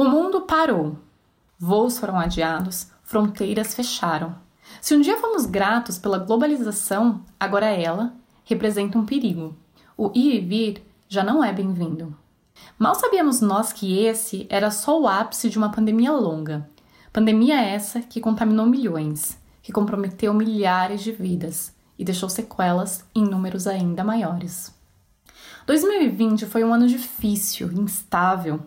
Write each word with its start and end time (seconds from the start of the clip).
O 0.00 0.04
mundo 0.04 0.40
parou. 0.40 0.96
Voos 1.58 1.98
foram 1.98 2.18
adiados, 2.18 2.90
fronteiras 3.02 3.74
fecharam. 3.74 4.34
Se 4.80 4.96
um 4.96 5.00
dia 5.02 5.18
fomos 5.18 5.44
gratos 5.44 5.98
pela 5.98 6.16
globalização, 6.16 7.20
agora 7.38 7.66
ela 7.66 8.14
representa 8.42 8.96
um 8.96 9.04
perigo. 9.04 9.54
O 9.98 10.10
ir 10.14 10.36
e 10.36 10.40
vir 10.40 10.82
já 11.06 11.22
não 11.22 11.44
é 11.44 11.52
bem-vindo. 11.52 12.16
Mal 12.78 12.94
sabíamos 12.94 13.42
nós 13.42 13.74
que 13.74 13.98
esse 13.98 14.46
era 14.48 14.70
só 14.70 14.98
o 14.98 15.06
ápice 15.06 15.50
de 15.50 15.58
uma 15.58 15.70
pandemia 15.70 16.12
longa. 16.12 16.66
Pandemia 17.12 17.60
essa 17.60 18.00
que 18.00 18.22
contaminou 18.22 18.64
milhões, 18.64 19.36
que 19.62 19.70
comprometeu 19.70 20.32
milhares 20.32 21.02
de 21.02 21.12
vidas 21.12 21.76
e 21.98 22.06
deixou 22.06 22.30
sequelas 22.30 23.04
em 23.14 23.22
números 23.22 23.66
ainda 23.66 24.02
maiores. 24.02 24.74
2020 25.66 26.46
foi 26.46 26.64
um 26.64 26.72
ano 26.72 26.88
difícil, 26.88 27.70
instável, 27.72 28.62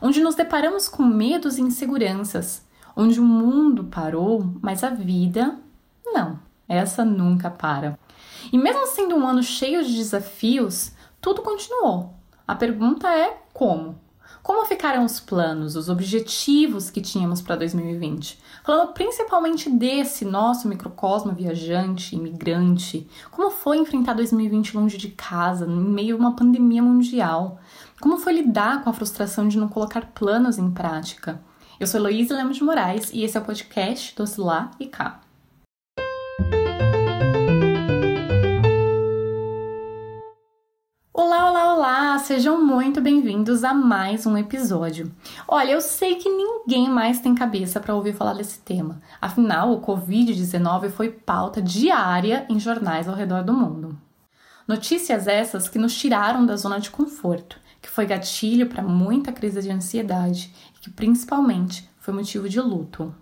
onde 0.00 0.20
nos 0.20 0.34
deparamos 0.34 0.88
com 0.88 1.02
medos 1.02 1.58
e 1.58 1.62
inseguranças, 1.62 2.64
onde 2.96 3.20
o 3.20 3.24
mundo 3.24 3.84
parou, 3.84 4.46
mas 4.60 4.82
a 4.82 4.90
vida 4.90 5.58
não, 6.04 6.38
essa 6.68 7.04
nunca 7.04 7.50
para. 7.50 7.98
E 8.52 8.58
mesmo 8.58 8.86
sendo 8.86 9.16
um 9.16 9.26
ano 9.26 9.42
cheio 9.42 9.84
de 9.84 9.94
desafios, 9.96 10.92
tudo 11.20 11.42
continuou. 11.42 12.14
A 12.46 12.54
pergunta 12.54 13.08
é 13.08 13.42
como? 13.52 13.98
Como 14.46 14.64
ficaram 14.64 15.04
os 15.04 15.18
planos, 15.18 15.74
os 15.74 15.88
objetivos 15.88 16.88
que 16.88 17.00
tínhamos 17.00 17.42
para 17.42 17.56
2020? 17.56 18.38
Falando 18.62 18.92
principalmente 18.92 19.68
desse 19.68 20.24
nosso 20.24 20.68
microcosmo 20.68 21.32
viajante, 21.32 22.14
imigrante. 22.14 23.08
Como 23.32 23.50
foi 23.50 23.78
enfrentar 23.78 24.12
2020 24.12 24.76
longe 24.76 24.96
de 24.96 25.08
casa, 25.08 25.66
em 25.66 25.68
meio 25.68 26.14
a 26.14 26.18
uma 26.20 26.36
pandemia 26.36 26.80
mundial? 26.80 27.58
Como 27.98 28.18
foi 28.18 28.34
lidar 28.34 28.84
com 28.84 28.90
a 28.90 28.92
frustração 28.92 29.48
de 29.48 29.56
não 29.56 29.68
colocar 29.68 30.12
planos 30.12 30.58
em 30.58 30.70
prática? 30.70 31.40
Eu 31.80 31.86
sou 31.86 31.98
Heloísa 31.98 32.36
Lemos 32.36 32.58
de 32.58 32.62
Moraes 32.62 33.10
e 33.10 33.24
esse 33.24 33.38
é 33.38 33.40
o 33.40 33.44
podcast 33.44 34.14
Doce 34.14 34.38
Lá 34.38 34.70
e 34.78 34.86
Cá. 34.86 35.22
Olá, 41.10 41.50
olá, 41.50 41.74
olá! 41.74 42.18
Sejam 42.18 42.62
muito 42.62 43.00
bem-vindos 43.00 43.64
a 43.64 43.72
mais 43.72 44.26
um 44.26 44.36
episódio. 44.36 45.10
Olha, 45.48 45.72
eu 45.72 45.80
sei 45.80 46.16
que 46.16 46.28
ninguém 46.28 46.90
mais 46.90 47.20
tem 47.20 47.34
cabeça 47.34 47.80
para 47.80 47.94
ouvir 47.94 48.14
falar 48.14 48.34
desse 48.34 48.58
tema. 48.58 49.00
Afinal, 49.18 49.72
o 49.72 49.80
Covid-19 49.80 50.90
foi 50.90 51.08
pauta 51.08 51.62
diária 51.62 52.44
em 52.50 52.60
jornais 52.60 53.08
ao 53.08 53.14
redor 53.14 53.42
do 53.42 53.54
mundo. 53.54 53.98
Notícias 54.68 55.26
essas 55.26 55.66
que 55.66 55.78
nos 55.78 55.94
tiraram 55.94 56.44
da 56.44 56.56
zona 56.56 56.78
de 56.78 56.90
conforto, 56.90 57.58
foi 57.96 58.04
gatilho 58.04 58.66
para 58.66 58.82
muita 58.82 59.32
crise 59.32 59.62
de 59.62 59.70
ansiedade 59.70 60.52
e 60.76 60.80
que 60.80 60.90
principalmente 60.90 61.88
foi 61.98 62.12
motivo 62.12 62.46
de 62.46 62.60
luto. 62.60 63.14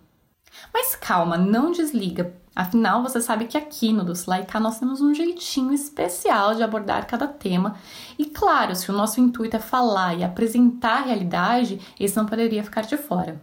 Mas 0.73 0.97
calma, 0.97 1.37
não 1.37 1.71
desliga, 1.71 2.35
Afinal, 2.53 3.03
você 3.03 3.19
sabe 3.19 3.47
que 3.47 3.57
aqui 3.57 3.91
no 3.91 4.05
Doce 4.05 4.29
Laica 4.29 4.61
nós 4.61 4.79
temos 4.79 5.01
um 5.01 5.13
jeitinho 5.13 5.73
especial 5.73 6.55
de 6.55 6.63
abordar 6.63 7.05
cada 7.05 7.27
tema. 7.27 7.75
E 8.17 8.23
claro, 8.23 8.73
se 8.73 8.89
o 8.89 8.93
nosso 8.93 9.19
intuito 9.19 9.57
é 9.57 9.59
falar 9.59 10.15
e 10.15 10.23
apresentar 10.23 10.99
a 10.99 11.05
realidade, 11.05 11.81
esse 11.99 12.15
não 12.15 12.25
poderia 12.25 12.63
ficar 12.63 12.83
de 12.83 12.95
fora. 12.95 13.41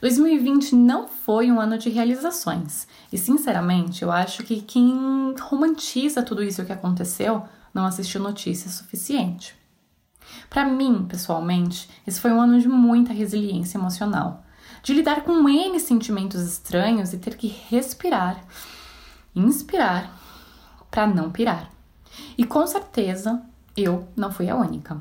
2020 0.00 0.74
não 0.74 1.06
foi 1.06 1.52
um 1.52 1.60
ano 1.60 1.76
de 1.76 1.90
realizações. 1.90 2.88
E 3.12 3.18
sinceramente, 3.18 4.02
eu 4.02 4.10
acho 4.10 4.42
que 4.42 4.62
quem 4.62 5.34
romantiza 5.38 6.22
tudo 6.22 6.42
isso 6.42 6.64
que 6.64 6.72
aconteceu 6.72 7.42
não 7.74 7.84
assistiu 7.84 8.22
notícias 8.22 8.72
suficiente. 8.72 9.58
Para 10.48 10.64
mim, 10.64 11.06
pessoalmente, 11.08 11.88
esse 12.06 12.20
foi 12.20 12.32
um 12.32 12.40
ano 12.40 12.60
de 12.60 12.68
muita 12.68 13.12
resiliência 13.12 13.78
emocional 13.78 14.44
de 14.82 14.94
lidar 14.94 15.22
com 15.22 15.48
N 15.48 15.78
sentimentos 15.80 16.40
estranhos 16.42 17.12
e 17.12 17.18
ter 17.18 17.36
que 17.36 17.46
respirar, 17.68 18.42
inspirar 19.34 20.10
para 20.90 21.06
não 21.06 21.30
pirar. 21.30 21.70
E 22.36 22.44
com 22.44 22.66
certeza 22.66 23.42
eu 23.76 24.08
não 24.16 24.32
fui 24.32 24.48
a 24.48 24.56
única. 24.56 25.00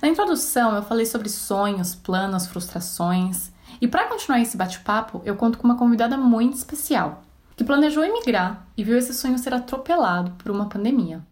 Na 0.00 0.08
introdução 0.08 0.74
eu 0.74 0.82
falei 0.82 1.06
sobre 1.06 1.28
sonhos, 1.28 1.94
planos, 1.94 2.46
frustrações, 2.46 3.52
e 3.80 3.88
para 3.88 4.08
continuar 4.08 4.40
esse 4.40 4.56
bate-papo, 4.56 5.20
eu 5.24 5.36
conto 5.36 5.58
com 5.58 5.64
uma 5.64 5.76
convidada 5.76 6.16
muito 6.16 6.56
especial, 6.56 7.22
que 7.56 7.64
planejou 7.64 8.04
emigrar 8.04 8.66
e 8.76 8.84
viu 8.84 8.96
esse 8.96 9.12
sonho 9.12 9.38
ser 9.38 9.52
atropelado 9.52 10.30
por 10.32 10.50
uma 10.50 10.68
pandemia. 10.68 11.22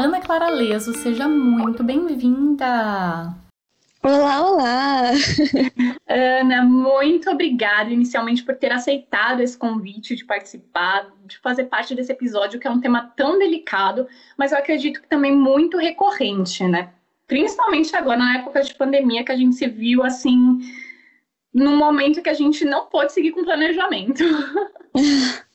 Ana 0.00 0.18
Clara 0.18 0.48
Leso, 0.48 0.94
seja 0.94 1.28
muito 1.28 1.84
bem-vinda! 1.84 3.36
Olá, 4.02 4.50
olá! 4.50 5.10
Ana, 6.08 6.62
muito 6.64 7.28
obrigada 7.28 7.90
inicialmente 7.90 8.42
por 8.42 8.54
ter 8.54 8.72
aceitado 8.72 9.42
esse 9.42 9.58
convite 9.58 10.16
de 10.16 10.24
participar, 10.24 11.06
de 11.26 11.36
fazer 11.40 11.64
parte 11.64 11.94
desse 11.94 12.10
episódio, 12.10 12.58
que 12.58 12.66
é 12.66 12.70
um 12.70 12.80
tema 12.80 13.12
tão 13.14 13.38
delicado, 13.38 14.08
mas 14.38 14.52
eu 14.52 14.58
acredito 14.58 15.02
que 15.02 15.06
também 15.06 15.36
muito 15.36 15.76
recorrente, 15.76 16.64
né? 16.64 16.94
Principalmente 17.26 17.94
agora, 17.94 18.20
na 18.20 18.38
época 18.38 18.62
de 18.62 18.74
pandemia, 18.74 19.22
que 19.22 19.32
a 19.32 19.36
gente 19.36 19.54
se 19.54 19.68
viu 19.68 20.02
assim, 20.02 20.60
num 21.52 21.76
momento 21.76 22.22
que 22.22 22.30
a 22.30 22.34
gente 22.34 22.64
não 22.64 22.86
pôde 22.86 23.12
seguir 23.12 23.32
com 23.32 23.44
planejamento. 23.44 24.24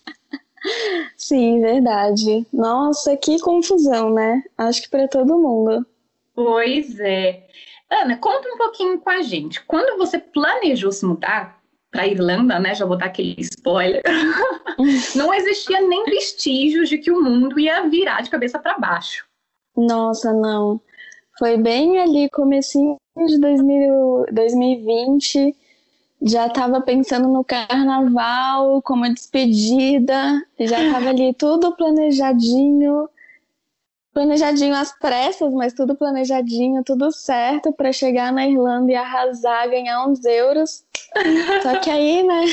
Sim, 1.15 1.61
verdade. 1.61 2.45
Nossa, 2.51 3.15
que 3.17 3.39
confusão, 3.39 4.13
né? 4.13 4.43
Acho 4.57 4.83
que 4.83 4.89
para 4.89 5.07
todo 5.07 5.37
mundo. 5.37 5.85
Pois 6.33 6.99
é. 6.99 7.45
Ana, 7.89 8.17
conta 8.17 8.47
um 8.49 8.57
pouquinho 8.57 8.99
com 8.99 9.09
a 9.09 9.21
gente. 9.21 9.63
Quando 9.65 9.97
você 9.97 10.17
planejou 10.19 10.91
se 10.91 11.05
mudar 11.05 11.61
para 11.95 12.07
Irlanda, 12.07 12.59
né? 12.59 12.75
Já 12.75 12.85
vou 12.85 12.97
dar 12.97 13.05
aquele 13.05 13.35
spoiler. 13.39 14.01
não 15.15 15.33
existia 15.33 15.79
nem 15.81 16.03
vestígios 16.05 16.89
de 16.89 16.97
que 16.97 17.11
o 17.11 17.23
mundo 17.23 17.57
ia 17.57 17.87
virar 17.87 18.21
de 18.21 18.29
cabeça 18.29 18.59
para 18.59 18.77
baixo. 18.77 19.25
Nossa, 19.75 20.33
não. 20.33 20.81
Foi 21.39 21.57
bem 21.57 21.99
ali, 21.99 22.29
comecinho 22.29 22.97
de 23.15 23.39
2000, 23.39 24.25
2020. 24.31 25.55
Já 26.21 26.47
estava 26.47 26.81
pensando 26.81 27.27
no 27.27 27.43
carnaval, 27.43 28.81
como 28.81 29.11
despedida. 29.13 30.41
Já 30.59 30.83
estava 30.83 31.09
ali 31.09 31.33
tudo 31.33 31.75
planejadinho 31.75 33.09
planejadinho 34.15 34.73
às 34.73 34.97
pressas, 34.97 35.51
mas 35.51 35.73
tudo 35.73 35.93
planejadinho, 35.93 36.81
tudo 36.85 37.11
certo 37.11 37.73
para 37.73 37.91
chegar 37.91 38.31
na 38.31 38.47
Irlanda 38.47 38.89
e 38.89 38.95
arrasar, 38.95 39.69
ganhar 39.69 40.07
uns 40.07 40.23
euros. 40.23 40.85
Só 41.61 41.79
que 41.79 41.89
aí, 41.89 42.23
né? 42.23 42.45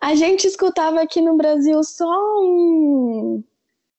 A 0.00 0.14
gente 0.14 0.46
escutava 0.46 1.02
aqui 1.02 1.20
no 1.20 1.36
Brasil 1.36 1.82
só 1.82 2.08
um. 2.40 3.42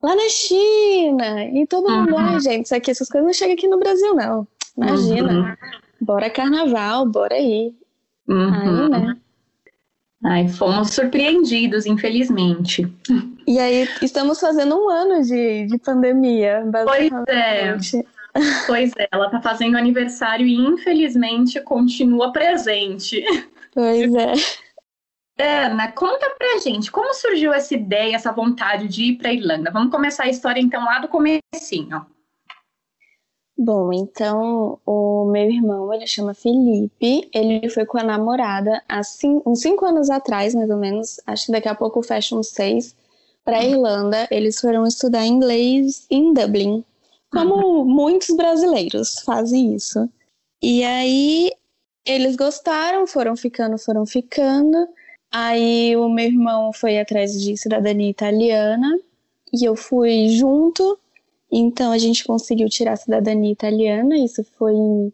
Lá 0.01 0.15
na 0.15 0.29
China, 0.29 1.45
e 1.45 1.67
todo 1.67 1.91
mundo, 1.91 2.13
uhum. 2.13 2.17
ai, 2.17 2.39
gente, 2.39 2.65
isso 2.65 2.75
aqui, 2.75 2.91
essas 2.91 3.07
coisas 3.07 3.25
não 3.25 3.33
chegam 3.33 3.53
aqui 3.53 3.67
no 3.67 3.79
Brasil, 3.79 4.13
não. 4.15 4.47
Imagina. 4.77 5.33
Uhum. 5.33 5.55
Bora 6.01 6.29
carnaval, 6.29 7.05
bora 7.05 7.35
aí. 7.35 7.73
Uhum. 8.27 8.93
Aí, 8.93 9.01
né? 9.01 9.17
Ai, 10.25 10.47
fomos 10.47 10.91
surpreendidos, 10.91 11.85
infelizmente. 11.85 12.87
E 13.45 13.59
aí, 13.59 13.89
estamos 14.01 14.39
fazendo 14.39 14.75
um 14.75 14.89
ano 14.89 15.21
de, 15.21 15.65
de 15.65 15.77
pandemia, 15.77 16.63
Pois 16.85 17.11
é. 17.27 17.77
Pois 18.65 18.91
é, 18.97 19.07
ela 19.11 19.25
está 19.25 19.41
fazendo 19.41 19.77
aniversário 19.77 20.47
e 20.47 20.55
infelizmente 20.55 21.59
continua 21.61 22.31
presente. 22.31 23.23
Pois 23.73 24.13
é. 24.15 25.65
Ana, 25.65 25.91
conta 25.91 26.29
pra 26.37 26.59
gente, 26.59 26.91
como 26.91 27.13
surgiu 27.13 27.51
essa 27.51 27.73
ideia, 27.73 28.15
essa 28.15 28.31
vontade 28.31 28.87
de 28.87 29.03
ir 29.03 29.17
para 29.17 29.33
Irlanda? 29.33 29.71
Vamos 29.71 29.91
começar 29.91 30.23
a 30.23 30.29
história 30.29 30.61
então 30.61 30.83
lá 30.85 30.99
do 30.99 31.07
comecinho. 31.07 32.05
Bom, 33.57 33.93
então 33.93 34.79
o 34.85 35.25
meu 35.25 35.49
irmão, 35.49 35.93
ele 35.93 36.07
chama 36.07 36.33
Felipe, 36.33 37.29
ele 37.33 37.69
foi 37.69 37.85
com 37.85 37.99
a 37.99 38.03
namorada 38.03 38.81
há 38.89 39.03
cinco, 39.03 39.49
uns 39.49 39.61
cinco 39.61 39.85
anos 39.85 40.09
atrás, 40.09 40.55
mais 40.55 40.69
ou 40.69 40.77
menos, 40.77 41.19
acho 41.27 41.45
que 41.45 41.51
daqui 41.51 41.67
a 41.67 41.75
pouco 41.75 42.01
fecha 42.01 42.35
uns 42.35 42.49
seis, 42.49 42.95
para 43.43 43.59
a 43.59 43.63
Irlanda. 43.63 44.27
Eles 44.31 44.59
foram 44.59 44.85
estudar 44.85 45.25
inglês 45.25 46.05
em 46.09 46.33
Dublin, 46.33 46.83
como 47.31 47.55
uhum. 47.55 47.85
muitos 47.85 48.35
brasileiros 48.35 49.19
fazem 49.19 49.75
isso. 49.75 50.09
E 50.61 50.83
aí 50.83 51.51
eles 52.05 52.35
gostaram, 52.35 53.05
foram 53.05 53.35
ficando, 53.35 53.77
foram 53.77 54.05
ficando. 54.05 54.87
Aí 55.31 55.95
o 55.95 56.09
meu 56.09 56.25
irmão 56.25 56.71
foi 56.73 56.99
atrás 56.99 57.39
de 57.39 57.57
cidadania 57.57 58.09
italiana 58.09 58.99
e 59.51 59.65
eu 59.65 59.75
fui 59.75 60.29
junto. 60.29 60.99
Então 61.55 61.91
a 61.91 61.97
gente 61.97 62.23
conseguiu 62.23 62.67
tirar 62.67 62.93
a 62.93 62.97
cidadania 62.97 63.51
italiana, 63.51 64.17
isso 64.17 64.43
foi 64.57 64.73
em, 64.73 65.13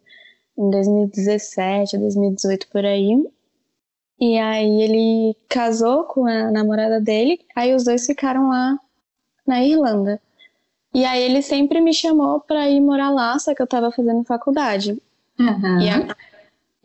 em 0.58 0.70
2017, 0.70 1.98
2018 1.98 2.68
por 2.70 2.86
aí. 2.86 3.28
E 4.20 4.38
aí 4.38 4.82
ele 4.82 5.36
casou 5.48 6.04
com 6.04 6.26
a 6.26 6.52
namorada 6.52 7.00
dele, 7.02 7.40
aí 7.56 7.74
os 7.76 7.84
dois 7.84 8.06
ficaram 8.06 8.50
lá 8.50 8.78
na 9.46 9.64
Irlanda. 9.64 10.22
E 10.94 11.06
aí 11.06 11.22
ele 11.22 11.42
sempre 11.42 11.82
me 11.82 11.94
chamou 11.94 12.40
para 12.40 12.70
ir 12.70 12.80
morar 12.80 13.10
lá, 13.10 13.38
só 13.38 13.54
que 13.54 13.62
eu 13.62 13.68
tava 13.68 13.92
fazendo 13.92 14.24
faculdade. 14.24 15.02
Uhum. 15.40 15.82
E, 15.82 15.90
a, 15.90 16.16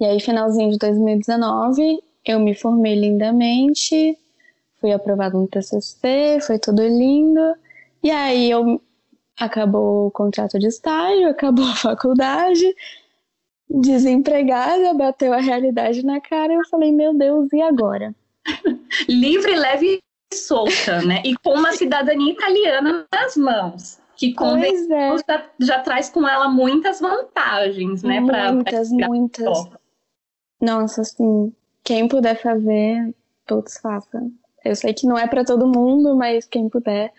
E 0.00 0.04
aí, 0.04 0.20
finalzinho 0.20 0.70
de 0.70 0.78
2019, 0.78 2.02
eu 2.24 2.40
me 2.40 2.54
formei 2.54 2.94
lindamente, 2.94 4.18
fui 4.80 4.92
aprovada 4.92 5.38
no 5.38 5.46
TCC, 5.46 6.40
foi 6.40 6.58
tudo 6.58 6.82
lindo. 6.82 7.54
E 8.02 8.10
aí 8.10 8.50
eu 8.50 8.80
acabou 9.38 10.06
o 10.06 10.10
contrato 10.10 10.58
de 10.58 10.66
estágio, 10.66 11.28
acabou 11.28 11.64
a 11.66 11.76
faculdade, 11.76 12.74
desempregada, 13.68 14.94
bateu 14.94 15.32
a 15.32 15.40
realidade 15.40 16.04
na 16.04 16.20
cara 16.20 16.52
e 16.52 16.56
eu 16.56 16.68
falei, 16.68 16.92
meu 16.92 17.14
Deus, 17.14 17.52
e 17.52 17.60
agora? 17.60 18.14
Livre, 19.08 19.54
leve 19.56 20.00
e 20.32 20.36
solta, 20.36 21.02
né? 21.02 21.22
E 21.24 21.34
com 21.36 21.54
uma 21.54 21.72
cidadania 21.72 22.32
italiana 22.32 23.06
nas 23.12 23.36
mãos. 23.36 23.98
Que 24.16 24.32
pois 24.34 24.88
é. 24.90 25.16
já, 25.28 25.50
já, 25.58 25.78
traz 25.80 26.08
com 26.08 26.26
ela 26.26 26.48
muitas 26.48 27.00
vantagens, 27.00 28.02
né? 28.02 28.20
Muitas, 28.20 28.88
pra, 28.88 28.96
pra 28.96 29.08
muitas. 29.08 29.68
Nossa, 30.60 31.00
assim, 31.00 31.52
quem 31.82 32.06
puder 32.06 32.40
fazer, 32.40 33.12
todos 33.44 33.76
façam. 33.78 34.32
Eu 34.64 34.76
sei 34.76 34.94
que 34.94 35.06
não 35.06 35.18
é 35.18 35.26
para 35.26 35.44
todo 35.44 35.66
mundo, 35.66 36.16
mas 36.16 36.46
quem 36.46 36.68
puder, 36.68 37.12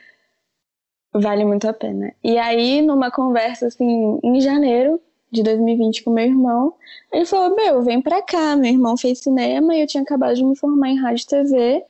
vale 1.19 1.45
muito 1.45 1.67
a 1.67 1.73
pena. 1.73 2.13
E 2.23 2.37
aí, 2.37 2.81
numa 2.81 3.11
conversa 3.11 3.67
assim, 3.67 4.19
em 4.23 4.41
janeiro, 4.41 4.99
de 5.35 5.43
2020 5.43 6.03
com 6.03 6.11
meu 6.11 6.25
irmão. 6.25 6.73
Ele 7.11 7.25
falou: 7.25 7.55
Meu, 7.55 7.81
vem 7.83 8.01
pra 8.01 8.21
cá. 8.21 8.55
Meu 8.55 8.71
irmão 8.71 8.97
fez 8.97 9.19
cinema 9.19 9.75
e 9.75 9.81
eu 9.81 9.87
tinha 9.87 10.03
acabado 10.03 10.35
de 10.35 10.43
me 10.43 10.55
formar 10.55 10.89
em 10.89 10.99
rádio 10.99 11.23
e 11.23 11.27
TV. 11.27 11.83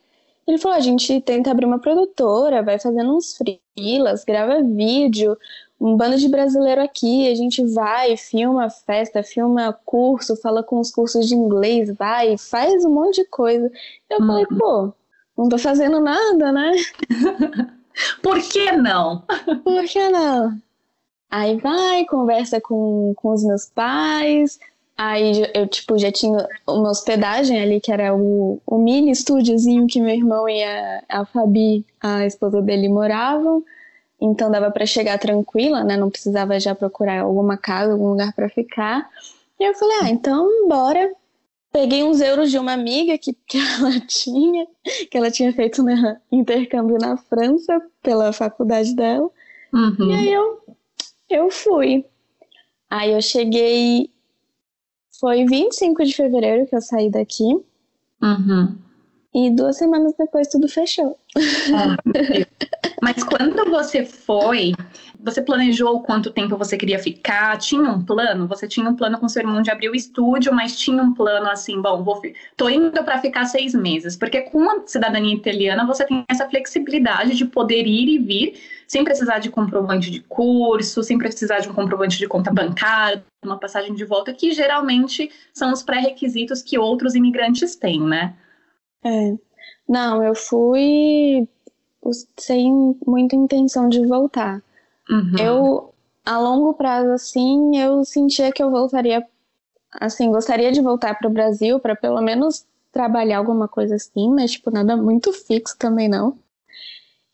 Ele 0.46 0.58
falou: 0.58 0.76
A 0.76 0.80
gente 0.80 1.20
tenta 1.20 1.50
abrir 1.50 1.66
uma 1.66 1.78
produtora, 1.78 2.62
vai 2.62 2.78
fazendo 2.78 3.16
uns 3.16 3.36
frilas, 3.36 4.24
grava 4.24 4.62
vídeo, 4.62 5.36
um 5.80 5.96
bando 5.96 6.16
de 6.18 6.28
brasileiro 6.28 6.82
aqui. 6.82 7.30
A 7.30 7.34
gente 7.34 7.64
vai, 7.64 8.16
filma 8.16 8.68
festa, 8.68 9.22
filma 9.22 9.72
curso, 9.84 10.36
fala 10.36 10.62
com 10.62 10.80
os 10.80 10.90
cursos 10.90 11.26
de 11.28 11.34
inglês, 11.34 11.94
vai, 11.96 12.36
faz 12.36 12.84
um 12.84 12.90
monte 12.90 13.22
de 13.22 13.28
coisa. 13.28 13.70
Eu 14.10 14.20
uhum. 14.20 14.26
falei: 14.26 14.46
Pô, 14.46 14.92
não 15.36 15.48
tô 15.48 15.58
fazendo 15.58 16.00
nada, 16.00 16.52
né? 16.52 16.72
Não? 18.76 19.22
Por 19.64 19.84
que 19.84 20.08
não? 20.08 20.56
Aí 21.30 21.56
vai, 21.58 22.04
conversa 22.04 22.60
com, 22.60 23.12
com 23.16 23.30
os 23.30 23.44
meus 23.44 23.66
pais. 23.66 24.58
Aí 24.96 25.50
eu, 25.52 25.66
tipo, 25.66 25.98
já 25.98 26.10
tinha 26.10 26.48
uma 26.66 26.90
hospedagem 26.90 27.60
ali, 27.60 27.80
que 27.80 27.92
era 27.92 28.14
o, 28.14 28.60
o 28.66 28.78
mini 28.78 29.10
estúdiozinho 29.10 29.86
que 29.86 30.00
meu 30.00 30.14
irmão 30.14 30.48
e 30.48 30.62
a, 30.62 31.02
a 31.08 31.24
Fabi, 31.26 31.84
a 32.00 32.24
esposa 32.24 32.62
dele, 32.62 32.88
moravam. 32.88 33.62
Então 34.18 34.50
dava 34.50 34.70
para 34.70 34.86
chegar 34.86 35.18
tranquila, 35.18 35.84
né? 35.84 35.96
Não 35.96 36.10
precisava 36.10 36.58
já 36.58 36.74
procurar 36.74 37.20
alguma 37.20 37.58
casa, 37.58 37.92
algum 37.92 38.08
lugar 38.08 38.32
para 38.32 38.48
ficar. 38.48 39.06
E 39.60 39.64
eu 39.64 39.74
falei, 39.74 39.96
ah, 40.02 40.10
então 40.10 40.68
bora. 40.68 41.12
Peguei 41.76 42.02
uns 42.02 42.22
euros 42.22 42.50
de 42.50 42.58
uma 42.58 42.72
amiga 42.72 43.18
que, 43.18 43.34
que 43.46 43.58
ela 43.58 44.00
tinha, 44.08 44.66
que 45.10 45.18
ela 45.18 45.30
tinha 45.30 45.52
feito 45.52 45.82
né, 45.82 46.18
intercâmbio 46.32 46.96
na 46.98 47.18
França 47.18 47.82
pela 48.02 48.32
faculdade 48.32 48.96
dela. 48.96 49.28
Uhum. 49.74 50.10
E 50.10 50.14
aí 50.14 50.32
eu 50.32 50.56
eu 51.28 51.50
fui. 51.50 52.02
Aí 52.88 53.12
eu 53.12 53.20
cheguei. 53.20 54.10
Foi 55.20 55.44
25 55.44 56.02
de 56.02 56.14
fevereiro 56.14 56.66
que 56.66 56.74
eu 56.74 56.80
saí 56.80 57.10
daqui. 57.10 57.44
Uhum. 58.22 58.78
E 59.36 59.50
duas 59.50 59.76
semanas 59.76 60.14
depois 60.18 60.48
tudo 60.48 60.66
fechou. 60.66 61.18
Mas 63.02 63.22
quando 63.22 63.70
você 63.70 64.02
foi, 64.02 64.72
você 65.20 65.42
planejou 65.42 66.00
quanto 66.00 66.30
tempo 66.30 66.56
você 66.56 66.74
queria 66.78 66.98
ficar? 66.98 67.58
Tinha 67.58 67.90
um 67.90 68.02
plano? 68.02 68.48
Você 68.48 68.66
tinha 68.66 68.88
um 68.88 68.96
plano 68.96 69.18
com 69.18 69.28
seu 69.28 69.42
irmão 69.42 69.60
de 69.60 69.70
abrir 69.70 69.90
o 69.90 69.94
estúdio, 69.94 70.54
mas 70.54 70.78
tinha 70.78 71.02
um 71.02 71.12
plano 71.12 71.50
assim, 71.50 71.82
bom, 71.82 72.02
vou 72.02 72.22
tô 72.56 72.70
indo 72.70 73.04
para 73.04 73.18
ficar 73.18 73.44
seis 73.44 73.74
meses, 73.74 74.16
porque 74.16 74.40
com 74.40 74.70
a 74.70 74.86
cidadania 74.86 75.34
italiana 75.34 75.86
você 75.86 76.06
tem 76.06 76.24
essa 76.30 76.48
flexibilidade 76.48 77.36
de 77.36 77.44
poder 77.44 77.86
ir 77.86 78.08
e 78.08 78.18
vir 78.18 78.54
sem 78.88 79.04
precisar 79.04 79.38
de 79.38 79.50
comprovante 79.50 80.10
de 80.10 80.20
curso, 80.20 81.02
sem 81.02 81.18
precisar 81.18 81.58
de 81.58 81.68
um 81.68 81.74
comprovante 81.74 82.16
de 82.16 82.26
conta 82.26 82.50
bancária, 82.50 83.22
uma 83.44 83.58
passagem 83.58 83.94
de 83.94 84.04
volta, 84.06 84.32
que 84.32 84.52
geralmente 84.52 85.30
são 85.52 85.74
os 85.74 85.82
pré-requisitos 85.82 86.62
que 86.62 86.78
outros 86.78 87.14
imigrantes 87.14 87.76
têm, 87.76 88.00
né? 88.00 88.34
É. 89.06 89.38
Não, 89.88 90.22
eu 90.22 90.34
fui 90.34 91.48
sem 92.36 92.98
muita 93.06 93.36
intenção 93.36 93.88
de 93.88 94.04
voltar. 94.06 94.62
Uhum. 95.08 95.38
Eu, 95.38 95.94
a 96.24 96.38
longo 96.38 96.74
prazo, 96.74 97.10
assim, 97.10 97.76
eu 97.78 98.04
sentia 98.04 98.52
que 98.52 98.62
eu 98.62 98.70
voltaria, 98.70 99.24
assim, 99.92 100.30
gostaria 100.30 100.72
de 100.72 100.80
voltar 100.80 101.18
para 101.18 101.28
o 101.28 101.32
Brasil 101.32 101.78
para 101.78 101.94
pelo 101.94 102.20
menos 102.20 102.66
trabalhar 102.92 103.38
alguma 103.38 103.68
coisa 103.68 103.96
assim, 103.96 104.30
mas, 104.30 104.52
tipo, 104.52 104.70
nada 104.70 104.96
muito 104.96 105.32
fixo 105.32 105.76
também 105.78 106.08
não. 106.08 106.36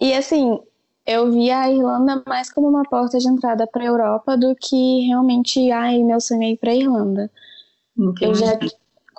E, 0.00 0.12
assim, 0.12 0.58
eu 1.06 1.30
via 1.30 1.60
a 1.60 1.70
Irlanda 1.70 2.22
mais 2.26 2.52
como 2.52 2.68
uma 2.68 2.82
porta 2.82 3.18
de 3.18 3.28
entrada 3.28 3.66
para 3.66 3.82
a 3.82 3.86
Europa 3.86 4.36
do 4.36 4.54
que 4.56 5.06
realmente, 5.06 5.70
ai, 5.70 6.02
meu 6.02 6.20
sonho 6.20 6.42
é 6.42 6.50
ir 6.50 6.56
para 6.56 6.72
a 6.72 6.76
Irlanda. 6.76 7.30
Entendi. 7.96 8.24
Eu 8.24 8.34
já, 8.34 8.58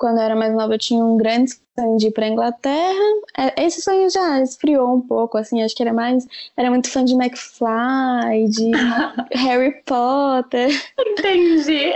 quando 0.03 0.17
eu 0.17 0.23
era 0.23 0.35
mais 0.35 0.53
nova, 0.53 0.73
eu 0.73 0.77
tinha 0.77 1.01
um 1.01 1.15
grande 1.15 1.53
sonho 1.79 1.95
de 1.95 2.07
ir 2.07 2.11
para 2.11 2.27
Inglaterra. 2.27 2.99
É, 3.37 3.63
esse 3.63 3.81
sonho 3.81 4.09
já 4.09 4.41
esfriou 4.41 4.93
um 4.93 4.99
pouco, 4.99 5.37
assim, 5.37 5.63
acho 5.63 5.73
que 5.73 5.81
era 5.81 5.93
mais, 5.93 6.27
era 6.57 6.69
muito 6.69 6.89
fã 6.89 7.05
de 7.05 7.13
McFly, 7.13 8.49
de 8.49 8.71
Harry 9.31 9.81
Potter. 9.85 10.71
Entendi. 10.99 11.93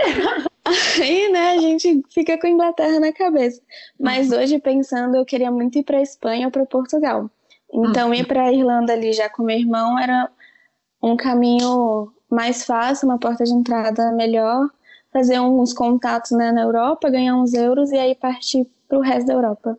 Aí, 0.98 1.30
né, 1.30 1.50
a 1.50 1.58
gente 1.58 2.02
fica 2.08 2.40
com 2.40 2.46
a 2.46 2.50
Inglaterra 2.50 2.98
na 2.98 3.12
cabeça. 3.12 3.60
Mas 4.00 4.30
uhum. 4.30 4.38
hoje, 4.38 4.58
pensando, 4.58 5.14
eu 5.14 5.26
queria 5.26 5.50
muito 5.50 5.76
ir 5.76 5.82
para 5.82 6.00
Espanha 6.00 6.46
ou 6.46 6.50
para 6.50 6.64
Portugal. 6.64 7.30
Então, 7.70 8.14
ir 8.14 8.26
para 8.26 8.44
a 8.44 8.52
Irlanda 8.54 8.94
ali 8.94 9.12
já 9.12 9.28
com 9.28 9.42
meu 9.42 9.58
irmão 9.58 9.98
era 9.98 10.30
um 11.02 11.14
caminho 11.14 12.10
mais 12.30 12.64
fácil, 12.64 13.06
uma 13.06 13.18
porta 13.18 13.44
de 13.44 13.52
entrada 13.52 14.12
melhor, 14.12 14.70
fazer 15.18 15.40
uns 15.40 15.72
contatos 15.72 16.30
né, 16.30 16.52
na 16.52 16.62
Europa, 16.62 17.10
ganhar 17.10 17.36
uns 17.36 17.52
euros 17.52 17.90
e 17.90 17.96
aí 17.96 18.14
partir 18.14 18.64
para 18.88 18.98
o 18.98 19.02
resto 19.02 19.26
da 19.26 19.34
Europa. 19.34 19.76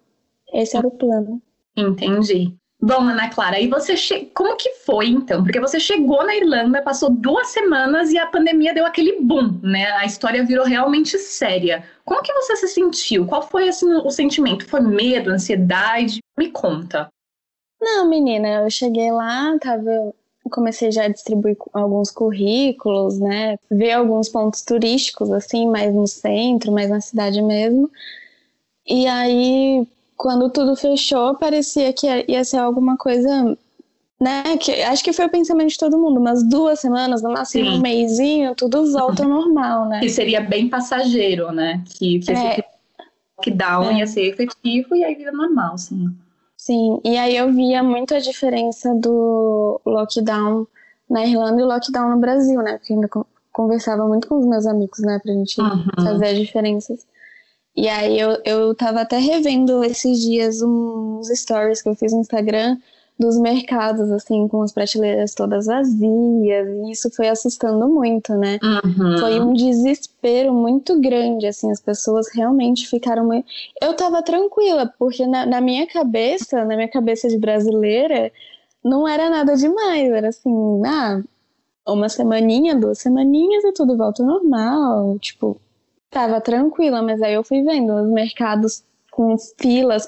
Esse 0.53 0.75
era 0.75 0.85
o 0.85 0.91
plano. 0.91 1.41
Entendi. 1.77 2.53
Bom, 2.81 3.01
Ana 3.01 3.29
Clara, 3.29 3.59
e 3.59 3.67
você 3.67 3.95
che... 3.95 4.31
como 4.33 4.55
que 4.55 4.69
foi 4.85 5.07
então? 5.07 5.43
Porque 5.43 5.59
você 5.59 5.79
chegou 5.79 6.25
na 6.25 6.35
Irlanda, 6.35 6.81
passou 6.81 7.09
duas 7.09 7.47
semanas 7.47 8.11
e 8.11 8.17
a 8.17 8.27
pandemia 8.27 8.73
deu 8.73 8.85
aquele 8.85 9.21
boom, 9.21 9.59
né? 9.61 9.91
A 9.93 10.05
história 10.05 10.45
virou 10.45 10.65
realmente 10.65 11.17
séria. 11.17 11.83
Como 12.05 12.21
que 12.21 12.33
você 12.33 12.55
se 12.57 12.67
sentiu? 12.69 13.25
Qual 13.25 13.41
foi 13.41 13.69
assim, 13.69 13.91
o 13.93 14.09
sentimento? 14.09 14.65
Foi 14.65 14.81
medo, 14.81 15.29
ansiedade? 15.29 16.19
Me 16.37 16.49
conta. 16.51 17.09
Não, 17.81 18.09
menina, 18.09 18.63
eu 18.63 18.69
cheguei 18.69 19.11
lá, 19.11 19.57
tava, 19.59 20.13
comecei 20.49 20.91
já 20.91 21.05
a 21.05 21.07
distribuir 21.07 21.57
alguns 21.73 22.11
currículos, 22.11 23.19
né? 23.19 23.57
Ver 23.69 23.91
alguns 23.91 24.29
pontos 24.29 24.61
turísticos, 24.61 25.31
assim, 25.31 25.67
mais 25.67 25.93
no 25.93 26.07
centro, 26.07 26.71
mais 26.71 26.89
na 26.89 27.01
cidade 27.01 27.41
mesmo. 27.41 27.89
E 28.87 29.05
aí, 29.07 29.87
quando 30.17 30.49
tudo 30.49 30.75
fechou, 30.75 31.35
parecia 31.35 31.93
que 31.93 32.07
ia 32.27 32.43
ser 32.43 32.57
alguma 32.57 32.97
coisa, 32.97 33.57
né? 34.19 34.57
Que, 34.57 34.81
acho 34.83 35.03
que 35.03 35.13
foi 35.13 35.25
o 35.25 35.29
pensamento 35.29 35.69
de 35.69 35.77
todo 35.77 35.97
mundo, 35.97 36.19
umas 36.19 36.43
duas 36.43 36.79
semanas, 36.79 37.21
no 37.21 37.31
máximo 37.31 37.71
Sim. 37.71 37.77
um 37.77 37.81
mêsinho, 37.81 38.55
tudo 38.55 38.91
volta 38.91 39.23
ao 39.23 39.29
normal, 39.29 39.87
né? 39.87 39.99
Que 40.01 40.09
seria 40.09 40.41
bem 40.41 40.67
passageiro, 40.67 41.51
né? 41.51 41.83
Que, 41.85 42.19
que 42.19 42.31
é. 42.31 42.33
esse 42.33 42.63
lockdown 43.37 43.91
é. 43.91 43.99
ia 43.99 44.07
ser 44.07 44.21
efetivo 44.21 44.95
e 44.95 45.03
aí 45.03 45.15
vira 45.15 45.31
normal, 45.31 45.77
sim. 45.77 46.09
Sim, 46.69 47.01
e 47.03 47.17
aí 47.17 47.35
eu 47.35 47.51
via 47.51 47.81
muito 47.81 48.13
a 48.13 48.19
diferença 48.19 48.93
do 48.93 49.81
lockdown 49.83 50.67
na 51.09 51.25
Irlanda 51.25 51.59
e 51.59 51.63
o 51.63 51.67
lockdown 51.67 52.11
no 52.11 52.19
Brasil, 52.19 52.61
né? 52.61 52.77
Porque 52.77 52.93
ainda 52.93 53.09
conversava 53.51 54.07
muito 54.07 54.27
com 54.27 54.37
os 54.37 54.45
meus 54.45 54.67
amigos, 54.67 54.99
né? 54.99 55.17
Pra 55.17 55.33
gente 55.33 55.59
uhum. 55.59 55.83
fazer 55.95 56.27
as 56.27 56.37
diferenças. 56.37 57.07
E 57.75 57.89
aí 57.89 58.19
eu, 58.19 58.37
eu 58.45 58.75
tava 58.75 59.01
até 59.01 59.17
revendo 59.17 59.83
esses 59.83 60.21
dias 60.21 60.61
uns 60.61 61.29
stories 61.29 61.81
que 61.81 61.89
eu 61.89 61.95
fiz 61.95 62.13
no 62.13 62.19
Instagram 62.19 62.77
dos 63.19 63.37
mercados, 63.37 64.09
assim, 64.11 64.47
com 64.47 64.61
as 64.61 64.71
prateleiras 64.71 65.33
todas 65.33 65.65
vazias, 65.65 66.69
e 66.69 66.91
isso 66.91 67.11
foi 67.11 67.27
assustando 67.27 67.85
muito, 67.89 68.33
né? 68.33 68.57
Uhum. 68.63 69.17
Foi 69.19 69.41
um 69.41 69.53
desespero 69.53 70.53
muito 70.53 70.99
grande, 71.01 71.45
assim, 71.45 71.69
as 71.69 71.81
pessoas 71.81 72.27
realmente 72.33 72.87
ficaram 72.87 73.25
muito... 73.25 73.45
Eu 73.81 73.93
tava 73.93 74.23
tranquila, 74.23 74.91
porque 74.97 75.27
na, 75.27 75.45
na 75.45 75.59
minha 75.59 75.85
cabeça, 75.85 76.63
na 76.63 76.77
minha 76.77 76.87
cabeça 76.87 77.27
de 77.27 77.37
brasileira, 77.37 78.31
não 78.81 79.05
era 79.05 79.29
nada 79.29 79.53
demais, 79.57 80.09
era 80.09 80.29
assim, 80.29 80.81
ah, 80.85 81.21
uma 81.85 82.07
semaninha, 82.07 82.73
duas 82.73 82.99
semaninhas 82.99 83.65
e 83.65 83.73
tudo 83.73 83.97
volta 83.97 84.23
ao 84.23 84.29
normal, 84.29 85.19
tipo, 85.19 85.59
tava 86.09 86.39
tranquila, 86.39 87.01
mas 87.01 87.21
aí 87.21 87.33
eu 87.33 87.43
fui 87.43 87.61
vendo 87.63 87.93
os 87.93 88.09
mercados 88.09 88.81
com 89.11 89.35
filas 89.57 90.05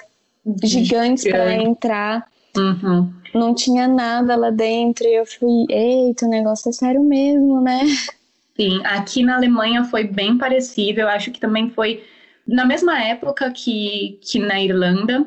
gigantes 0.64 1.26
para 1.26 1.54
entrar 1.56 2.31
Uhum. 2.58 3.14
Não 3.34 3.56
tinha 3.56 3.88
nada 3.88 4.36
lá 4.36 4.50
dentro 4.50 5.06
e 5.06 5.16
eu 5.16 5.26
fui, 5.26 5.66
eita, 5.70 6.26
o 6.26 6.30
negócio 6.30 6.70
é 6.70 6.74
sério 6.74 7.02
mesmo, 7.02 7.62
né? 7.62 7.80
Sim, 8.56 8.82
aqui 8.84 9.24
na 9.24 9.36
Alemanha 9.38 9.84
foi 9.86 10.04
bem 10.04 10.38
parecido. 10.38 11.00
Eu 11.02 11.08
acho 11.08 11.32
que 11.32 11.40
também 11.40 11.70
foi 11.70 12.04
Na 12.46 12.66
mesma 12.66 13.02
época 13.02 13.50
que, 13.52 14.20
que 14.22 14.40
na 14.40 14.62
Irlanda, 14.62 15.26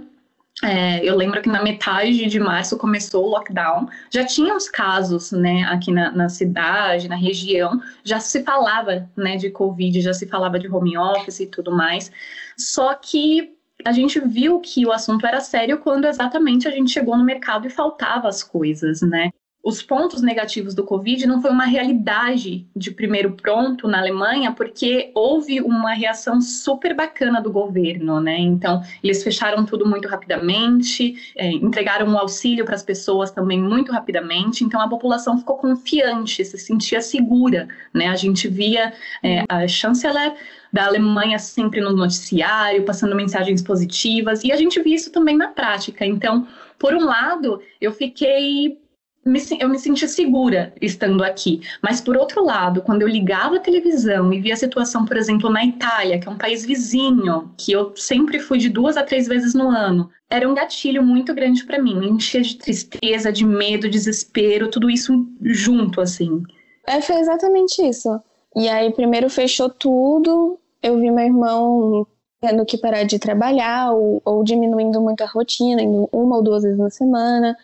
é, 0.62 1.02
eu 1.02 1.16
lembro 1.16 1.40
que 1.42 1.48
na 1.48 1.62
metade 1.62 2.26
de 2.26 2.38
março 2.38 2.76
começou 2.76 3.24
o 3.24 3.30
lockdown, 3.30 3.88
já 4.10 4.24
tinha 4.24 4.54
os 4.54 4.68
casos, 4.68 5.32
né, 5.32 5.64
aqui 5.64 5.90
na, 5.90 6.12
na, 6.12 6.28
cidade, 6.28 7.08
na 7.08 7.16
região, 7.16 7.80
já 8.04 8.20
se 8.20 8.42
falava, 8.44 9.08
né, 9.16 9.36
de 9.36 9.50
Covid, 9.50 10.00
já 10.00 10.12
se 10.12 10.26
falava 10.26 10.58
de 10.58 10.68
home 10.68 10.96
office 10.96 11.40
e 11.40 11.46
tudo 11.46 11.72
mais, 11.72 12.12
só 12.56 12.94
que 12.94 13.53
a 13.84 13.92
gente 13.92 14.18
viu 14.20 14.60
que 14.60 14.86
o 14.86 14.92
assunto 14.92 15.26
era 15.26 15.40
sério 15.40 15.78
quando 15.78 16.06
exatamente 16.06 16.66
a 16.66 16.70
gente 16.70 16.90
chegou 16.90 17.16
no 17.16 17.24
mercado 17.24 17.66
e 17.66 17.70
faltava 17.70 18.28
as 18.28 18.42
coisas, 18.42 19.02
né? 19.02 19.30
Os 19.64 19.82
pontos 19.82 20.20
negativos 20.20 20.74
do 20.74 20.84
Covid 20.84 21.26
não 21.26 21.40
foi 21.40 21.50
uma 21.50 21.64
realidade 21.64 22.66
de 22.76 22.90
primeiro 22.90 23.32
pronto 23.32 23.88
na 23.88 23.98
Alemanha, 23.98 24.52
porque 24.52 25.10
houve 25.14 25.62
uma 25.62 25.94
reação 25.94 26.38
super 26.42 26.94
bacana 26.94 27.40
do 27.40 27.50
governo, 27.50 28.20
né? 28.20 28.38
Então, 28.38 28.82
eles 29.02 29.24
fecharam 29.24 29.64
tudo 29.64 29.88
muito 29.88 30.06
rapidamente, 30.06 31.32
é, 31.34 31.50
entregaram 31.50 32.06
um 32.06 32.18
auxílio 32.18 32.66
para 32.66 32.74
as 32.74 32.82
pessoas 32.82 33.30
também 33.30 33.58
muito 33.58 33.90
rapidamente, 33.90 34.62
então 34.62 34.82
a 34.82 34.88
população 34.88 35.38
ficou 35.38 35.56
confiante, 35.56 36.44
se 36.44 36.58
sentia 36.58 37.00
segura, 37.00 37.66
né? 37.92 38.08
A 38.08 38.16
gente 38.16 38.46
via 38.46 38.92
é, 39.22 39.44
a 39.48 39.66
chanceler 39.66 40.34
da 40.70 40.84
Alemanha 40.84 41.38
sempre 41.38 41.80
no 41.80 41.96
noticiário, 41.96 42.84
passando 42.84 43.16
mensagens 43.16 43.62
positivas, 43.62 44.44
e 44.44 44.52
a 44.52 44.56
gente 44.56 44.78
via 44.82 44.96
isso 44.96 45.10
também 45.10 45.38
na 45.38 45.48
prática. 45.48 46.04
Então, 46.04 46.46
por 46.78 46.92
um 46.92 47.04
lado, 47.04 47.62
eu 47.80 47.92
fiquei 47.92 48.83
me, 49.24 49.40
eu 49.58 49.68
me 49.68 49.78
sentia 49.78 50.08
segura 50.08 50.72
estando 50.80 51.24
aqui. 51.24 51.60
Mas, 51.82 52.00
por 52.00 52.16
outro 52.16 52.44
lado, 52.44 52.82
quando 52.82 53.02
eu 53.02 53.08
ligava 53.08 53.56
a 53.56 53.60
televisão 53.60 54.32
e 54.32 54.40
via 54.40 54.54
a 54.54 54.56
situação, 54.56 55.04
por 55.04 55.16
exemplo, 55.16 55.50
na 55.50 55.64
Itália, 55.64 56.18
que 56.18 56.28
é 56.28 56.30
um 56.30 56.38
país 56.38 56.64
vizinho, 56.64 57.52
que 57.56 57.72
eu 57.72 57.94
sempre 57.96 58.38
fui 58.38 58.58
de 58.58 58.68
duas 58.68 58.96
a 58.96 59.02
três 59.02 59.26
vezes 59.26 59.54
no 59.54 59.68
ano, 59.68 60.10
era 60.28 60.48
um 60.48 60.54
gatilho 60.54 61.02
muito 61.02 61.34
grande 61.34 61.64
para 61.64 61.80
mim. 61.80 61.98
Me 61.98 62.08
enchia 62.08 62.42
de 62.42 62.56
tristeza, 62.56 63.32
de 63.32 63.44
medo, 63.44 63.88
desespero, 63.88 64.70
tudo 64.70 64.90
isso 64.90 65.26
junto, 65.42 66.00
assim. 66.00 66.42
É, 66.86 67.00
foi 67.00 67.16
exatamente 67.16 67.82
isso. 67.82 68.20
E 68.56 68.68
aí, 68.68 68.92
primeiro 68.92 69.28
fechou 69.30 69.68
tudo, 69.68 70.58
eu 70.82 70.98
vi 70.98 71.10
meu 71.10 71.24
irmão 71.24 72.06
tendo 72.40 72.64
que 72.66 72.76
parar 72.76 73.04
de 73.04 73.18
trabalhar 73.18 73.92
ou, 73.92 74.20
ou 74.22 74.44
diminuindo 74.44 75.00
muito 75.00 75.22
a 75.22 75.26
rotina, 75.26 75.80
indo 75.82 76.08
uma 76.12 76.36
ou 76.36 76.42
duas 76.42 76.62
vezes 76.62 76.78
na 76.78 76.90
semana. 76.90 77.56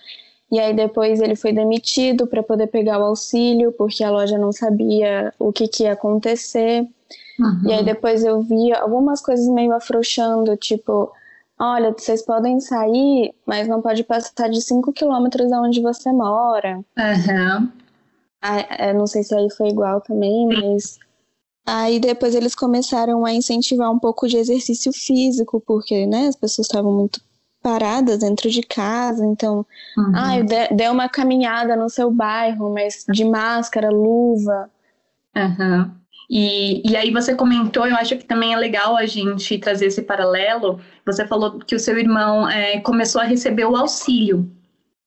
E 0.51 0.59
aí 0.59 0.75
depois 0.75 1.21
ele 1.21 1.37
foi 1.37 1.53
demitido 1.53 2.27
para 2.27 2.43
poder 2.43 2.67
pegar 2.67 2.99
o 2.99 3.05
auxílio, 3.05 3.73
porque 3.73 4.03
a 4.03 4.11
loja 4.11 4.37
não 4.37 4.51
sabia 4.51 5.33
o 5.39 5.53
que, 5.53 5.69
que 5.69 5.85
ia 5.85 5.93
acontecer. 5.93 6.87
Uhum. 7.39 7.69
E 7.69 7.73
aí 7.73 7.85
depois 7.85 8.25
eu 8.25 8.43
vi 8.43 8.73
algumas 8.73 9.21
coisas 9.21 9.47
meio 9.49 9.73
afrouxando, 9.73 10.57
tipo, 10.57 11.13
olha, 11.59 11.93
vocês 11.93 12.23
podem 12.23 12.59
sair, 12.59 13.33
mas 13.47 13.69
não 13.69 13.81
pode 13.81 14.03
passar 14.03 14.49
de 14.49 14.61
5 14.61 14.93
quilômetros 14.93 15.49
da 15.49 15.61
onde 15.61 15.81
você 15.81 16.11
mora. 16.11 16.79
Uhum. 16.99 17.71
Ah, 18.43 18.93
não 18.95 19.07
sei 19.07 19.23
se 19.23 19.35
aí 19.35 19.49
foi 19.51 19.69
igual 19.69 20.01
também, 20.01 20.49
mas. 20.49 20.99
Aí 21.65 22.01
depois 22.01 22.35
eles 22.35 22.55
começaram 22.55 23.25
a 23.25 23.33
incentivar 23.33 23.93
um 23.93 23.99
pouco 23.99 24.27
de 24.27 24.37
exercício 24.37 24.93
físico, 24.93 25.63
porque 25.65 26.07
né, 26.07 26.27
as 26.27 26.35
pessoas 26.35 26.67
estavam 26.67 26.93
muito 26.93 27.21
paradas 27.63 28.19
dentro 28.19 28.51
de 28.51 28.63
casa, 28.63 29.25
então, 29.25 29.67
uhum. 29.97 30.13
ah, 30.15 30.75
dê 30.75 30.89
uma 30.89 31.09
caminhada 31.09 31.77
no 31.77 31.89
seu 31.89 32.11
bairro, 32.11 32.73
mas 32.73 33.05
de 33.09 33.25
máscara, 33.25 33.91
luva. 33.91 34.71
Uhum. 35.37 35.91
E, 36.29 36.89
e 36.89 36.97
aí 36.97 37.11
você 37.11 37.35
comentou, 37.35 37.87
eu 37.87 37.97
acho 37.97 38.17
que 38.17 38.25
também 38.25 38.55
é 38.55 38.57
legal 38.57 38.97
a 38.97 39.05
gente 39.05 39.59
trazer 39.59 39.87
esse 39.87 40.03
paralelo. 40.03 40.81
Você 41.05 41.27
falou 41.27 41.59
que 41.59 41.75
o 41.75 41.81
seu 41.81 41.99
irmão 41.99 42.49
é, 42.49 42.81
começou 42.81 43.21
a 43.21 43.25
receber 43.25 43.65
o 43.65 43.77
auxílio, 43.77 44.49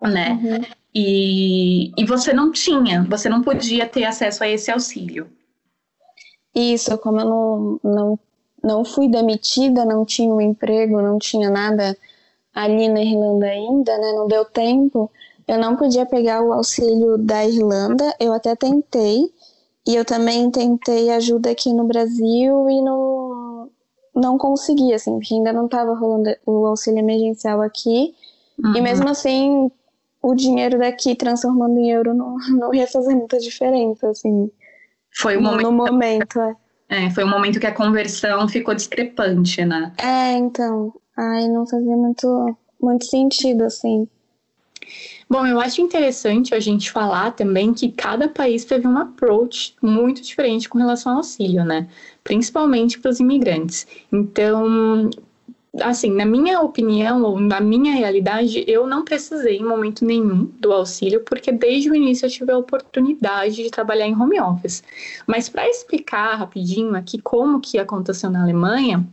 né? 0.01 0.31
Uhum. 0.43 0.61
E, 0.93 1.91
e 1.97 2.05
você 2.05 2.33
não 2.33 2.51
tinha, 2.51 3.03
você 3.09 3.29
não 3.29 3.41
podia 3.41 3.87
ter 3.87 4.03
acesso 4.03 4.43
a 4.43 4.49
esse 4.49 4.69
auxílio. 4.69 5.27
Isso, 6.53 6.95
como 6.99 7.19
eu 7.19 7.25
não, 7.25 7.79
não, 7.83 8.19
não 8.63 8.85
fui 8.85 9.07
demitida, 9.07 9.85
não 9.85 10.05
tinha 10.05 10.31
um 10.31 10.41
emprego, 10.41 11.01
não 11.01 11.17
tinha 11.17 11.49
nada 11.49 11.97
ali 12.53 12.87
na 12.89 13.01
Irlanda 13.01 13.45
ainda, 13.45 13.97
né? 13.97 14.13
Não 14.13 14.27
deu 14.27 14.45
tempo. 14.45 15.09
Eu 15.47 15.57
não 15.57 15.75
podia 15.75 16.05
pegar 16.05 16.41
o 16.41 16.53
auxílio 16.53 17.17
da 17.17 17.45
Irlanda. 17.45 18.15
Eu 18.19 18.33
até 18.33 18.55
tentei. 18.55 19.31
E 19.85 19.95
eu 19.95 20.05
também 20.05 20.49
tentei 20.49 21.09
ajuda 21.09 21.51
aqui 21.51 21.73
no 21.73 21.83
Brasil 21.85 22.69
e 22.69 22.81
não, 22.81 23.69
não 24.15 24.37
consegui, 24.37 24.93
assim, 24.93 25.19
porque 25.19 25.33
ainda 25.33 25.51
não 25.51 25.65
estava 25.65 25.93
rolando 25.93 26.33
o 26.45 26.65
auxílio 26.65 26.99
emergencial 26.99 27.61
aqui. 27.61 28.13
Uhum. 28.63 28.77
E 28.77 28.81
mesmo 28.81 29.09
assim, 29.09 29.69
o 30.21 30.33
dinheiro 30.33 30.79
daqui 30.79 31.15
transformando 31.15 31.77
em 31.79 31.91
euro 31.91 32.13
não, 32.13 32.37
não 32.57 32.73
ia 32.73 32.87
fazer 32.87 33.13
muita 33.13 33.37
diferença, 33.39 34.09
assim. 34.09 34.49
Foi 35.11 35.35
o 35.35 35.41
no, 35.41 35.49
momento. 35.49 35.63
No 35.63 35.71
momento, 35.71 36.39
é. 36.39 36.55
É, 36.89 37.09
foi 37.09 37.23
um 37.23 37.29
momento 37.29 37.59
que 37.59 37.67
a 37.67 37.73
conversão 37.73 38.47
ficou 38.47 38.73
discrepante, 38.73 39.65
né? 39.65 39.91
É, 39.97 40.33
então. 40.33 40.93
Ai, 41.15 41.47
não 41.47 41.65
fazia 41.67 41.95
muito, 41.95 42.57
muito 42.81 43.05
sentido, 43.05 43.63
assim. 43.63 44.07
Bom, 45.29 45.47
eu 45.47 45.59
acho 45.59 45.81
interessante 45.81 46.53
a 46.53 46.59
gente 46.59 46.91
falar 46.91 47.31
também 47.31 47.73
que 47.73 47.91
cada 47.91 48.27
país 48.27 48.65
teve 48.65 48.87
um 48.87 48.97
approach 48.97 49.75
muito 49.81 50.21
diferente 50.21 50.67
com 50.67 50.77
relação 50.77 51.13
ao 51.13 51.17
auxílio, 51.19 51.63
né? 51.63 51.87
Principalmente 52.23 52.99
para 52.99 53.09
os 53.09 53.19
imigrantes. 53.19 53.87
Então, 54.11 55.09
assim, 55.81 56.11
na 56.11 56.25
minha 56.25 56.61
opinião 56.61 57.23
ou 57.23 57.39
na 57.39 57.59
minha 57.59 57.93
realidade, 57.93 58.63
eu 58.67 58.85
não 58.85 59.03
precisei 59.03 59.57
em 59.57 59.65
momento 59.65 60.05
nenhum 60.05 60.45
do 60.59 60.71
auxílio, 60.71 61.21
porque 61.21 61.51
desde 61.51 61.89
o 61.89 61.95
início 61.95 62.25
eu 62.25 62.29
tive 62.29 62.51
a 62.51 62.57
oportunidade 62.57 63.55
de 63.55 63.71
trabalhar 63.71 64.05
em 64.05 64.15
home 64.15 64.39
office. 64.39 64.83
Mas 65.25 65.49
para 65.49 65.67
explicar 65.67 66.35
rapidinho 66.35 66.95
aqui 66.95 67.19
como 67.19 67.59
que 67.59 67.79
aconteceu 67.79 68.29
na 68.29 68.43
Alemanha, 68.43 69.07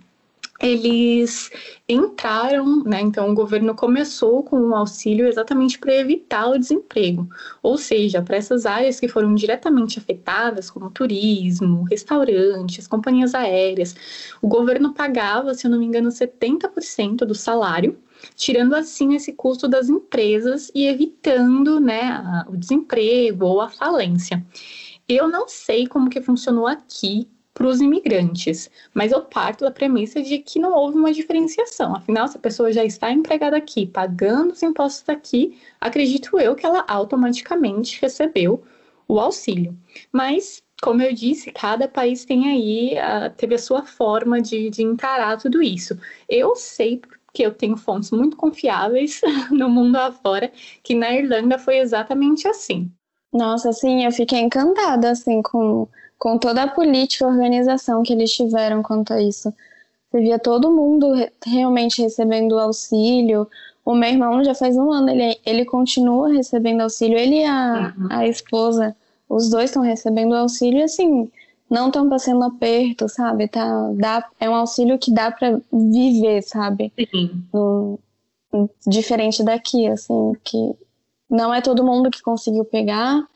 eles 0.63 1.51
entraram, 1.89 2.85
né? 2.85 3.01
Então 3.01 3.31
o 3.31 3.35
governo 3.35 3.75
começou 3.75 4.43
com 4.43 4.57
um 4.61 4.77
auxílio 4.77 5.27
exatamente 5.27 5.79
para 5.79 5.95
evitar 5.95 6.49
o 6.49 6.59
desemprego, 6.59 7.27
ou 7.63 7.79
seja, 7.79 8.21
para 8.21 8.37
essas 8.37 8.67
áreas 8.67 9.01
que 9.01 9.09
foram 9.09 9.35
diretamente 9.35 9.99
afetadas, 9.99 10.71
como 10.71 10.91
turismo, 10.91 11.83
restaurantes, 11.85 12.87
companhias 12.87 13.35
aéreas, 13.35 13.95
o 14.43 14.49
governo 14.49 14.93
pagava, 14.93 15.55
se 15.55 15.67
eu 15.67 15.71
não 15.71 15.79
me 15.79 15.87
engano, 15.87 16.11
70% 16.11 17.25
do 17.25 17.35
salário, 17.35 17.99
tirando 18.37 18.75
assim 18.75 19.15
esse 19.15 19.33
custo 19.33 19.67
das 19.67 19.89
empresas 19.89 20.71
e 20.75 20.87
evitando, 20.87 21.81
né, 21.81 22.45
o 22.49 22.57
desemprego 22.57 23.47
ou 23.47 23.61
a 23.63 23.71
falência. 23.71 24.45
Eu 25.09 25.27
não 25.27 25.49
sei 25.49 25.87
como 25.87 26.11
que 26.11 26.21
funcionou 26.21 26.67
aqui 26.67 27.27
para 27.61 27.69
os 27.69 27.83
imigrantes. 27.83 28.71
Mas 28.95 29.13
eu 29.13 29.21
parto 29.21 29.67
da 29.67 29.71
premissa 29.71 30.23
de 30.23 30.39
que 30.39 30.59
não 30.59 30.73
houve 30.73 30.97
uma 30.97 31.13
diferenciação. 31.13 31.95
Afinal, 31.95 32.27
se 32.27 32.39
a 32.39 32.41
pessoa 32.41 32.73
já 32.73 32.83
está 32.83 33.13
empregada 33.13 33.55
aqui, 33.55 33.85
pagando 33.85 34.53
os 34.53 34.63
impostos 34.63 35.07
aqui, 35.11 35.59
acredito 35.79 36.39
eu 36.39 36.55
que 36.55 36.65
ela 36.65 36.83
automaticamente 36.89 38.01
recebeu 38.01 38.65
o 39.07 39.21
auxílio. 39.21 39.77
Mas, 40.11 40.63
como 40.81 41.03
eu 41.03 41.13
disse, 41.13 41.53
cada 41.53 41.87
país 41.87 42.25
tem 42.25 42.49
aí, 42.49 42.95
teve 43.37 43.57
a 43.57 43.59
sua 43.59 43.85
forma 43.85 44.41
de, 44.41 44.71
de 44.71 44.83
encarar 44.83 45.37
tudo 45.37 45.63
isso. 45.63 45.99
Eu 46.27 46.57
sei 46.57 47.03
que 47.35 47.43
eu 47.43 47.53
tenho 47.53 47.77
fontes 47.77 48.11
muito 48.11 48.39
confiáveis 48.39 49.21
no 49.53 49.69
mundo 49.69 49.97
afora, 49.97 50.51
que 50.83 50.95
na 50.95 51.13
Irlanda 51.13 51.59
foi 51.59 51.77
exatamente 51.77 52.49
assim. 52.49 52.91
Nossa, 53.31 53.69
assim, 53.69 54.07
eu 54.07 54.13
fiquei 54.13 54.41
encantada, 54.41 55.11
assim, 55.11 55.43
com 55.43 55.87
com 56.21 56.37
toda 56.37 56.65
a 56.65 56.69
política 56.69 57.25
e 57.25 57.29
organização 57.29 58.03
que 58.03 58.13
eles 58.13 58.31
tiveram 58.31 58.83
quanto 58.83 59.15
a 59.15 59.23
isso. 59.23 59.53
Você 60.11 60.21
via 60.21 60.39
todo 60.39 60.71
mundo 60.71 61.07
realmente 61.45 62.03
recebendo 62.03 62.59
auxílio. 62.59 63.49
O 63.83 63.95
meu 63.95 64.11
irmão 64.11 64.45
já 64.45 64.55
faz 64.55 64.77
um 64.77 64.93
ano, 64.93 65.09
ele, 65.09 65.41
ele 65.47 65.65
continua 65.65 66.29
recebendo 66.29 66.83
auxílio. 66.83 67.19
Ele 67.19 67.41
e 67.41 67.45
a, 67.47 67.95
uhum. 67.97 68.09
a 68.11 68.29
esposa, 68.29 68.95
os 69.27 69.49
dois 69.49 69.71
estão 69.71 69.83
recebendo 69.83 70.35
auxílio 70.35 70.81
e 70.81 70.83
assim, 70.83 71.31
não 71.71 71.87
estão 71.87 72.07
passando 72.11 72.45
aperto, 72.45 73.09
sabe? 73.09 73.49
Tá, 73.49 73.91
dá, 73.95 74.29
é 74.39 74.51
um 74.51 74.55
auxílio 74.55 74.99
que 74.99 75.11
dá 75.11 75.31
para 75.31 75.59
viver, 75.73 76.43
sabe? 76.43 76.93
Sim. 77.11 77.43
No, 77.51 77.99
diferente 78.87 79.43
daqui, 79.43 79.87
assim, 79.87 80.35
que 80.45 80.75
não 81.31 81.55
é 81.55 81.63
todo 81.63 81.83
mundo 81.83 82.11
que 82.11 82.21
conseguiu 82.21 82.65
pegar, 82.67 83.27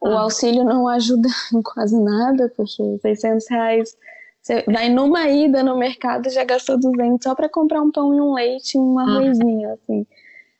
o 0.00 0.08
ah. 0.08 0.22
auxílio 0.22 0.64
não 0.64 0.88
ajuda 0.88 1.28
em 1.54 1.62
quase 1.62 1.98
nada, 2.00 2.52
porque 2.56 2.98
600 3.02 3.48
reais 3.48 3.96
você 4.40 4.64
vai 4.66 4.88
numa 4.88 5.28
ida 5.28 5.62
no 5.62 5.76
mercado 5.76 6.26
e 6.26 6.30
já 6.30 6.44
gastou 6.44 6.78
200 6.78 7.22
só 7.22 7.34
para 7.34 7.48
comprar 7.48 7.82
um 7.82 7.90
pão 7.90 8.14
e 8.14 8.20
um 8.20 8.32
leite 8.32 8.76
e 8.76 8.78
um 8.78 8.98
ah. 8.98 9.02
arrozinho, 9.02 9.72
assim. 9.72 10.06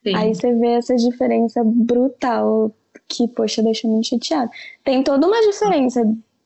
Sim. 0.02 0.16
Aí 0.16 0.34
você 0.34 0.54
vê 0.54 0.72
essa 0.72 0.96
diferença 0.96 1.62
brutal 1.64 2.70
que, 3.08 3.26
poxa, 3.28 3.62
deixa 3.62 3.88
muito 3.88 4.08
chateado. 4.08 4.50
Tem 4.84 5.02
toda 5.02 5.26
uma 5.26 5.40
diferença 5.42 6.02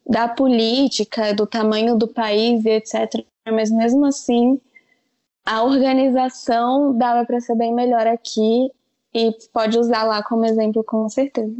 da 0.07 0.29
política, 0.29 1.35
do 1.35 1.47
tamanho 1.47 1.97
do 1.97 2.07
país 2.07 2.65
e 2.65 2.71
etc. 2.71 3.25
mas 3.51 3.71
mesmo 3.71 4.05
assim 4.05 4.61
a 5.47 5.63
organização 5.63 6.97
dava 6.97 7.25
para 7.27 7.41
ser 7.41 7.55
bem 7.55 7.75
melhor 7.75 8.07
aqui 8.07 8.71
e 9.13 9.31
pode 9.53 9.79
usar 9.79 10.05
lá 10.05 10.23
como 10.23 10.45
exemplo 10.45 10.83
com 10.83 11.09
certeza. 11.09 11.55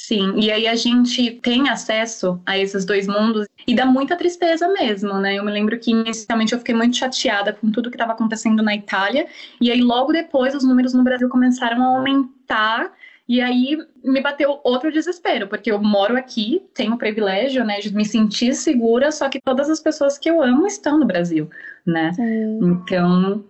Sim, 0.00 0.38
e 0.38 0.48
aí 0.52 0.68
a 0.68 0.76
gente 0.76 1.32
tem 1.42 1.68
acesso 1.68 2.40
a 2.46 2.56
esses 2.56 2.84
dois 2.84 3.08
mundos 3.08 3.48
e 3.66 3.74
dá 3.74 3.84
muita 3.84 4.14
tristeza 4.16 4.68
mesmo, 4.68 5.14
né? 5.14 5.34
Eu 5.34 5.44
me 5.44 5.50
lembro 5.50 5.76
que 5.76 5.90
inicialmente 5.90 6.52
eu 6.52 6.58
fiquei 6.60 6.74
muito 6.74 6.96
chateada 6.96 7.52
com 7.52 7.68
tudo 7.72 7.90
que 7.90 7.96
estava 7.96 8.12
acontecendo 8.12 8.62
na 8.62 8.76
Itália, 8.76 9.26
e 9.60 9.72
aí 9.72 9.80
logo 9.80 10.12
depois 10.12 10.54
os 10.54 10.62
números 10.62 10.94
no 10.94 11.02
Brasil 11.02 11.28
começaram 11.28 11.82
a 11.82 11.96
aumentar. 11.98 12.92
E 13.28 13.42
aí 13.42 13.76
me 14.02 14.22
bateu 14.22 14.58
outro 14.64 14.90
desespero, 14.90 15.48
porque 15.48 15.70
eu 15.70 15.82
moro 15.82 16.16
aqui, 16.16 16.62
tenho 16.72 16.94
o 16.94 16.98
privilégio, 16.98 17.62
né, 17.62 17.78
de 17.78 17.94
me 17.94 18.06
sentir 18.06 18.54
segura, 18.54 19.12
só 19.12 19.28
que 19.28 19.38
todas 19.44 19.68
as 19.68 19.80
pessoas 19.80 20.16
que 20.16 20.30
eu 20.30 20.40
amo 20.40 20.66
estão 20.66 20.98
no 20.98 21.04
Brasil, 21.04 21.50
né? 21.84 22.12
Sim. 22.14 22.60
Então 22.62 23.44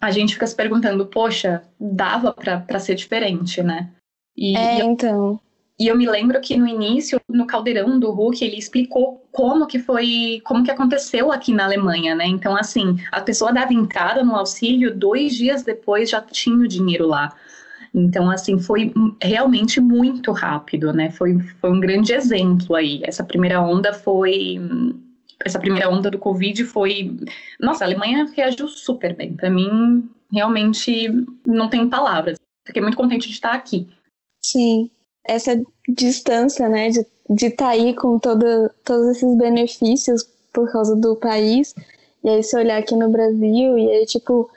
a 0.00 0.10
gente 0.10 0.34
fica 0.34 0.46
se 0.46 0.54
perguntando, 0.54 1.06
poxa, 1.06 1.62
dava 1.80 2.32
para 2.32 2.78
ser 2.78 2.94
diferente, 2.94 3.62
né? 3.62 3.90
E, 4.36 4.56
é, 4.56 4.84
então. 4.84 5.40
E 5.78 5.88
eu 5.88 5.96
me 5.96 6.08
lembro 6.08 6.40
que 6.40 6.56
no 6.56 6.68
início, 6.68 7.20
no 7.28 7.46
caldeirão 7.46 7.98
do 7.98 8.12
Hulk, 8.12 8.44
ele 8.44 8.56
explicou 8.56 9.26
como 9.32 9.66
que 9.66 9.80
foi, 9.80 10.40
como 10.44 10.62
que 10.62 10.70
aconteceu 10.70 11.32
aqui 11.32 11.52
na 11.52 11.64
Alemanha, 11.64 12.14
né? 12.14 12.26
Então, 12.26 12.56
assim, 12.56 12.96
a 13.10 13.20
pessoa 13.20 13.52
dava 13.52 13.74
entrada 13.74 14.22
no 14.22 14.36
auxílio, 14.36 14.94
dois 14.94 15.34
dias 15.34 15.64
depois 15.64 16.08
já 16.10 16.20
tinha 16.20 16.56
o 16.56 16.68
dinheiro 16.68 17.08
lá. 17.08 17.34
Então, 17.92 18.30
assim, 18.30 18.58
foi 18.58 18.92
realmente 19.20 19.80
muito 19.80 20.30
rápido, 20.30 20.92
né? 20.92 21.10
Foi, 21.10 21.40
foi 21.60 21.70
um 21.70 21.80
grande 21.80 22.12
exemplo 22.12 22.76
aí. 22.76 23.00
Essa 23.04 23.24
primeira 23.24 23.60
onda 23.60 23.92
foi. 23.92 24.60
Essa 25.44 25.58
primeira 25.58 25.90
onda 25.90 26.08
do 26.08 26.18
Covid 26.18 26.64
foi. 26.64 27.16
Nossa, 27.60 27.84
a 27.84 27.88
Alemanha 27.88 28.26
reagiu 28.34 28.68
super 28.68 29.14
bem. 29.16 29.34
Para 29.34 29.50
mim, 29.50 30.08
realmente 30.32 31.08
não 31.44 31.68
tem 31.68 31.88
palavras. 31.88 32.38
Fiquei 32.64 32.80
muito 32.80 32.96
contente 32.96 33.26
de 33.26 33.34
estar 33.34 33.52
aqui. 33.52 33.88
Sim 34.44 34.90
essa 35.24 35.60
distância, 35.88 36.68
né, 36.68 36.90
de 36.90 37.46
estar 37.46 37.64
tá 37.64 37.70
aí 37.70 37.94
com 37.94 38.18
todo, 38.18 38.70
todos 38.84 39.16
esses 39.16 39.36
benefícios 39.36 40.26
por 40.52 40.70
causa 40.70 40.94
do 40.94 41.16
país, 41.16 41.74
e 42.22 42.28
aí 42.28 42.42
se 42.42 42.56
olhar 42.56 42.78
aqui 42.78 42.94
no 42.94 43.10
Brasil, 43.10 43.78
e 43.78 43.90
aí, 43.90 44.06
tipo, 44.06 44.48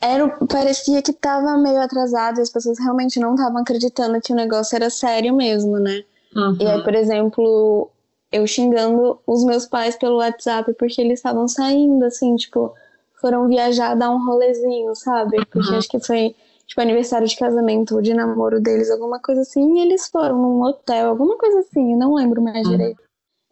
era, 0.00 0.28
parecia 0.46 1.02
que 1.02 1.12
tava 1.12 1.56
meio 1.58 1.80
atrasado, 1.80 2.38
e 2.38 2.42
as 2.42 2.50
pessoas 2.50 2.78
realmente 2.78 3.20
não 3.20 3.34
estavam 3.34 3.58
acreditando 3.58 4.20
que 4.20 4.32
o 4.32 4.36
negócio 4.36 4.74
era 4.76 4.90
sério 4.90 5.34
mesmo, 5.34 5.78
né? 5.78 6.02
Uhum. 6.34 6.56
E 6.60 6.66
aí, 6.66 6.82
por 6.82 6.94
exemplo, 6.94 7.90
eu 8.32 8.46
xingando 8.46 9.18
os 9.26 9.44
meus 9.44 9.66
pais 9.66 9.96
pelo 9.96 10.16
WhatsApp 10.16 10.74
porque 10.74 11.00
eles 11.00 11.20
estavam 11.20 11.46
saindo, 11.46 12.04
assim, 12.04 12.34
tipo, 12.36 12.74
foram 13.20 13.48
viajar, 13.48 13.94
dar 13.94 14.10
um 14.10 14.24
rolezinho, 14.24 14.94
sabe? 14.94 15.44
Porque 15.46 15.70
uhum. 15.70 15.78
acho 15.78 15.88
que 15.88 16.00
foi 16.00 16.34
tipo, 16.66 16.80
aniversário 16.80 17.26
de 17.26 17.36
casamento 17.36 17.96
ou 17.96 18.02
de 18.02 18.14
namoro 18.14 18.60
deles, 18.60 18.90
alguma 18.90 19.20
coisa 19.20 19.42
assim, 19.42 19.78
e 19.78 19.82
eles 19.82 20.08
foram 20.08 20.40
num 20.40 20.62
hotel, 20.62 21.08
alguma 21.08 21.36
coisa 21.36 21.60
assim, 21.60 21.92
eu 21.92 21.98
não 21.98 22.14
lembro 22.14 22.42
mais 22.42 22.66
uhum. 22.66 22.72
direito. 22.72 23.02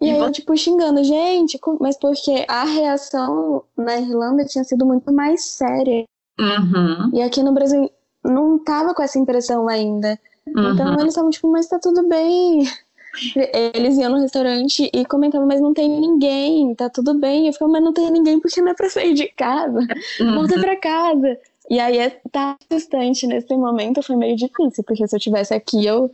E, 0.01 0.07
e 0.07 0.11
aí 0.11 0.19
eu, 0.19 0.33
tipo, 0.33 0.57
xingando, 0.57 1.03
gente, 1.05 1.59
mas 1.81 1.97
porque 1.97 2.45
a 2.49 2.65
reação 2.65 3.63
na 3.77 3.99
Irlanda 3.99 4.45
tinha 4.45 4.65
sido 4.65 4.85
muito 4.85 5.13
mais 5.13 5.45
séria. 5.45 6.05
Uhum. 6.41 7.11
E 7.13 7.23
aqui 7.23 7.43
no 7.43 7.53
Brasil 7.53 7.89
não 8.25 8.59
tava 8.59 8.95
com 8.95 9.03
essa 9.03 9.19
impressão 9.19 9.69
ainda. 9.69 10.19
Uhum. 10.47 10.73
Então 10.73 10.93
eles 10.95 11.09
estavam 11.09 11.31
tipo, 11.31 11.51
mas 11.51 11.69
tá 11.69 11.79
tudo 11.79 12.09
bem. 12.09 12.65
Eles 13.75 13.99
iam 13.99 14.11
no 14.11 14.21
restaurante 14.21 14.91
e 14.93 15.05
comentavam, 15.05 15.47
mas 15.47 15.61
não 15.61 15.75
tem 15.75 15.89
ninguém, 15.89 16.75
tá 16.75 16.89
tudo 16.89 17.15
bem. 17.15 17.47
Eu 17.47 17.53
ficava, 17.53 17.71
mas 17.71 17.85
não 17.85 17.93
tem 17.93 18.11
ninguém 18.11 18.41
porque 18.41 18.61
não 18.61 18.73
é 18.73 18.75
pra 18.75 18.89
sair 18.89 19.15
de 19.15 19.29
casa. 19.29 19.81
Uhum. 20.21 20.35
Volta 20.35 20.59
pra 20.59 20.77
casa. 20.77 21.39
E 21.71 21.79
aí, 21.79 21.99
estar 21.99 22.19
tá 22.31 22.59
distante 22.71 23.27
nesse 23.27 23.55
momento 23.57 24.03
foi 24.03 24.17
meio 24.17 24.37
difícil, 24.37 24.85
porque 24.85 25.07
se 25.07 25.15
eu 25.15 25.21
tivesse 25.21 25.55
aqui, 25.55 25.87
eu 25.87 26.11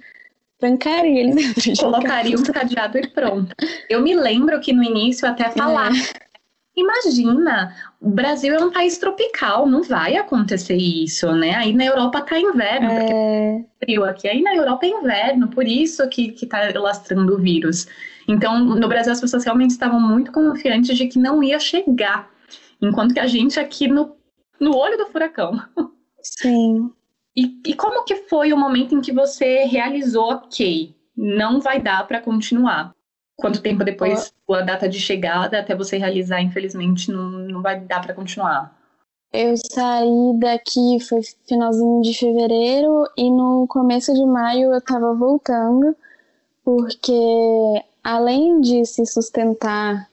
trancaria 0.58 1.20
eles 1.20 1.34
dentro 1.54 1.72
de 1.72 1.80
Colocaria 1.80 2.36
um 2.36 2.42
cadeado 2.42 2.98
e 2.98 3.06
pronto. 3.08 3.54
Eu 3.88 4.02
me 4.02 4.14
lembro 4.14 4.60
que 4.60 4.72
no 4.72 4.82
início 4.82 5.26
até 5.26 5.50
falar. 5.50 5.90
É. 5.92 6.28
Imagina, 6.76 7.74
o 8.00 8.08
Brasil 8.08 8.54
é 8.54 8.64
um 8.64 8.70
país 8.70 8.98
tropical, 8.98 9.66
não 9.66 9.82
vai 9.82 10.16
acontecer 10.16 10.76
isso, 10.76 11.32
né? 11.32 11.56
Aí 11.56 11.72
na 11.72 11.84
Europa 11.84 12.20
tá 12.20 12.38
inverno, 12.38 12.88
é... 12.88 12.98
porque 12.98 13.12
é 13.12 13.64
frio 13.84 14.04
aqui. 14.04 14.28
Aí 14.28 14.40
na 14.40 14.54
Europa 14.54 14.86
é 14.86 14.90
inverno, 14.90 15.48
por 15.48 15.66
isso 15.66 16.08
que, 16.08 16.30
que 16.30 16.46
tá 16.46 16.70
lastrando 16.76 17.34
o 17.34 17.38
vírus. 17.38 17.88
Então, 18.28 18.60
no 18.60 18.86
Brasil 18.86 19.12
as 19.12 19.20
pessoas 19.20 19.44
realmente 19.44 19.70
estavam 19.70 19.98
muito 19.98 20.30
confiantes 20.30 20.96
de 20.96 21.08
que 21.08 21.18
não 21.18 21.42
ia 21.42 21.58
chegar. 21.58 22.30
Enquanto 22.80 23.14
que 23.14 23.20
a 23.20 23.26
gente 23.26 23.58
aqui 23.58 23.88
no 23.88 24.16
no 24.60 24.76
olho 24.76 24.96
do 24.96 25.06
furacão. 25.06 25.52
Sim. 26.22 26.90
E, 27.36 27.60
e 27.66 27.74
como 27.74 28.04
que 28.04 28.16
foi 28.16 28.52
o 28.52 28.56
momento 28.56 28.94
em 28.94 29.00
que 29.00 29.12
você 29.12 29.64
realizou, 29.64 30.32
ok, 30.32 30.94
não 31.16 31.60
vai 31.60 31.80
dar 31.80 32.06
para 32.06 32.20
continuar? 32.20 32.92
Quanto 33.36 33.62
tempo 33.62 33.84
depois 33.84 34.32
a 34.50 34.60
data 34.62 34.88
de 34.88 34.98
chegada 34.98 35.60
até 35.60 35.74
você 35.74 35.96
realizar, 35.96 36.40
infelizmente, 36.40 37.12
não, 37.12 37.30
não 37.30 37.62
vai 37.62 37.78
dar 37.78 38.00
para 38.00 38.14
continuar? 38.14 38.76
Eu 39.32 39.54
saí 39.56 40.38
daqui, 40.40 40.98
foi 41.06 41.20
finalzinho 41.46 42.00
de 42.02 42.18
fevereiro, 42.18 43.04
e 43.16 43.30
no 43.30 43.66
começo 43.68 44.12
de 44.12 44.24
maio 44.26 44.72
eu 44.72 44.80
tava 44.80 45.14
voltando, 45.14 45.94
porque 46.64 47.12
além 48.02 48.60
de 48.60 48.84
se 48.84 49.06
sustentar 49.06 50.08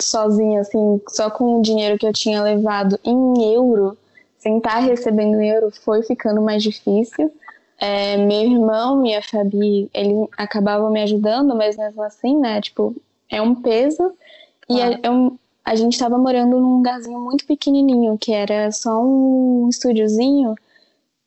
sozinha, 0.00 0.60
assim, 0.60 1.00
só 1.08 1.30
com 1.30 1.58
o 1.58 1.62
dinheiro 1.62 1.98
que 1.98 2.06
eu 2.06 2.12
tinha 2.12 2.42
levado 2.42 2.98
em 3.04 3.52
euro, 3.52 3.96
sem 4.38 4.58
estar 4.58 4.78
recebendo 4.78 5.40
euro, 5.40 5.70
foi 5.70 6.02
ficando 6.02 6.40
mais 6.40 6.62
difícil. 6.62 7.32
É, 7.80 8.16
meu 8.16 8.42
irmão 8.42 9.06
e 9.06 9.14
a 9.14 9.22
Fabi, 9.22 9.88
eles 9.94 10.28
acabavam 10.36 10.90
me 10.90 11.02
ajudando, 11.02 11.54
mas 11.54 11.76
mesmo 11.76 12.02
assim, 12.02 12.38
né, 12.38 12.60
tipo, 12.60 12.94
é 13.30 13.40
um 13.40 13.54
peso. 13.54 14.12
E 14.68 14.80
é, 14.80 15.00
é 15.02 15.10
um, 15.10 15.38
a 15.64 15.74
gente 15.74 15.92
estava 15.92 16.18
morando 16.18 16.58
num 16.58 16.78
lugarzinho 16.78 17.20
muito 17.20 17.46
pequenininho, 17.46 18.16
que 18.18 18.32
era 18.32 18.72
só 18.72 19.00
um 19.02 19.68
estúdiozinho, 19.68 20.54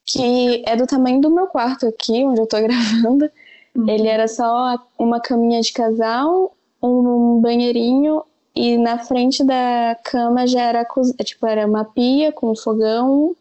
que 0.06 0.64
é 0.66 0.76
do 0.76 0.88
tamanho 0.88 1.22
do 1.22 1.30
meu 1.30 1.48
quarto 1.48 1.88
aqui, 1.88 2.24
onde 2.26 2.42
eu 2.42 2.48
tô 2.48 2.58
gravando. 2.62 3.30
Uhum. 3.76 3.88
Ele 3.88 4.08
era 4.08 4.28
só 4.28 4.78
uma 4.98 5.22
caminha 5.22 5.62
de 5.62 5.72
casal, 5.72 6.56
um 6.82 7.40
banheirinho 7.40 8.24
e 8.56 8.78
na 8.78 9.00
frente 9.00 9.44
da 9.44 9.98
cama 10.04 10.46
já 10.46 10.62
era, 10.62 10.86
tipo, 11.24 11.46
era 11.48 11.66
uma 11.66 11.86
pia 11.86 12.32
com 12.32 12.52
um 12.52 12.56
fogão 12.56 13.36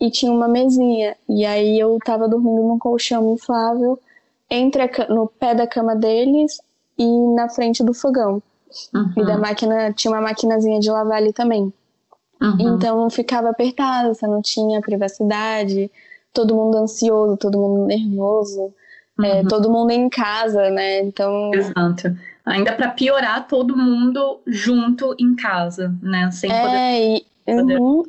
e 0.00 0.10
tinha 0.10 0.32
uma 0.32 0.48
mesinha. 0.48 1.16
E 1.28 1.44
aí 1.44 1.78
eu 1.78 1.98
tava 2.04 2.28
dormindo 2.28 2.62
num 2.62 2.78
colchão 2.78 3.34
inflável 3.34 3.98
entre 4.50 4.82
a, 4.82 5.08
no 5.08 5.26
pé 5.26 5.54
da 5.54 5.66
cama 5.66 5.94
deles 5.94 6.60
e 6.96 7.06
na 7.34 7.48
frente 7.48 7.84
do 7.84 7.92
fogão. 7.92 8.42
Uhum. 8.94 9.12
E 9.16 9.24
da 9.24 9.36
máquina, 9.36 9.92
tinha 9.92 10.12
uma 10.12 10.20
maquinazinha 10.20 10.80
de 10.80 10.90
lavar 10.90 11.18
ali 11.18 11.32
também. 11.32 11.72
Uhum. 12.40 12.56
Então 12.58 13.10
ficava 13.10 13.50
apertado, 13.50 14.14
você 14.14 14.26
não 14.26 14.40
tinha 14.40 14.80
privacidade, 14.80 15.90
todo 16.32 16.54
mundo 16.54 16.78
ansioso, 16.78 17.36
todo 17.36 17.58
mundo 17.58 17.86
nervoso, 17.86 18.72
é, 19.18 19.20
uhum. 19.20 19.24
é, 19.24 19.44
todo 19.44 19.70
mundo 19.70 19.90
em 19.90 20.08
casa, 20.08 20.70
né? 20.70 21.00
Então. 21.00 21.52
Exato 21.52 22.16
ainda 22.48 22.72
para 22.72 22.90
piorar 22.90 23.46
todo 23.46 23.76
mundo 23.76 24.40
junto 24.46 25.14
em 25.18 25.36
casa, 25.36 25.94
né? 26.02 26.30
Sem 26.30 26.50
é, 26.50 26.62
poder. 26.62 27.24
E, 27.46 27.52
uhum. 27.54 28.04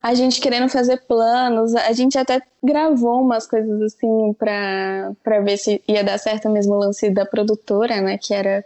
A 0.00 0.14
gente 0.14 0.40
querendo 0.40 0.68
fazer 0.68 0.98
planos, 1.06 1.74
a 1.74 1.92
gente 1.92 2.16
até 2.16 2.40
gravou 2.62 3.20
umas 3.20 3.46
coisas 3.46 3.80
assim 3.82 4.32
para 4.34 5.40
ver 5.42 5.56
se 5.56 5.82
ia 5.88 6.04
dar 6.04 6.18
certo 6.18 6.48
mesmo 6.48 6.74
o 6.74 6.78
lance 6.78 7.10
da 7.10 7.26
produtora, 7.26 8.00
né? 8.00 8.16
Que 8.16 8.32
era 8.32 8.64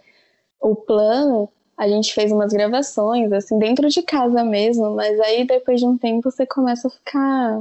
o 0.60 0.76
plano. 0.76 1.48
A 1.76 1.88
gente 1.88 2.14
fez 2.14 2.30
umas 2.30 2.52
gravações, 2.52 3.32
assim, 3.32 3.58
dentro 3.58 3.88
de 3.88 4.02
casa 4.02 4.44
mesmo, 4.44 4.94
mas 4.94 5.18
aí 5.20 5.46
depois 5.46 5.80
de 5.80 5.86
um 5.86 5.96
tempo 5.96 6.30
você 6.30 6.46
começa 6.46 6.86
a 6.86 6.90
ficar 6.90 7.60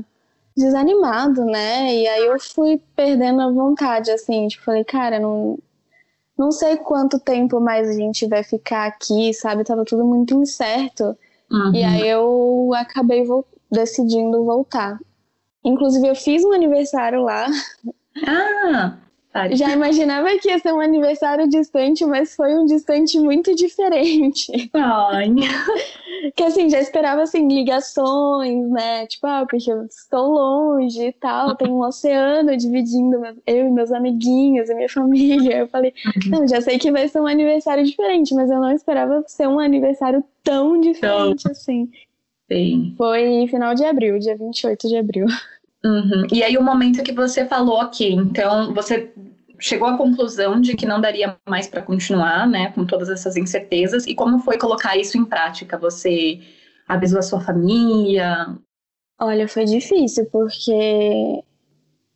desanimado, 0.55 1.45
né? 1.45 1.95
E 1.95 2.07
aí 2.07 2.25
eu 2.25 2.39
fui 2.39 2.79
perdendo 2.95 3.41
a 3.41 3.49
vontade, 3.49 4.11
assim, 4.11 4.47
tipo, 4.47 4.65
falei, 4.65 4.83
cara, 4.83 5.19
não, 5.19 5.57
não 6.41 6.51
sei 6.51 6.75
quanto 6.75 7.19
tempo 7.19 7.59
mais 7.59 7.87
a 7.87 7.93
gente 7.93 8.25
vai 8.25 8.43
ficar 8.43 8.87
aqui, 8.87 9.31
sabe? 9.31 9.63
Tava 9.63 9.85
tudo 9.85 10.03
muito 10.03 10.33
incerto. 10.33 11.15
Uhum. 11.51 11.75
E 11.75 11.83
aí 11.83 12.07
eu 12.07 12.71
acabei 12.73 13.23
vo 13.23 13.45
decidindo 13.71 14.43
voltar. 14.43 14.99
Inclusive, 15.63 16.07
eu 16.07 16.15
fiz 16.15 16.43
um 16.43 16.51
aniversário 16.51 17.21
lá. 17.21 17.45
Ah! 18.25 18.97
Já 19.55 19.71
imaginava 19.71 20.27
que 20.39 20.49
ia 20.49 20.59
ser 20.59 20.73
um 20.73 20.81
aniversário 20.81 21.47
distante, 21.47 22.05
mas 22.05 22.35
foi 22.35 22.53
um 22.53 22.65
distante 22.65 23.17
muito 23.17 23.55
diferente. 23.55 24.69
Ai. 24.73 25.33
Que 26.35 26.43
assim, 26.43 26.69
já 26.69 26.79
esperava 26.79 27.23
assim, 27.23 27.47
ligações, 27.47 28.69
né? 28.69 29.07
Tipo, 29.07 29.25
ah, 29.25 29.45
porque 29.49 29.71
eu 29.71 29.83
estou 29.85 30.29
longe 30.29 31.07
e 31.07 31.11
tal, 31.13 31.55
tem 31.55 31.67
um 31.67 31.81
oceano 31.81 32.55
dividindo 32.55 33.19
eu 33.47 33.67
e 33.67 33.71
meus 33.71 33.91
amiguinhos 33.91 34.69
e 34.69 34.75
minha 34.75 34.87
família. 34.87 35.59
Eu 35.59 35.67
falei, 35.67 35.91
uhum. 36.05 36.41
não, 36.41 36.47
já 36.47 36.61
sei 36.61 36.77
que 36.77 36.91
vai 36.91 37.07
ser 37.07 37.19
um 37.21 37.25
aniversário 37.25 37.83
diferente, 37.83 38.35
mas 38.35 38.51
eu 38.51 38.59
não 38.59 38.71
esperava 38.71 39.23
ser 39.25 39.47
um 39.47 39.59
aniversário 39.59 40.23
tão 40.43 40.79
diferente 40.79 41.49
assim. 41.49 41.89
Sim. 42.51 42.93
Foi 42.97 43.47
final 43.47 43.73
de 43.73 43.83
abril, 43.83 44.19
dia 44.19 44.37
28 44.37 44.87
de 44.87 44.97
abril. 44.97 45.25
Uhum. 45.83 46.27
E 46.31 46.43
aí 46.43 46.57
o 46.57 46.63
momento 46.63 47.03
que 47.03 47.11
você 47.11 47.45
falou, 47.45 47.81
ok, 47.81 48.11
então 48.11 48.73
você 48.73 49.11
chegou 49.59 49.87
à 49.87 49.97
conclusão 49.97 50.59
de 50.59 50.75
que 50.75 50.85
não 50.85 50.99
daria 50.99 51.37
mais 51.47 51.67
para 51.67 51.81
continuar, 51.81 52.47
né, 52.47 52.71
com 52.71 52.85
todas 52.85 53.09
essas 53.09 53.37
incertezas. 53.37 54.05
E 54.07 54.15
como 54.15 54.39
foi 54.39 54.57
colocar 54.57 54.97
isso 54.97 55.17
em 55.17 55.25
prática? 55.25 55.77
Você 55.77 56.39
avisou 56.87 57.19
a 57.19 57.23
sua 57.23 57.39
família? 57.39 58.47
Olha, 59.19 59.47
foi 59.47 59.65
difícil 59.65 60.25
porque 60.31 61.43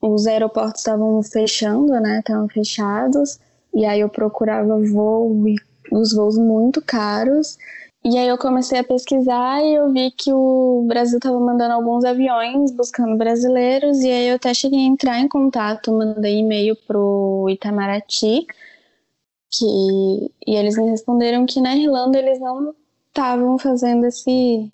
os 0.01 0.25
aeroportos 0.25 0.82
estavam 0.82 1.21
fechando, 1.21 1.93
né, 1.99 2.19
estavam 2.19 2.49
fechados. 2.49 3.39
E 3.73 3.86
aí 3.86 3.99
eu 3.99 4.10
procurava 4.10 4.80
voo 4.80 5.47
e 5.47 5.56
os 5.91 6.13
voos 6.13 6.38
muito 6.38 6.82
caros. 6.82 7.58
E 8.07 8.19
aí 8.19 8.27
eu 8.27 8.37
comecei 8.37 8.77
a 8.77 8.83
pesquisar 8.83 9.63
e 9.63 9.73
eu 9.73 9.91
vi 9.91 10.11
que 10.11 10.31
o 10.31 10.85
Brasil 10.87 11.17
estava 11.17 11.39
mandando 11.39 11.73
alguns 11.73 12.05
aviões 12.05 12.69
buscando 12.69 13.17
brasileiros 13.17 13.99
e 14.03 14.11
aí 14.11 14.27
eu 14.27 14.35
até 14.35 14.53
cheguei 14.53 14.77
a 14.77 14.83
entrar 14.83 15.19
em 15.19 15.27
contato, 15.27 15.91
mandei 15.91 16.37
e-mail 16.37 16.75
pro 16.85 17.47
Itamaraty, 17.49 18.45
que 19.51 19.65
e 20.45 20.55
eles 20.55 20.77
me 20.77 20.87
responderam 20.87 21.47
que 21.47 21.59
na 21.59 21.75
Irlanda 21.75 22.19
eles 22.19 22.39
não 22.39 22.75
estavam 23.07 23.57
fazendo 23.57 24.05
esse 24.05 24.71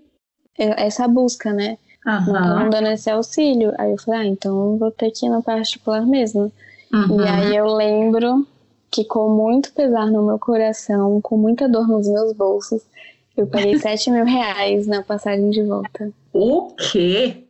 essa 0.58 1.08
busca, 1.08 1.54
né? 1.54 1.78
Uhum. 2.06 2.34
Não 2.34 2.70
dando 2.70 2.88
esse 2.88 3.10
auxílio. 3.10 3.74
Aí 3.78 3.92
eu 3.92 3.98
falei, 3.98 4.20
ah, 4.20 4.26
então 4.26 4.78
vou 4.78 4.92
ter 4.92 5.10
que 5.10 5.26
ir 5.26 5.30
no 5.30 5.42
particular 5.42 6.06
mesmo. 6.06 6.52
Uhum. 6.94 7.22
E 7.22 7.30
aí 7.30 7.56
eu 7.56 7.68
lembro 7.68 8.46
que 8.92 9.06
com 9.06 9.30
muito 9.30 9.72
pesar 9.72 10.08
no 10.08 10.22
meu 10.22 10.38
coração, 10.38 11.22
com 11.22 11.38
muita 11.38 11.70
dor 11.70 11.88
nos 11.88 12.10
meus 12.10 12.34
bolsos, 12.34 12.91
eu 13.36 13.48
paguei 13.48 13.78
7 13.80 14.12
mil 14.12 14.26
reais 14.26 14.88
na 14.88 15.04
passagem 15.04 15.50
de 15.50 15.64
volta. 15.64 16.12
O 16.34 16.74
quê? 16.76 17.44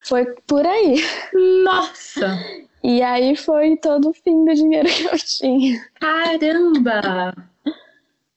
Foi 0.00 0.24
por 0.46 0.64
aí. 0.64 1.02
Nossa! 1.64 2.38
E 2.82 3.02
aí 3.02 3.34
foi 3.34 3.76
todo 3.76 4.10
o 4.10 4.14
fim 4.14 4.44
do 4.44 4.54
dinheiro 4.54 4.88
que 4.88 5.04
eu 5.04 5.18
tinha. 5.18 5.84
Caramba! 6.00 7.34
É? 7.66 7.72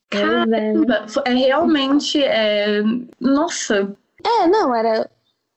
Caramba! 0.10 1.06
É, 1.26 1.34
realmente. 1.34 2.24
É... 2.24 2.82
Nossa! 3.20 3.96
É, 4.26 4.48
não, 4.48 4.74
era 4.74 5.10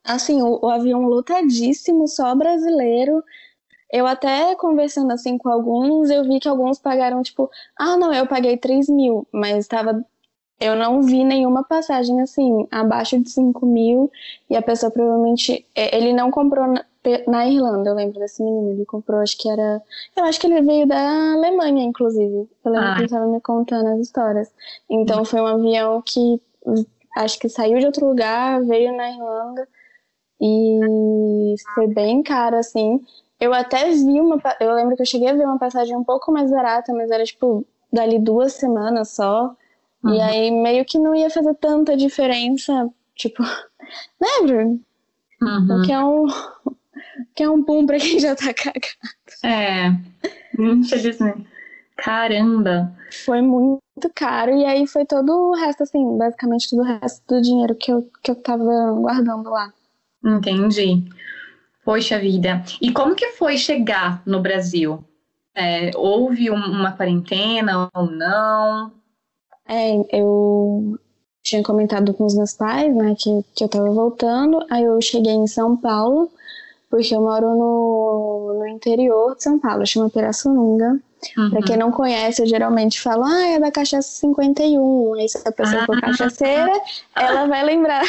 assim, 0.04 0.42
o, 0.42 0.58
o 0.62 0.68
avião 0.68 1.02
lotadíssimo, 1.02 2.06
só 2.06 2.34
brasileiro. 2.34 3.24
Eu 3.90 4.06
até 4.06 4.54
conversando 4.56 5.12
assim 5.12 5.36
com 5.36 5.48
alguns, 5.48 6.10
eu 6.10 6.24
vi 6.24 6.40
que 6.40 6.48
alguns 6.48 6.78
pagaram, 6.78 7.22
tipo, 7.22 7.50
ah, 7.78 7.96
não, 7.96 8.12
eu 8.12 8.26
paguei 8.26 8.56
3 8.56 8.88
mil, 8.88 9.26
mas 9.32 9.58
estava 9.58 10.04
eu 10.62 10.76
não 10.76 11.02
vi 11.02 11.24
nenhuma 11.24 11.64
passagem 11.64 12.20
assim, 12.20 12.66
abaixo 12.70 13.18
de 13.18 13.28
5 13.28 13.66
mil, 13.66 14.10
e 14.48 14.56
a 14.56 14.62
pessoa 14.62 14.90
provavelmente. 14.90 15.66
É, 15.74 15.96
ele 15.96 16.12
não 16.12 16.30
comprou 16.30 16.66
na, 16.66 16.84
na, 17.26 17.48
Irlanda, 17.48 17.90
eu 17.90 17.94
lembro 17.94 18.20
desse 18.20 18.42
menino. 18.42 18.70
Ele 18.70 18.84
comprou, 18.84 19.20
acho 19.20 19.36
que 19.36 19.48
era. 19.48 19.82
Eu 20.16 20.24
acho 20.24 20.40
que 20.40 20.46
ele 20.46 20.62
veio 20.62 20.86
da 20.86 21.32
Alemanha, 21.34 21.82
inclusive. 21.82 22.48
Eu 22.64 22.70
lembro 22.70 22.88
ah. 22.88 22.92
que 22.94 22.98
ele 23.00 23.06
estava 23.06 23.26
me 23.26 23.40
contando 23.40 23.88
as 23.88 24.00
histórias. 24.00 24.52
Então 24.88 25.24
foi 25.24 25.40
um 25.40 25.46
avião 25.46 26.00
que 26.02 26.40
acho 27.16 27.38
que 27.38 27.48
saiu 27.48 27.78
de 27.78 27.86
outro 27.86 28.06
lugar, 28.06 28.62
veio 28.62 28.96
na 28.96 29.10
Irlanda, 29.10 29.68
e 30.40 31.54
foi 31.74 31.86
bem 31.88 32.22
caro, 32.22 32.56
assim. 32.56 33.00
Eu 33.40 33.52
até 33.52 33.90
vi 33.90 34.20
uma. 34.20 34.40
Eu 34.60 34.74
lembro 34.74 34.94
que 34.96 35.02
eu 35.02 35.06
cheguei 35.06 35.28
a 35.28 35.34
ver 35.34 35.44
uma 35.44 35.58
passagem 35.58 35.96
um 35.96 36.04
pouco 36.04 36.30
mais 36.30 36.50
barata, 36.50 36.92
mas 36.92 37.10
era 37.10 37.24
tipo 37.24 37.66
dali 37.92 38.18
duas 38.18 38.52
semanas 38.54 39.10
só. 39.10 39.54
Uhum. 40.02 40.14
E 40.14 40.20
aí 40.20 40.50
meio 40.50 40.84
que 40.84 40.98
não 40.98 41.14
ia 41.14 41.30
fazer 41.30 41.54
tanta 41.54 41.96
diferença, 41.96 42.88
tipo, 43.14 43.42
né, 44.20 44.28
Bruno? 44.42 44.80
Uhum. 45.40 45.82
Que 45.84 45.92
é 45.92 46.04
um 46.04 46.26
que 47.34 47.42
é 47.42 47.50
um 47.50 47.62
boom 47.62 47.86
pra 47.86 47.98
quem 47.98 48.18
já 48.18 48.34
tá 48.34 48.52
cagado. 48.54 48.86
É, 49.44 49.92
infelizmente. 50.58 51.46
Caramba! 51.96 52.92
Foi 53.24 53.40
muito 53.42 53.82
caro, 54.14 54.52
e 54.56 54.64
aí 54.64 54.86
foi 54.86 55.04
todo 55.04 55.30
o 55.30 55.54
resto, 55.54 55.82
assim, 55.82 56.18
basicamente 56.18 56.70
todo 56.70 56.80
o 56.80 56.84
resto 56.84 57.22
do 57.28 57.40
dinheiro 57.40 57.74
que 57.76 57.92
eu, 57.92 58.08
que 58.22 58.30
eu 58.30 58.34
tava 58.34 58.64
guardando 58.94 59.50
lá. 59.50 59.72
Entendi. 60.24 61.04
Poxa 61.84 62.18
vida. 62.18 62.64
E 62.80 62.92
como 62.92 63.14
que 63.14 63.32
foi 63.32 63.56
chegar 63.56 64.22
no 64.26 64.40
Brasil? 64.40 65.04
É, 65.54 65.90
houve 65.94 66.48
uma 66.50 66.92
quarentena 66.92 67.88
ou 67.94 68.10
não? 68.10 68.92
É, 69.68 69.94
eu 70.12 70.98
tinha 71.42 71.62
comentado 71.62 72.14
com 72.14 72.24
os 72.24 72.34
meus 72.34 72.54
pais, 72.54 72.94
né, 72.94 73.14
que, 73.18 73.44
que 73.54 73.64
eu 73.64 73.68
tava 73.68 73.90
voltando. 73.90 74.64
Aí 74.70 74.84
eu 74.84 75.00
cheguei 75.00 75.32
em 75.32 75.46
São 75.46 75.76
Paulo, 75.76 76.30
porque 76.90 77.14
eu 77.14 77.20
moro 77.20 77.48
no, 77.56 78.58
no 78.58 78.66
interior 78.68 79.34
de 79.36 79.42
São 79.42 79.58
Paulo, 79.58 79.86
chama 79.86 80.10
Pirassununga. 80.10 81.00
Uhum. 81.36 81.50
Pra 81.50 81.62
quem 81.62 81.76
não 81.76 81.92
conhece, 81.92 82.42
eu 82.42 82.46
geralmente 82.46 83.00
falo, 83.00 83.24
ah, 83.24 83.46
é 83.46 83.58
da 83.58 83.70
cachaça 83.70 84.08
51. 84.08 85.14
Aí 85.14 85.28
se 85.28 85.46
a 85.46 85.52
pessoa 85.52 85.82
ah. 85.82 85.86
for 85.86 86.00
cachaceira, 86.00 86.72
ela 87.16 87.46
vai 87.46 87.64
lembrar. 87.64 88.04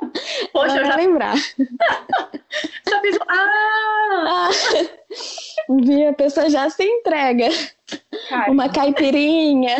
Poxa, 0.52 0.76
ela 0.76 0.80
vai 0.80 0.86
já... 0.86 0.96
lembrar. 0.96 1.36
já 2.88 3.00
fiz... 3.00 3.18
Ah! 3.28 4.50
ah! 4.50 6.08
A 6.10 6.12
pessoa 6.14 6.50
já 6.50 6.68
se 6.70 6.82
entrega. 6.82 7.48
Uma 8.48 8.68
caipirinha. 8.68 9.76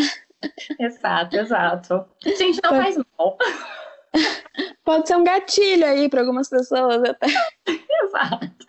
Exato, 0.79 1.37
exato. 1.37 2.05
Gente, 2.25 2.61
não 2.63 2.71
Pode... 2.71 2.83
faz 2.83 2.97
mal. 2.97 3.39
Pode 4.85 5.09
ser 5.09 5.17
um 5.17 5.25
gatilho 5.25 5.87
aí 5.87 6.09
para 6.09 6.21
algumas 6.21 6.49
pessoas 6.49 7.03
até. 7.03 7.27
Exato. 8.05 8.67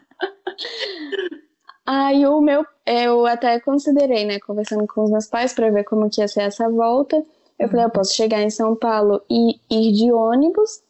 Aí 1.85 2.25
o 2.25 2.41
meu, 2.41 2.65
eu 2.85 3.25
até 3.27 3.59
considerei, 3.59 4.25
né, 4.25 4.39
conversando 4.39 4.87
com 4.87 5.03
os 5.03 5.11
meus 5.11 5.27
pais 5.27 5.53
para 5.53 5.69
ver 5.69 5.83
como 5.83 6.09
que 6.09 6.21
ia 6.21 6.27
ser 6.27 6.43
essa 6.43 6.67
volta. 6.69 7.23
Eu 7.59 7.69
falei, 7.69 7.85
eu 7.85 7.89
posso 7.89 8.15
chegar 8.15 8.41
em 8.41 8.49
São 8.49 8.75
Paulo 8.75 9.21
e 9.29 9.59
ir 9.69 9.91
de 9.91 10.11
ônibus. 10.11 10.83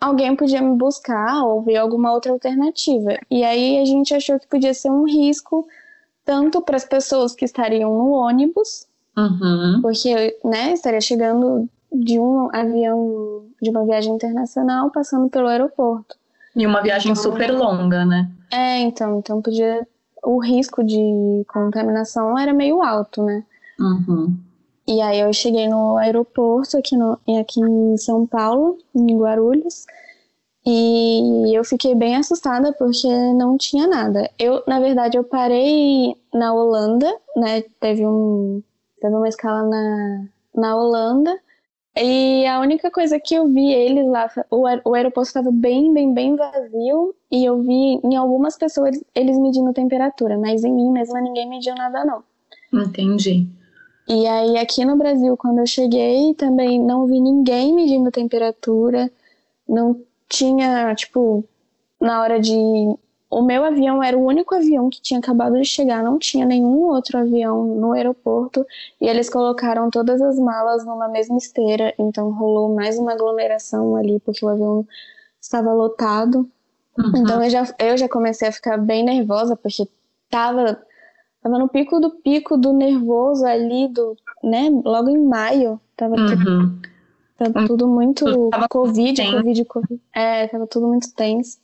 Alguém 0.00 0.34
podia 0.34 0.60
me 0.60 0.76
buscar 0.76 1.44
ou 1.44 1.62
ver 1.62 1.76
alguma 1.76 2.12
outra 2.12 2.32
alternativa. 2.32 3.16
E 3.30 3.44
aí 3.44 3.78
a 3.78 3.84
gente 3.84 4.12
achou 4.12 4.38
que 4.38 4.48
podia 4.48 4.74
ser 4.74 4.90
um 4.90 5.04
risco 5.04 5.66
tanto 6.24 6.60
para 6.60 6.76
as 6.76 6.84
pessoas 6.84 7.34
que 7.34 7.44
estariam 7.44 7.96
no 7.96 8.10
ônibus 8.10 8.86
Uhum. 9.16 9.80
Porque, 9.82 10.38
né, 10.44 10.72
estaria 10.72 11.00
chegando 11.00 11.68
de 11.92 12.18
um 12.18 12.48
avião, 12.52 13.46
de 13.62 13.70
uma 13.70 13.84
viagem 13.84 14.12
internacional, 14.14 14.90
passando 14.90 15.28
pelo 15.28 15.46
aeroporto. 15.46 16.16
E 16.56 16.66
uma 16.66 16.82
viagem 16.82 17.12
então, 17.12 17.22
super 17.22 17.52
longa, 17.52 18.04
né? 18.04 18.30
É, 18.52 18.80
então, 18.80 19.18
então 19.18 19.40
podia. 19.42 19.86
O 20.22 20.38
risco 20.38 20.82
de 20.82 21.44
contaminação 21.48 22.38
era 22.38 22.52
meio 22.52 22.82
alto, 22.82 23.22
né? 23.22 23.44
Uhum. 23.78 24.34
E 24.86 25.00
aí 25.00 25.20
eu 25.20 25.32
cheguei 25.32 25.68
no 25.68 25.96
aeroporto 25.96 26.76
aqui, 26.76 26.96
no, 26.96 27.18
aqui 27.40 27.60
em 27.60 27.96
São 27.96 28.26
Paulo, 28.26 28.78
em 28.94 29.18
Guarulhos, 29.18 29.84
e 30.66 31.54
eu 31.54 31.62
fiquei 31.64 31.94
bem 31.94 32.16
assustada 32.16 32.72
porque 32.72 33.08
não 33.34 33.58
tinha 33.58 33.86
nada. 33.86 34.30
Eu, 34.38 34.62
na 34.66 34.80
verdade, 34.80 35.18
eu 35.18 35.24
parei 35.24 36.16
na 36.32 36.54
Holanda, 36.54 37.10
né? 37.36 37.62
Teve 37.80 38.06
um, 38.06 38.62
teve 39.04 39.14
uma 39.14 39.28
escala 39.28 39.62
na, 39.68 40.24
na 40.54 40.76
Holanda. 40.76 41.38
E 41.94 42.46
a 42.46 42.58
única 42.58 42.90
coisa 42.90 43.20
que 43.20 43.34
eu 43.34 43.46
vi 43.46 43.70
eles 43.70 44.06
lá, 44.06 44.30
o, 44.50 44.62
o 44.62 44.94
aeroporto 44.94 45.28
estava 45.28 45.50
bem, 45.52 45.92
bem, 45.92 46.14
bem 46.14 46.34
vazio. 46.34 47.14
E 47.30 47.44
eu 47.44 47.60
vi 47.60 48.00
em 48.02 48.16
algumas 48.16 48.56
pessoas 48.56 48.98
eles 49.14 49.38
medindo 49.38 49.74
temperatura, 49.74 50.38
mas 50.38 50.64
em 50.64 50.72
mim 50.72 50.90
mesma 50.90 51.20
ninguém 51.20 51.46
mediu 51.46 51.74
nada, 51.74 52.02
não. 52.02 52.24
Entendi. 52.72 53.46
E 54.08 54.26
aí 54.26 54.56
aqui 54.56 54.86
no 54.86 54.96
Brasil, 54.96 55.36
quando 55.36 55.58
eu 55.58 55.66
cheguei, 55.66 56.34
também 56.34 56.80
não 56.80 57.06
vi 57.06 57.20
ninguém 57.20 57.74
medindo 57.74 58.10
temperatura. 58.10 59.12
Não 59.68 60.00
tinha, 60.30 60.94
tipo, 60.94 61.44
na 62.00 62.22
hora 62.22 62.40
de 62.40 62.54
o 63.34 63.42
meu 63.42 63.64
avião 63.64 64.00
era 64.02 64.16
o 64.16 64.24
único 64.24 64.54
avião 64.54 64.88
que 64.88 65.02
tinha 65.02 65.18
acabado 65.18 65.54
de 65.54 65.64
chegar, 65.64 66.02
não 66.04 66.18
tinha 66.18 66.46
nenhum 66.46 66.82
outro 66.82 67.18
avião 67.18 67.64
no 67.64 67.92
aeroporto 67.92 68.64
e 69.00 69.08
eles 69.08 69.28
colocaram 69.28 69.90
todas 69.90 70.22
as 70.22 70.38
malas 70.38 70.84
numa 70.86 71.08
mesma 71.08 71.36
esteira, 71.36 71.92
então 71.98 72.30
rolou 72.30 72.72
mais 72.74 72.96
uma 72.96 73.12
aglomeração 73.12 73.96
ali 73.96 74.20
porque 74.20 74.44
o 74.44 74.48
avião 74.48 74.86
estava 75.40 75.72
lotado. 75.72 76.48
Uhum. 76.96 77.12
Então 77.16 77.42
eu 77.42 77.50
já, 77.50 77.74
eu 77.78 77.96
já 77.96 78.08
comecei 78.08 78.46
a 78.46 78.52
ficar 78.52 78.76
bem 78.78 79.04
nervosa 79.04 79.56
porque 79.56 79.88
tava 80.30 80.80
tava 81.42 81.58
no 81.58 81.68
pico 81.68 81.98
do 81.98 82.10
pico 82.10 82.56
do 82.56 82.72
nervoso 82.72 83.44
ali, 83.44 83.88
do, 83.88 84.16
né? 84.42 84.70
Logo 84.84 85.10
em 85.10 85.18
maio. 85.18 85.80
Tava, 85.96 86.14
Uhum. 86.16 86.26
tudo, 86.26 86.78
tava 87.36 87.66
tudo 87.66 87.88
muito 87.88 88.48
tava 88.50 88.68
Covid, 88.68 89.16
tenso. 89.16 89.36
Covid, 89.36 89.64
Covid. 89.64 90.00
É, 90.14 90.46
tava 90.46 90.66
tudo 90.66 90.86
muito 90.86 91.12
tenso. 91.14 91.58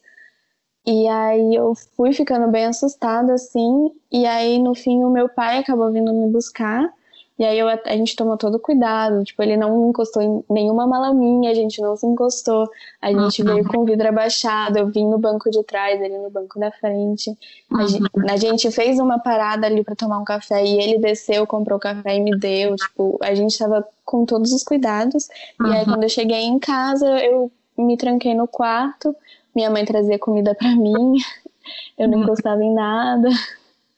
E 0.91 1.07
aí 1.07 1.55
eu 1.55 1.73
fui 1.97 2.13
ficando 2.13 2.49
bem 2.51 2.67
assustada, 2.67 3.35
assim. 3.35 3.93
E 4.11 4.27
aí, 4.27 4.59
no 4.59 4.75
fim, 4.75 5.05
o 5.05 5.11
meu 5.11 5.29
pai 5.29 5.59
acabou 5.59 5.93
vindo 5.93 6.13
me 6.13 6.27
buscar. 6.29 6.93
E 7.39 7.45
aí 7.45 7.59
eu, 7.59 7.69
a 7.69 7.97
gente 7.97 8.17
tomou 8.17 8.37
todo 8.37 8.59
cuidado. 8.59 9.23
Tipo, 9.23 9.41
ele 9.43 9.57
não 9.57 9.89
encostou 9.89 10.21
em 10.21 10.45
nenhuma 10.51 10.87
mala 10.89 11.15
minha, 11.15 11.51
a 11.51 11.55
gente 11.55 11.81
não 11.81 11.97
se 11.97 12.05
encostou. 12.07 12.69
A 13.01 13.13
gente 13.13 13.41
Uhum. 13.41 13.49
veio 13.55 13.65
com 13.69 13.79
o 13.79 13.85
vidro 13.85 14.09
abaixado, 14.09 14.79
eu 14.79 14.89
vim 14.89 15.07
no 15.07 15.17
banco 15.17 15.49
de 15.49 15.63
trás, 15.63 16.01
ele 16.01 16.19
no 16.19 16.29
banco 16.29 16.59
da 16.59 16.73
frente. 16.73 17.39
A, 17.73 17.87
gen- 17.87 18.03
a 18.29 18.37
gente 18.37 18.71
fez 18.73 18.99
uma 18.99 19.19
parada 19.21 19.67
ali 19.69 19.85
pra 19.85 19.95
tomar 19.95 20.19
um 20.19 20.25
café 20.25 20.63
e 20.65 20.81
ele 20.83 20.99
desceu, 20.99 21.47
comprou 21.47 21.79
o 21.79 21.81
café 21.81 22.17
e 22.17 22.21
me 22.21 22.37
deu. 22.37 22.75
Tipo, 22.75 23.17
a 23.23 23.33
gente 23.35 23.57
tava 23.57 23.87
com 24.05 24.27
todos 24.27 24.53
os 24.53 24.65
cuidados. 24.65 25.29
E 25.65 25.73
aí, 25.73 25.85
Uhum. 25.85 25.93
quando 25.93 26.03
eu 26.03 26.09
cheguei 26.11 26.43
em 26.43 26.59
casa, 26.59 27.07
eu 27.25 27.51
me 27.79 27.97
tranquei 27.97 28.35
no 28.35 28.47
quarto. 28.49 29.15
Minha 29.55 29.71
mãe 29.71 29.85
trazia 29.85 30.19
comida 30.19 30.55
pra 30.55 30.75
mim. 30.75 31.17
Eu 31.99 32.09
não 32.09 32.23
encostava 32.23 32.63
em 32.63 32.75
nada. 32.75 33.29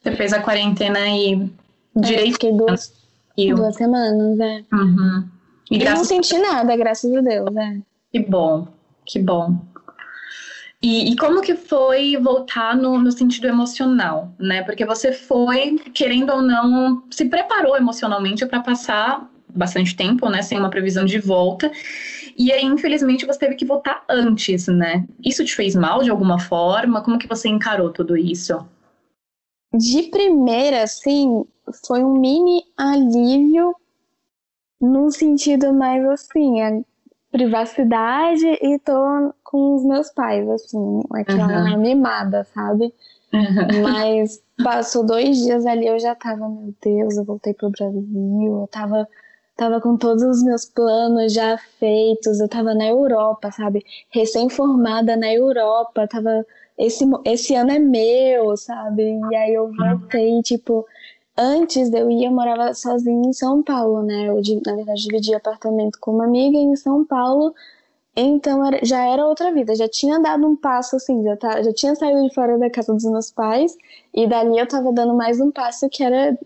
Você 0.00 0.12
fez 0.16 0.32
a 0.32 0.40
quarentena 0.42 0.98
aí 0.98 1.34
Aí 1.34 1.50
eu 1.94 2.02
direito. 2.02 2.32
fiquei 2.32 2.52
duas, 2.52 2.92
duas 3.36 3.76
semanas, 3.76 4.40
é. 4.40 4.64
Uhum. 4.72 5.28
E 5.70 5.78
E 5.78 5.84
não 5.84 6.04
senti 6.04 6.36
nada, 6.38 6.76
graças 6.76 7.14
a 7.14 7.20
Deus, 7.20 7.56
é. 7.56 7.76
Que 8.12 8.18
bom, 8.18 8.66
que 9.06 9.18
bom. 9.18 9.56
E, 10.82 11.12
e 11.12 11.16
como 11.16 11.40
que 11.40 11.54
foi 11.54 12.16
voltar 12.16 12.76
no, 12.76 12.98
no 12.98 13.12
sentido 13.12 13.46
emocional, 13.46 14.32
né? 14.38 14.62
Porque 14.64 14.84
você 14.84 15.12
foi, 15.12 15.78
querendo 15.94 16.30
ou 16.32 16.42
não, 16.42 17.04
se 17.10 17.26
preparou 17.26 17.76
emocionalmente 17.76 18.44
para 18.44 18.60
passar 18.60 19.30
bastante 19.54 19.94
tempo, 19.94 20.28
né? 20.28 20.42
Sem 20.42 20.58
uma 20.58 20.70
previsão 20.70 21.04
de 21.04 21.20
volta. 21.20 21.70
E 22.36 22.52
aí, 22.52 22.64
infelizmente, 22.64 23.26
você 23.26 23.38
teve 23.38 23.54
que 23.54 23.64
voltar 23.64 24.04
antes, 24.08 24.66
né? 24.66 25.06
Isso 25.24 25.44
te 25.44 25.54
fez 25.54 25.74
mal 25.74 26.02
de 26.02 26.10
alguma 26.10 26.38
forma? 26.38 27.02
Como 27.02 27.18
que 27.18 27.28
você 27.28 27.48
encarou 27.48 27.92
tudo 27.92 28.16
isso? 28.16 28.66
De 29.74 30.04
primeira, 30.04 30.82
assim, 30.82 31.44
foi 31.86 32.02
um 32.02 32.18
mini 32.18 32.62
alívio 32.76 33.74
no 34.80 35.10
sentido 35.10 35.72
mais 35.72 36.04
assim, 36.06 36.60
a 36.60 36.82
privacidade 37.30 38.46
e 38.46 38.78
tô 38.80 39.32
com 39.42 39.76
os 39.76 39.84
meus 39.84 40.10
pais, 40.10 40.48
assim, 40.50 41.00
aquela 41.12 41.76
mimada, 41.78 42.44
sabe? 42.52 42.92
Mas 43.82 44.42
passou 44.62 45.06
dois 45.06 45.38
dias 45.38 45.64
ali, 45.64 45.86
eu 45.86 45.98
já 45.98 46.14
tava, 46.14 46.48
meu 46.48 46.74
Deus, 46.82 47.16
eu 47.16 47.24
voltei 47.24 47.54
pro 47.54 47.70
Brasil, 47.70 48.02
eu 48.60 48.68
tava, 48.70 49.08
tava 49.56 49.80
com 49.80 49.96
todos 49.96 50.22
os 50.22 50.42
meus 50.42 50.64
planos 50.64 51.32
já 51.32 51.56
feitos, 51.78 52.40
eu 52.40 52.48
tava 52.48 52.74
na 52.74 52.86
Europa, 52.88 53.50
sabe? 53.52 53.84
Recém-formada 54.10 55.16
na 55.16 55.32
Europa, 55.32 56.06
tava. 56.08 56.44
Esse, 56.78 57.04
esse 57.24 57.54
ano 57.54 57.70
é 57.70 57.78
meu, 57.78 58.56
sabe? 58.56 59.02
E 59.30 59.36
aí 59.36 59.54
eu 59.54 59.70
voltei, 59.72 60.40
tipo, 60.42 60.84
antes 61.38 61.92
eu 61.92 62.10
ia, 62.10 62.28
eu 62.28 62.32
morava 62.32 62.74
sozinha 62.74 63.28
em 63.28 63.32
São 63.32 63.62
Paulo, 63.62 64.02
né? 64.02 64.28
Eu, 64.28 64.40
na 64.66 64.74
verdade, 64.76 65.02
dividi 65.02 65.34
apartamento 65.34 65.98
com 66.00 66.12
uma 66.12 66.24
amiga 66.24 66.56
em 66.58 66.74
São 66.76 67.04
Paulo. 67.04 67.54
Então 68.16 68.64
era- 68.66 68.84
já 68.84 69.04
era 69.06 69.26
outra 69.26 69.52
vida, 69.52 69.74
já 69.74 69.88
tinha 69.88 70.18
dado 70.20 70.46
um 70.46 70.54
passo 70.54 70.96
assim, 70.96 71.22
já, 71.24 71.36
tá, 71.36 71.62
já 71.62 71.72
tinha 71.72 71.94
saído 71.94 72.22
de 72.28 72.34
fora 72.34 72.58
da 72.58 72.68
casa 72.68 72.92
dos 72.92 73.04
meus 73.04 73.30
pais, 73.30 73.74
e 74.12 74.26
dali 74.26 74.58
eu 74.58 74.68
tava 74.68 74.92
dando 74.92 75.14
mais 75.14 75.40
um 75.40 75.50
passo 75.50 75.88
que 75.88 76.02
era 76.04 76.38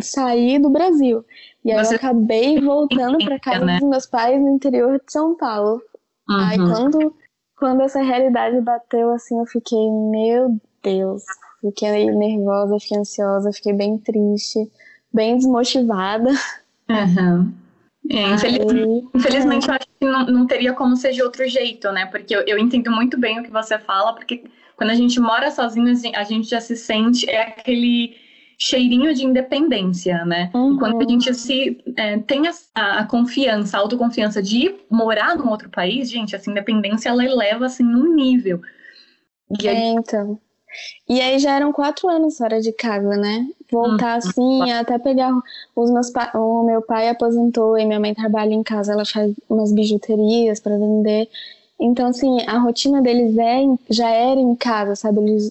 sair 0.00 0.58
do 0.58 0.70
Brasil. 0.70 1.24
E 1.64 1.72
aí 1.72 1.84
Você- 1.84 1.94
eu 1.94 1.96
acabei 1.96 2.60
voltando 2.60 3.18
pra 3.24 3.38
casa 3.38 3.64
né? 3.64 3.78
dos 3.78 3.88
meus 3.88 4.06
pais 4.06 4.40
no 4.40 4.48
interior 4.50 4.98
de 5.04 5.12
São 5.12 5.36
Paulo. 5.36 5.82
Aí 6.28 6.58
Uhum. 6.58 6.66
quando, 6.68 7.16
quando 7.58 7.80
essa 7.82 8.00
realidade 8.02 8.60
bateu 8.60 9.10
assim, 9.12 9.38
eu 9.38 9.46
fiquei, 9.46 9.90
meu 9.90 10.56
Deus, 10.82 11.24
fiquei 11.60 12.10
nervosa, 12.14 12.78
fiquei 12.78 12.98
ansiosa, 12.98 13.52
fiquei 13.52 13.72
bem 13.72 13.98
triste, 13.98 14.70
bem 15.12 15.36
desmotivada. 15.36 16.30
Uhum. 16.88 17.52
É, 18.08 18.28
infelizmente, 18.34 18.80
Aí, 18.80 19.08
Infelizmente, 19.14 19.68
eu 19.68 19.74
acho 19.74 19.86
que 19.98 20.06
não, 20.06 20.26
não 20.26 20.46
teria 20.46 20.72
como 20.72 20.96
ser 20.96 21.12
de 21.12 21.22
outro 21.22 21.46
jeito, 21.48 21.92
né? 21.92 22.06
Porque 22.06 22.34
eu, 22.34 22.40
eu 22.46 22.58
entendo 22.58 22.90
muito 22.90 23.18
bem 23.18 23.38
o 23.38 23.42
que 23.42 23.50
você 23.50 23.78
fala, 23.78 24.14
porque 24.14 24.44
quando 24.76 24.90
a 24.90 24.94
gente 24.94 25.20
mora 25.20 25.50
sozinho, 25.50 25.86
a 26.16 26.24
gente 26.24 26.48
já 26.48 26.60
se 26.60 26.74
sente, 26.76 27.28
é 27.28 27.42
aquele 27.42 28.16
cheirinho 28.60 29.14
de 29.14 29.24
independência, 29.24 30.22
né? 30.26 30.50
Uhum. 30.54 30.78
Quando 30.78 31.00
a 31.02 31.08
gente 31.08 31.32
se 31.34 31.82
é, 31.96 32.18
tem 32.18 32.42
a, 32.46 32.52
a 32.74 33.06
confiança, 33.06 33.76
a 33.76 33.80
autoconfiança 33.80 34.42
de 34.42 34.74
morar 34.90 35.34
num 35.34 35.48
outro 35.48 35.70
país, 35.70 36.10
gente, 36.10 36.36
essa 36.36 36.50
independência 36.50 37.08
ela 37.08 37.24
eleva 37.24 37.64
assim 37.64 37.82
num 37.82 38.14
nível. 38.14 38.60
E 39.58 39.66
aí, 39.66 39.76
É, 39.76 39.88
então. 39.92 40.38
E 41.08 41.20
aí 41.20 41.38
já 41.38 41.56
eram 41.56 41.72
quatro 41.72 42.08
anos 42.08 42.36
fora 42.36 42.60
de 42.60 42.70
casa, 42.72 43.16
né? 43.16 43.48
Voltar 43.72 44.16
assim, 44.16 44.70
até 44.70 44.98
pegar 44.98 45.32
os 45.74 45.90
meus 45.90 46.10
pa... 46.10 46.30
o 46.34 46.62
meu 46.62 46.82
pai 46.82 47.08
aposentou 47.08 47.78
e 47.78 47.86
minha 47.86 47.98
mãe 47.98 48.14
trabalha 48.14 48.52
em 48.52 48.62
casa, 48.62 48.92
ela 48.92 49.06
faz 49.06 49.34
umas 49.48 49.72
bijuterias 49.72 50.60
para 50.60 50.76
vender. 50.76 51.28
Então 51.80 52.08
assim, 52.08 52.42
a 52.46 52.58
rotina 52.58 53.00
deles 53.00 53.36
é 53.38 53.62
já 53.88 54.10
era 54.10 54.38
em 54.38 54.54
casa, 54.54 54.94
sabe? 54.94 55.20
Eles 55.20 55.50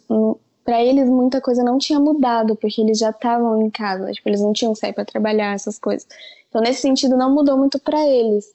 para 0.69 0.84
eles 0.84 1.10
muita 1.10 1.41
coisa 1.41 1.63
não 1.63 1.79
tinha 1.79 1.99
mudado, 1.99 2.55
porque 2.55 2.79
eles 2.79 2.99
já 2.99 3.10
estavam 3.10 3.60
em 3.60 3.71
casa, 3.71 4.12
tipo, 4.12 4.29
eles 4.29 4.39
não 4.39 4.53
tinham 4.53 4.75
sair 4.75 4.93
para 4.93 5.03
trabalhar 5.03 5.55
essas 5.55 5.79
coisas. 5.79 6.08
Então 6.47 6.62
nesse 6.62 6.82
sentido 6.82 7.17
não 7.17 7.34
mudou 7.34 7.58
muito 7.58 7.79
para 7.79 7.99
eles. 8.08 8.53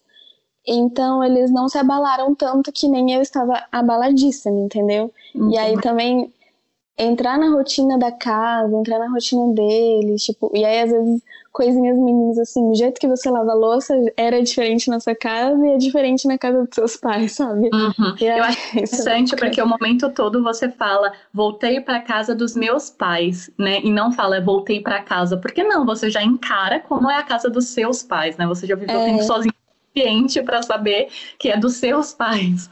Então 0.65 1.25
eles 1.25 1.51
não 1.51 1.69
se 1.69 1.77
abalaram 1.77 2.33
tanto 2.33 2.71
que 2.71 2.87
nem 2.87 3.13
eu 3.13 3.21
estava 3.21 3.65
abaladíssima, 3.73 4.61
entendeu? 4.61 5.13
E 5.51 5.59
aí 5.59 5.77
também 5.81 6.33
entrar 6.97 7.39
na 7.39 7.51
rotina 7.51 7.99
da 7.99 8.13
casa, 8.13 8.75
entrar 8.77 8.99
na 8.99 9.11
rotina 9.11 9.53
deles, 9.55 10.25
tipo, 10.25 10.51
e 10.55 10.65
aí 10.65 10.81
às 10.81 10.91
vezes 10.91 11.23
coisinhas 11.53 11.97
mínimas 11.97 12.37
assim, 12.39 12.69
o 12.69 12.75
jeito 12.75 13.01
que 13.01 13.07
você 13.07 13.31
lava 13.31 13.53
a 13.53 13.55
louça 13.55 13.95
era 14.17 14.43
diferente 14.43 14.91
na 14.91 14.99
sua 14.99 15.15
casa 15.15 15.65
e 15.65 15.71
é 15.71 15.77
diferente 15.77 16.27
na 16.27 16.37
casa 16.37 16.65
dos 16.65 16.75
seus 16.75 16.97
pais, 16.97 17.33
sabe? 17.33 17.71
Uhum. 17.73 18.15
Aí, 18.21 18.27
Eu 18.27 18.45
acho 18.45 18.59
é 18.77 18.81
interessante 18.81 19.37
porque 19.37 19.63
o 19.63 19.67
momento 19.67 20.11
todo 20.11 20.43
você 20.43 20.69
fala 20.69 21.13
voltei 21.33 21.81
para 21.81 22.01
casa 22.01 22.35
dos 22.35 22.57
meus 22.57 22.91
pais, 22.91 23.51
né? 23.57 23.81
E 23.85 23.91
não 23.91 24.11
fala 24.13 24.41
voltei 24.41 24.81
para 24.81 25.01
casa, 25.03 25.37
porque 25.37 25.63
não, 25.63 25.87
você 25.87 26.11
já 26.11 26.23
encara 26.25 26.81
como 26.81 27.09
é 27.09 27.17
a 27.19 27.23
casa 27.23 27.49
dos 27.49 27.67
seus 27.69 28.03
pais, 28.03 28.37
né? 28.37 28.47
Você 28.49 28.67
já 28.67 28.75
viveu 28.75 29.01
É. 29.01 29.05
tempo 29.05 29.23
sozinho 29.23 29.55
suficiente 29.95 30.43
para 30.43 30.63
saber 30.63 31.09
que 31.39 31.49
é 31.51 31.57
dos 31.57 31.77
seus 31.77 32.13
pais. 32.13 32.69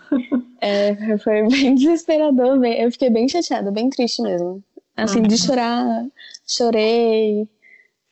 É, 0.60 1.18
foi 1.18 1.42
bem 1.48 1.74
desesperador, 1.74 2.58
bem- 2.58 2.80
eu 2.82 2.90
fiquei 2.92 3.10
bem 3.10 3.28
chateada, 3.28 3.70
bem 3.70 3.90
triste 3.90 4.22
mesmo. 4.22 4.62
Assim, 4.96 5.26
de 5.26 5.36
Uhum. 5.36 5.38
chorar, 5.38 6.04
chorei, 6.46 7.48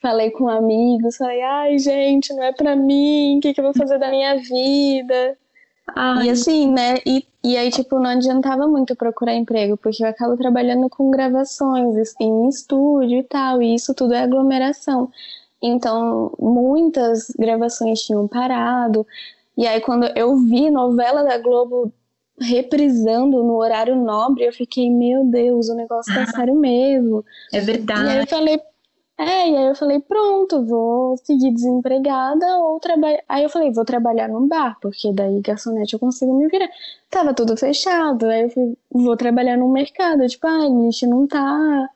falei 0.01 0.31
com 0.31 0.49
amigos, 0.49 1.17
falei, 1.17 1.41
ai 1.41 1.79
gente, 1.79 2.33
não 2.33 2.43
é 2.43 2.53
pra 2.53 2.75
mim, 2.75 3.37
o 3.37 3.41
que, 3.41 3.53
que 3.53 3.59
eu 3.61 3.65
vou 3.65 3.73
fazer 3.75 3.99
da 3.99 4.09
minha 4.09 4.37
vida? 4.37 5.37
Ai, 5.95 6.29
E 6.29 6.29
assim, 6.29 6.71
né? 6.71 6.95
E, 7.05 7.25
e 7.43 7.57
aí, 7.57 7.69
tipo, 7.71 7.97
não 7.99 8.09
adiantava 8.11 8.67
muito 8.67 8.95
procurar 8.95 9.35
emprego, 9.35 9.77
porque 9.77 10.03
eu 10.03 10.07
acabo 10.09 10.37
trabalhando 10.37 10.89
com 10.89 11.11
gravações 11.11 12.13
em 12.19 12.47
estúdio 12.49 13.19
e 13.19 13.23
tal, 13.23 13.61
e 13.61 13.75
isso 13.75 13.93
tudo 13.95 14.13
é 14.13 14.21
aglomeração. 14.21 15.09
Então, 15.61 16.33
muitas 16.39 17.29
gravações 17.37 18.01
tinham 18.01 18.27
parado. 18.27 19.05
E 19.57 19.67
aí, 19.67 19.81
quando 19.81 20.05
eu 20.17 20.37
vi 20.37 20.69
novela 20.71 21.23
da 21.23 21.37
Globo 21.37 21.91
reprisando 22.39 23.43
no 23.43 23.55
horário 23.57 23.95
nobre, 23.95 24.45
eu 24.45 24.53
fiquei, 24.53 24.89
meu 24.89 25.25
Deus, 25.25 25.69
o 25.69 25.75
negócio 25.75 26.13
tá 26.13 26.25
sério 26.25 26.55
mesmo. 26.55 27.23
é 27.51 27.61
E 27.95 28.07
aí 28.07 28.19
eu 28.19 28.25
verdade. 28.25 28.27
falei, 28.27 28.59
é, 29.17 29.49
e 29.49 29.55
aí 29.57 29.67
eu 29.67 29.75
falei, 29.75 29.99
pronto, 29.99 30.65
vou 30.65 31.15
seguir 31.17 31.51
desempregada 31.53 32.45
ou 32.57 32.79
trabalhar. 32.79 33.21
Aí 33.29 33.43
eu 33.43 33.49
falei, 33.49 33.71
vou 33.71 33.85
trabalhar 33.85 34.27
num 34.27 34.47
bar, 34.47 34.77
porque 34.81 35.13
daí 35.13 35.39
garçonete 35.41 35.93
eu 35.93 35.99
consigo 35.99 36.33
me 36.33 36.47
virar. 36.47 36.69
Tava 37.09 37.33
tudo 37.33 37.55
fechado, 37.55 38.25
aí 38.27 38.43
eu 38.43 38.49
falei, 38.49 38.77
vou 38.91 39.15
trabalhar 39.17 39.57
no 39.57 39.69
mercado. 39.71 40.25
Tipo, 40.27 40.47
ah, 40.47 40.63
a 40.63 40.69
gente 40.69 41.05
não 41.05 41.27
tá. 41.27 41.89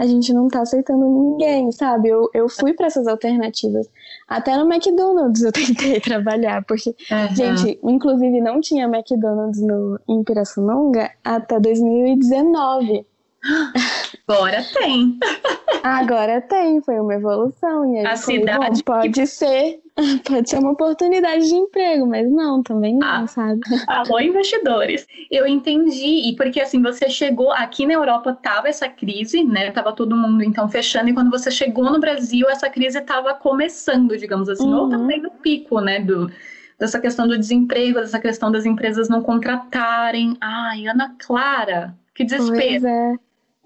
A 0.00 0.06
gente 0.06 0.32
não 0.32 0.48
tá 0.48 0.62
aceitando 0.62 1.04
ninguém, 1.04 1.70
sabe? 1.70 2.08
Eu, 2.08 2.30
eu 2.32 2.48
fui 2.48 2.72
para 2.72 2.86
essas 2.86 3.06
alternativas. 3.06 3.86
Até 4.26 4.56
no 4.56 4.64
McDonald's 4.66 5.42
eu 5.42 5.52
tentei 5.52 6.00
trabalhar, 6.00 6.64
porque, 6.64 6.96
Uhum. 7.10 7.36
gente, 7.36 7.78
inclusive 7.84 8.40
não 8.40 8.62
tinha 8.62 8.86
McDonald's 8.86 9.60
no, 9.60 10.00
em 10.08 10.24
Pirassununga 10.24 11.10
até 11.22 11.60
2019. 11.60 13.04
Agora 14.26 14.64
tem. 14.72 15.18
Agora 15.82 16.40
tem, 16.40 16.80
foi 16.80 16.98
uma 16.98 17.14
evolução. 17.14 17.94
E 17.94 17.98
aí 17.98 18.06
a 18.06 18.16
falei, 18.16 18.40
cidade 18.40 18.82
bom, 18.86 18.92
pode 18.94 19.26
ser, 19.26 19.80
pode 20.24 20.50
ser 20.50 20.58
uma 20.58 20.72
oportunidade 20.72 21.48
de 21.48 21.54
emprego, 21.54 22.06
mas 22.06 22.30
não, 22.30 22.62
também 22.62 22.96
não, 22.96 23.24
ah, 23.24 23.26
sabe? 23.26 23.60
Alô, 23.86 24.20
investidores. 24.20 25.06
Eu 25.30 25.46
entendi, 25.46 26.28
e 26.28 26.36
porque 26.36 26.60
assim, 26.60 26.82
você 26.82 27.08
chegou 27.08 27.52
aqui 27.52 27.86
na 27.86 27.94
Europa, 27.94 28.38
tava 28.42 28.68
essa 28.68 28.88
crise, 28.88 29.44
né? 29.44 29.70
Tava 29.70 29.92
todo 29.92 30.16
mundo 30.16 30.42
então 30.42 30.68
fechando, 30.68 31.10
e 31.10 31.14
quando 31.14 31.30
você 31.30 31.50
chegou 31.50 31.84
no 31.84 32.00
Brasil, 32.00 32.48
essa 32.48 32.68
crise 32.68 33.00
tava 33.00 33.34
começando, 33.34 34.16
digamos 34.16 34.48
assim, 34.48 34.66
uhum. 34.66 34.80
ou 34.80 34.88
também 34.88 35.20
no 35.20 35.30
pico, 35.30 35.80
né? 35.80 36.00
Do, 36.00 36.30
dessa 36.78 36.98
questão 36.98 37.28
do 37.28 37.38
desemprego, 37.38 38.00
dessa 38.00 38.18
questão 38.18 38.50
das 38.50 38.64
empresas 38.64 39.08
não 39.08 39.22
contratarem. 39.22 40.36
Ai, 40.40 40.86
Ana 40.86 41.14
Clara, 41.18 41.94
que 42.14 42.24
desespero. 42.24 42.80
Pois 42.80 42.84
é. 42.84 43.14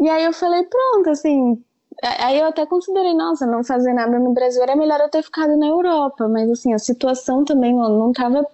E 0.01 0.09
aí 0.09 0.25
eu 0.25 0.33
falei, 0.33 0.65
pronto, 0.65 1.11
assim, 1.11 1.63
Aí 2.03 2.39
eu 2.39 2.47
até 2.47 2.67
considerei, 2.67 3.15
nossa, 3.15 3.47
não 3.47 3.63
fazer 3.65 3.93
nada 3.93 4.19
no 4.19 4.33
Brasil 4.33 4.63
era 4.63 4.77
melhor 4.77 5.01
eu 5.01 5.09
ter 5.09 5.23
ficado 5.23 5.57
na 5.57 5.67
Europa, 5.67 6.29
mas 6.29 6.51
assim, 6.51 6.73
a 6.73 6.79
situação 6.79 7.45
também 7.45 7.75
não 7.75 8.11
estava 8.11 8.47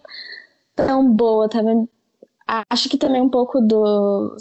tão 0.76 1.10
boa, 1.10 1.48
tava 1.48 1.88
acho 2.68 2.88
que 2.88 2.98
também 2.98 3.22
um 3.22 3.28
pouco 3.28 3.60
do 3.60 4.36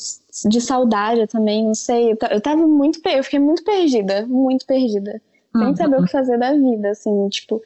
de 0.46 0.62
saudade 0.62 1.28
também, 1.28 1.66
não 1.66 1.76
sei. 1.76 2.18
Eu 2.32 2.42
tava 2.42 2.66
muito, 2.68 3.00
eu 3.08 3.24
fiquei 3.24 3.40
muito 3.40 3.64
perdida, 3.64 4.26
muito 4.26 4.66
perdida, 4.66 5.22
sem 5.56 5.68
uhum. 5.68 5.76
saber 5.76 6.00
o 6.00 6.06
que 6.06 6.12
fazer 6.12 6.38
da 6.38 6.54
vida, 6.54 6.90
assim, 6.90 7.30
tipo, 7.30 7.62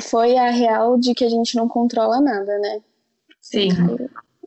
foi 0.00 0.36
a 0.36 0.50
real 0.50 0.98
de 0.98 1.14
que 1.14 1.24
a 1.24 1.28
gente 1.28 1.56
não 1.56 1.68
controla 1.68 2.20
nada, 2.20 2.58
né? 2.58 2.80
Sim. 3.40 3.68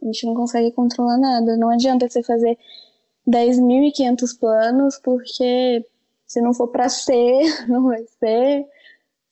A 0.02 0.06
gente 0.06 0.26
não 0.26 0.34
consegue 0.36 0.72
controlar 0.72 1.18
nada. 1.18 1.58
Não 1.58 1.70
adianta 1.70 2.08
você 2.08 2.22
fazer 2.24 2.58
10.500 3.28 4.40
planos, 4.40 5.00
porque 5.04 5.86
se 6.26 6.42
não 6.42 6.54
for 6.54 6.68
para 6.68 6.90
ser, 6.90 7.42
não 7.68 7.84
vai 7.84 8.04
ser. 8.20 8.66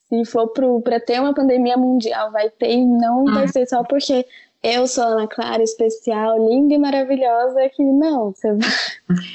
Se 0.08 0.24
for 0.24 0.48
para 0.82 1.00
ter 1.00 1.20
uma 1.20 1.34
pandemia 1.34 1.76
mundial, 1.76 2.30
vai 2.30 2.48
ter 2.48 2.72
e 2.72 2.84
não 2.84 3.24
vai 3.24 3.44
hum. 3.44 3.48
ser 3.48 3.66
só 3.66 3.82
porque 3.82 4.24
eu 4.62 4.86
sou 4.86 5.04
Ana 5.04 5.26
Clara, 5.26 5.62
especial, 5.62 6.48
linda 6.48 6.74
e 6.74 6.78
maravilhosa, 6.78 7.68
que 7.68 7.82
não. 7.82 8.32
Você... 8.32 8.48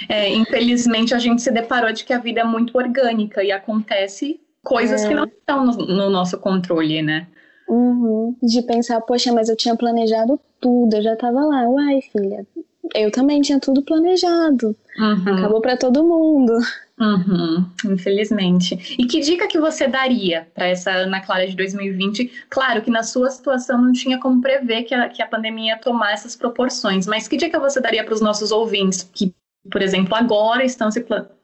É, 0.10 0.30
infelizmente, 0.30 1.14
a 1.14 1.20
gente 1.20 1.42
se 1.42 1.52
deparou 1.52 1.92
de 1.94 2.04
que 2.04 2.14
a 2.14 2.20
vida 2.20 2.42
é 2.42 2.44
muito 2.44 2.78
orgânica 2.78 3.44
e 3.44 3.52
acontece 3.52 4.42
coisas 4.64 5.04
é. 5.04 5.08
que 5.08 5.14
não 5.14 5.26
estão 5.26 5.66
no, 5.66 5.74
no, 5.74 6.10
nosso 6.10 6.38
controle, 6.38 7.02
né? 7.02 7.28
Uhum. 7.68 8.36
De 8.42 8.62
pensar, 8.62 9.00
poxa, 9.02 9.32
mas 9.32 9.48
eu 9.48 9.56
tinha 9.56 9.76
planejado 9.76 10.40
tudo, 10.60 10.98
eu 10.98 11.02
já 11.02 11.16
tava 11.16 11.46
lá. 11.46 11.68
Uai, 11.70 12.02
filha, 12.02 12.46
eu 12.94 13.12
também 13.12 13.42
tinha 13.42 13.60
tudo 13.60 13.82
planejado. 13.82 14.76
Uhum. 14.98 15.38
Acabou 15.38 15.62
para 15.62 15.78
todo 15.78 16.04
mundo. 16.04 16.54
Uhum, 17.00 17.66
infelizmente. 17.86 18.96
E 19.00 19.06
que 19.06 19.22
dica 19.22 19.48
que 19.48 19.60
você 19.60 19.88
daria 19.88 20.48
para 20.54 20.68
essa 20.68 20.92
Ana 20.92 21.20
Clara 21.20 21.48
de 21.48 21.56
2020? 21.56 22.46
Claro 22.50 22.82
que 22.82 22.92
na 22.92 23.02
sua 23.02 23.32
situação 23.32 23.82
não 23.82 23.92
tinha 23.92 24.20
como 24.20 24.42
prever 24.42 24.84
que 24.84 24.94
a, 24.94 25.10
que 25.10 25.22
a 25.22 25.28
pandemia 25.28 25.74
ia 25.74 25.80
tomar 25.80 26.12
essas 26.12 26.36
proporções, 26.36 27.08
mas 27.08 27.28
que 27.28 27.38
dica 27.38 27.60
você 27.60 27.82
daria 27.82 28.04
para 28.04 28.14
os 28.14 28.22
nossos 28.22 28.52
ouvintes 28.52 29.10
que, 29.12 29.34
por 29.72 29.82
exemplo, 29.82 30.14
agora 30.16 30.64
estão, 30.64 30.92
se, 30.92 31.04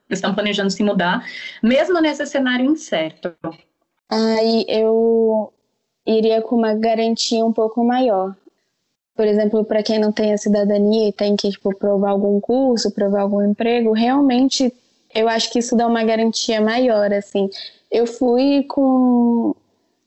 estão 0.10 0.36
planejando 0.36 0.70
se 0.70 0.84
mudar, 0.84 1.26
mesmo 1.64 2.00
nesse 2.00 2.26
cenário 2.28 2.66
incerto? 2.66 3.34
Aí 4.10 4.64
eu 4.68 5.52
iria 6.06 6.42
com 6.42 6.56
uma 6.56 6.76
garantia 6.76 7.44
um 7.44 7.52
pouco 7.52 7.84
maior 7.84 8.36
por 9.18 9.26
exemplo, 9.26 9.66
para 9.66 9.82
quem 9.82 9.98
não 9.98 10.12
tem 10.12 10.32
a 10.32 10.38
cidadania 10.38 11.10
e 11.10 11.12
tem 11.12 11.36
que 11.36 11.50
tipo, 11.50 11.76
provar 11.76 12.12
algum 12.12 12.40
curso, 12.40 12.92
provar 12.92 13.22
algum 13.22 13.42
emprego, 13.42 13.92
realmente 13.92 14.72
eu 15.14 15.28
acho 15.28 15.52
que 15.52 15.58
isso 15.58 15.76
dá 15.76 15.88
uma 15.88 16.04
garantia 16.04 16.62
maior, 16.62 17.12
assim. 17.12 17.50
Eu 17.92 18.06
fui 18.06 18.64
com 18.70 19.56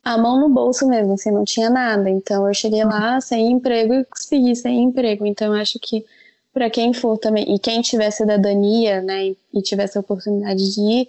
a 0.04 0.16
mão 0.16 0.38
no 0.38 0.48
bolso 0.48 0.86
mesmo, 0.86 1.14
assim, 1.14 1.32
não 1.32 1.44
tinha 1.44 1.68
nada. 1.68 2.08
Então 2.08 2.46
eu 2.46 2.54
cheguei 2.54 2.84
lá 2.84 3.20
sem 3.20 3.50
emprego 3.50 3.92
e 3.94 4.04
consegui 4.04 4.54
sem 4.54 4.84
emprego. 4.84 5.26
Então 5.26 5.54
eu 5.54 5.60
acho 5.60 5.78
que 5.80 6.06
para 6.52 6.70
quem 6.70 6.94
for 6.94 7.18
também, 7.18 7.52
e 7.52 7.58
quem 7.58 7.80
tiver 7.82 8.10
cidadania, 8.12 9.00
né, 9.02 9.34
e 9.52 9.62
tiver 9.62 9.84
essa 9.84 10.00
oportunidade 10.00 10.74
de 10.74 10.80
ir, 10.80 11.08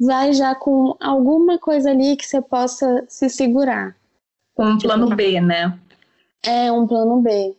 vai 0.00 0.32
já 0.32 0.54
com 0.54 0.96
alguma 1.00 1.58
coisa 1.58 1.90
ali 1.90 2.16
que 2.16 2.26
você 2.26 2.40
possa 2.40 3.04
se 3.08 3.28
segurar. 3.28 3.94
Com 4.54 4.64
um 4.64 4.78
plano 4.78 5.14
B, 5.14 5.40
né? 5.40 5.78
É 6.42 6.72
um 6.72 6.86
plano 6.86 7.20
B. 7.20 7.54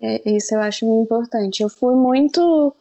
É, 0.00 0.30
isso 0.30 0.54
eu 0.54 0.60
acho 0.60 0.86
muito 0.86 1.04
importante. 1.04 1.62
Eu 1.62 1.68
fui 1.70 1.94
muito 1.94 2.74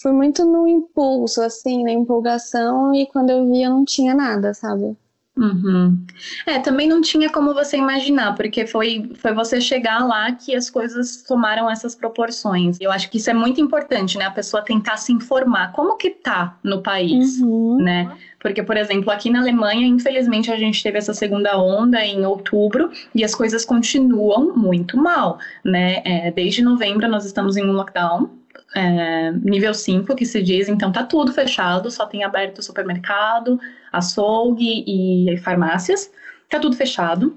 fui 0.00 0.12
muito 0.12 0.44
no 0.44 0.66
impulso, 0.68 1.42
assim, 1.42 1.82
na 1.84 1.90
empolgação, 1.92 2.94
e 2.94 3.06
quando 3.06 3.30
eu 3.30 3.48
vi 3.50 3.62
eu 3.62 3.70
não 3.70 3.84
tinha 3.84 4.14
nada, 4.14 4.54
sabe? 4.54 4.96
Uhum. 5.38 5.96
É, 6.44 6.58
também 6.58 6.88
não 6.88 7.00
tinha 7.00 7.30
como 7.30 7.54
você 7.54 7.76
imaginar, 7.76 8.34
porque 8.34 8.66
foi, 8.66 9.10
foi 9.14 9.32
você 9.32 9.60
chegar 9.60 10.04
lá 10.04 10.32
que 10.32 10.54
as 10.54 10.68
coisas 10.68 11.22
tomaram 11.22 11.70
essas 11.70 11.94
proporções. 11.94 12.76
Eu 12.80 12.90
acho 12.90 13.08
que 13.08 13.18
isso 13.18 13.30
é 13.30 13.34
muito 13.34 13.60
importante, 13.60 14.18
né? 14.18 14.24
A 14.24 14.30
pessoa 14.32 14.64
tentar 14.64 14.96
se 14.96 15.12
informar 15.12 15.72
como 15.72 15.96
que 15.96 16.10
tá 16.10 16.58
no 16.62 16.82
país, 16.82 17.40
uhum. 17.40 17.76
né? 17.80 18.12
Porque, 18.40 18.62
por 18.62 18.76
exemplo, 18.76 19.10
aqui 19.10 19.30
na 19.30 19.40
Alemanha, 19.40 19.86
infelizmente, 19.86 20.50
a 20.50 20.56
gente 20.56 20.82
teve 20.82 20.98
essa 20.98 21.14
segunda 21.14 21.56
onda 21.56 22.04
em 22.04 22.26
outubro 22.26 22.90
e 23.14 23.24
as 23.24 23.34
coisas 23.34 23.64
continuam 23.64 24.56
muito 24.56 24.96
mal, 24.96 25.38
né? 25.64 26.02
É, 26.04 26.30
desde 26.32 26.62
novembro 26.62 27.08
nós 27.08 27.24
estamos 27.24 27.56
em 27.56 27.64
um 27.64 27.72
lockdown, 27.72 28.30
é, 28.74 29.32
nível 29.32 29.72
5, 29.72 30.14
que 30.14 30.26
se 30.26 30.42
diz, 30.42 30.68
então 30.68 30.92
tá 30.92 31.02
tudo 31.04 31.32
fechado, 31.32 31.90
só 31.90 32.06
tem 32.06 32.24
aberto 32.24 32.62
supermercado, 32.62 33.58
açougue 33.92 34.84
e 34.86 35.36
farmácias, 35.38 36.10
tá 36.48 36.58
tudo 36.58 36.76
fechado. 36.76 37.36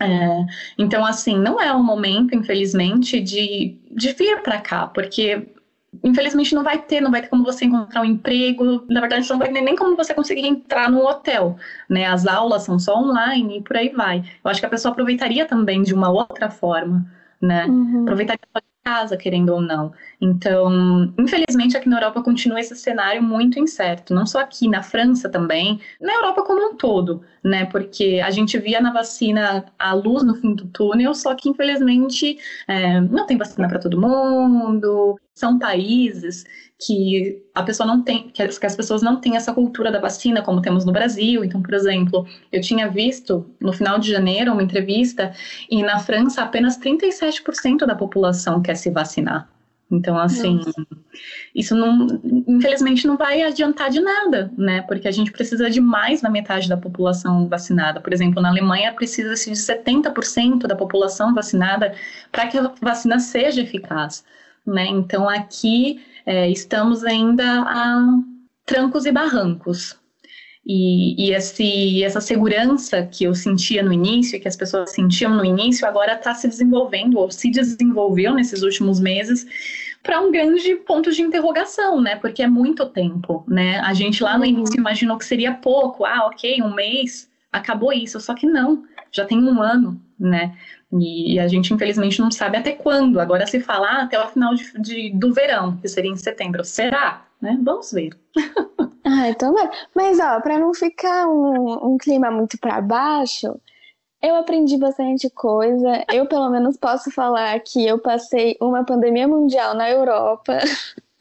É, 0.00 0.46
então, 0.76 1.04
assim, 1.04 1.38
não 1.38 1.60
é 1.60 1.72
um 1.72 1.82
momento, 1.82 2.34
infelizmente, 2.34 3.20
de, 3.20 3.78
de 3.90 4.12
vir 4.12 4.42
para 4.42 4.60
cá, 4.60 4.86
porque 4.88 5.48
infelizmente 6.02 6.54
não 6.54 6.64
vai 6.64 6.78
ter, 6.80 7.00
não 7.00 7.10
vai 7.10 7.20
ter 7.20 7.28
como 7.28 7.44
você 7.44 7.66
encontrar 7.66 8.00
um 8.00 8.04
emprego, 8.04 8.84
na 8.88 9.00
verdade 9.00 9.28
não 9.28 9.38
vai 9.38 9.52
ter 9.52 9.60
nem 9.60 9.76
como 9.76 9.94
você 9.94 10.14
conseguir 10.14 10.46
entrar 10.46 10.90
no 10.90 11.06
hotel, 11.06 11.56
né? 11.88 12.06
As 12.06 12.26
aulas 12.26 12.62
são 12.62 12.78
só 12.78 12.96
online 12.98 13.58
e 13.58 13.62
por 13.62 13.76
aí 13.76 13.90
vai. 13.90 14.24
Eu 14.42 14.50
acho 14.50 14.60
que 14.60 14.66
a 14.66 14.70
pessoa 14.70 14.92
aproveitaria 14.92 15.44
também 15.46 15.82
de 15.82 15.92
uma 15.92 16.08
outra 16.10 16.48
forma, 16.50 17.04
né? 17.40 17.66
Uhum. 17.66 18.02
Aproveitaria 18.02 18.40
casa, 18.84 19.16
querendo 19.16 19.50
ou 19.50 19.60
não. 19.60 19.92
Então, 20.20 21.12
infelizmente, 21.18 21.76
aqui 21.76 21.88
na 21.88 21.96
Europa 21.96 22.22
continua 22.22 22.60
esse 22.60 22.74
cenário 22.76 23.22
muito 23.22 23.58
incerto, 23.58 24.14
não 24.14 24.26
só 24.26 24.40
aqui, 24.40 24.68
na 24.68 24.82
França 24.82 25.28
também, 25.28 25.80
na 26.00 26.14
Europa 26.14 26.42
como 26.42 26.72
um 26.72 26.76
todo, 26.76 27.22
né? 27.42 27.64
Porque 27.66 28.20
a 28.24 28.30
gente 28.30 28.58
via 28.58 28.80
na 28.80 28.92
vacina 28.92 29.64
a 29.78 29.92
luz 29.94 30.22
no 30.22 30.34
fim 30.34 30.54
do 30.54 30.66
túnel, 30.66 31.14
só 31.14 31.34
que 31.34 31.48
infelizmente 31.48 32.38
é, 32.68 33.00
não 33.00 33.26
tem 33.26 33.36
vacina 33.38 33.68
para 33.68 33.78
todo 33.78 34.00
mundo. 34.00 35.18
São 35.34 35.58
países 35.58 36.44
que 36.86 37.42
a 37.54 37.62
pessoa 37.62 37.86
não 37.86 38.02
tem, 38.02 38.28
que 38.28 38.42
as, 38.42 38.58
pessoas 38.58 39.02
não 39.02 39.16
têm 39.16 39.36
essa 39.36 39.52
cultura 39.52 39.90
da 39.90 40.00
vacina 40.00 40.42
como 40.42 40.62
temos 40.62 40.84
no 40.84 40.92
Brasil. 40.92 41.44
Então, 41.44 41.62
por 41.62 41.74
exemplo, 41.74 42.26
eu 42.50 42.60
tinha 42.60 42.88
visto 42.88 43.46
no 43.60 43.72
final 43.72 43.98
de 43.98 44.10
janeiro 44.10 44.52
uma 44.52 44.62
entrevista 44.62 45.32
e 45.70 45.82
na 45.82 45.98
França 45.98 46.42
apenas 46.42 46.78
37% 46.78 47.86
da 47.86 47.94
população 47.94 48.60
quer 48.62 48.76
se 48.76 48.90
vacinar. 48.90 49.48
Então, 49.92 50.18
assim, 50.18 50.56
Nossa. 50.56 50.72
isso 51.54 51.76
não, 51.76 52.06
infelizmente 52.48 53.06
não 53.06 53.18
vai 53.18 53.42
adiantar 53.42 53.90
de 53.90 54.00
nada, 54.00 54.50
né? 54.56 54.80
Porque 54.82 55.06
a 55.06 55.10
gente 55.10 55.30
precisa 55.30 55.68
de 55.68 55.82
mais 55.82 56.22
da 56.22 56.30
metade 56.30 56.66
da 56.66 56.78
população 56.78 57.46
vacinada. 57.46 58.00
Por 58.00 58.10
exemplo, 58.10 58.40
na 58.40 58.48
Alemanha 58.48 58.94
precisa-se 58.94 59.50
de 59.50 59.56
70% 59.56 60.66
da 60.66 60.74
população 60.74 61.34
vacinada 61.34 61.94
para 62.30 62.46
que 62.46 62.56
a 62.56 62.72
vacina 62.80 63.18
seja 63.20 63.60
eficaz, 63.60 64.24
né? 64.66 64.86
Então, 64.86 65.28
aqui 65.28 66.00
é, 66.26 66.48
estamos 66.50 67.04
ainda 67.04 67.62
a 67.62 68.18
trancos 68.64 69.06
e 69.06 69.12
barrancos. 69.12 70.00
E, 70.64 71.26
e 71.26 71.34
esse, 71.34 72.04
essa 72.04 72.20
segurança 72.20 73.04
que 73.04 73.24
eu 73.24 73.34
sentia 73.34 73.82
no 73.82 73.92
início, 73.92 74.40
que 74.40 74.46
as 74.46 74.56
pessoas 74.56 74.92
sentiam 74.92 75.34
no 75.34 75.44
início, 75.44 75.86
agora 75.86 76.14
está 76.14 76.34
se 76.34 76.46
desenvolvendo, 76.46 77.18
ou 77.18 77.30
se 77.30 77.50
desenvolveu 77.50 78.32
nesses 78.34 78.62
últimos 78.62 79.00
meses, 79.00 79.44
para 80.02 80.20
um 80.20 80.30
grande 80.30 80.74
ponto 80.76 81.10
de 81.10 81.22
interrogação, 81.22 82.00
né? 82.00 82.16
Porque 82.16 82.42
é 82.42 82.46
muito 82.46 82.86
tempo, 82.86 83.44
né? 83.48 83.80
A 83.80 83.92
gente 83.92 84.22
lá 84.22 84.38
no 84.38 84.44
início 84.44 84.78
imaginou 84.78 85.18
que 85.18 85.24
seria 85.24 85.52
pouco, 85.52 86.04
ah, 86.04 86.26
ok, 86.26 86.62
um 86.62 86.74
mês, 86.74 87.28
acabou 87.52 87.92
isso, 87.92 88.20
só 88.20 88.34
que 88.34 88.46
não, 88.46 88.84
já 89.10 89.24
tem 89.24 89.38
um 89.38 89.60
ano, 89.60 90.00
né? 90.22 90.56
E, 90.92 91.38
a 91.38 91.48
gente, 91.48 91.72
infelizmente, 91.72 92.20
não 92.20 92.30
sabe 92.30 92.56
até 92.56 92.72
quando. 92.72 93.18
Agora 93.18 93.46
se 93.46 93.60
falar 93.60 94.00
ah, 94.00 94.02
até 94.02 94.22
o 94.22 94.28
final 94.28 94.54
de, 94.54 94.72
de, 94.80 95.10
do 95.10 95.32
verão, 95.32 95.76
que 95.78 95.88
seria 95.88 96.10
em 96.10 96.16
setembro. 96.16 96.64
Será? 96.64 97.26
Né? 97.40 97.58
Vamos 97.62 97.90
ver. 97.92 98.16
ah, 99.04 99.28
então 99.28 99.52
vai. 99.52 99.68
Mas, 99.94 100.18
ó, 100.20 100.40
para 100.40 100.58
não 100.58 100.74
ficar 100.74 101.26
um, 101.28 101.94
um 101.94 101.98
clima 101.98 102.30
muito 102.30 102.58
para 102.58 102.80
baixo, 102.80 103.58
eu 104.22 104.36
aprendi 104.36 104.76
bastante 104.76 105.28
coisa. 105.30 106.04
Eu, 106.12 106.26
pelo 106.26 106.50
menos, 106.50 106.76
posso 106.76 107.10
falar 107.10 107.58
que 107.60 107.86
eu 107.86 107.98
passei 107.98 108.56
uma 108.60 108.84
pandemia 108.84 109.26
mundial 109.26 109.74
na 109.74 109.90
Europa. 109.90 110.58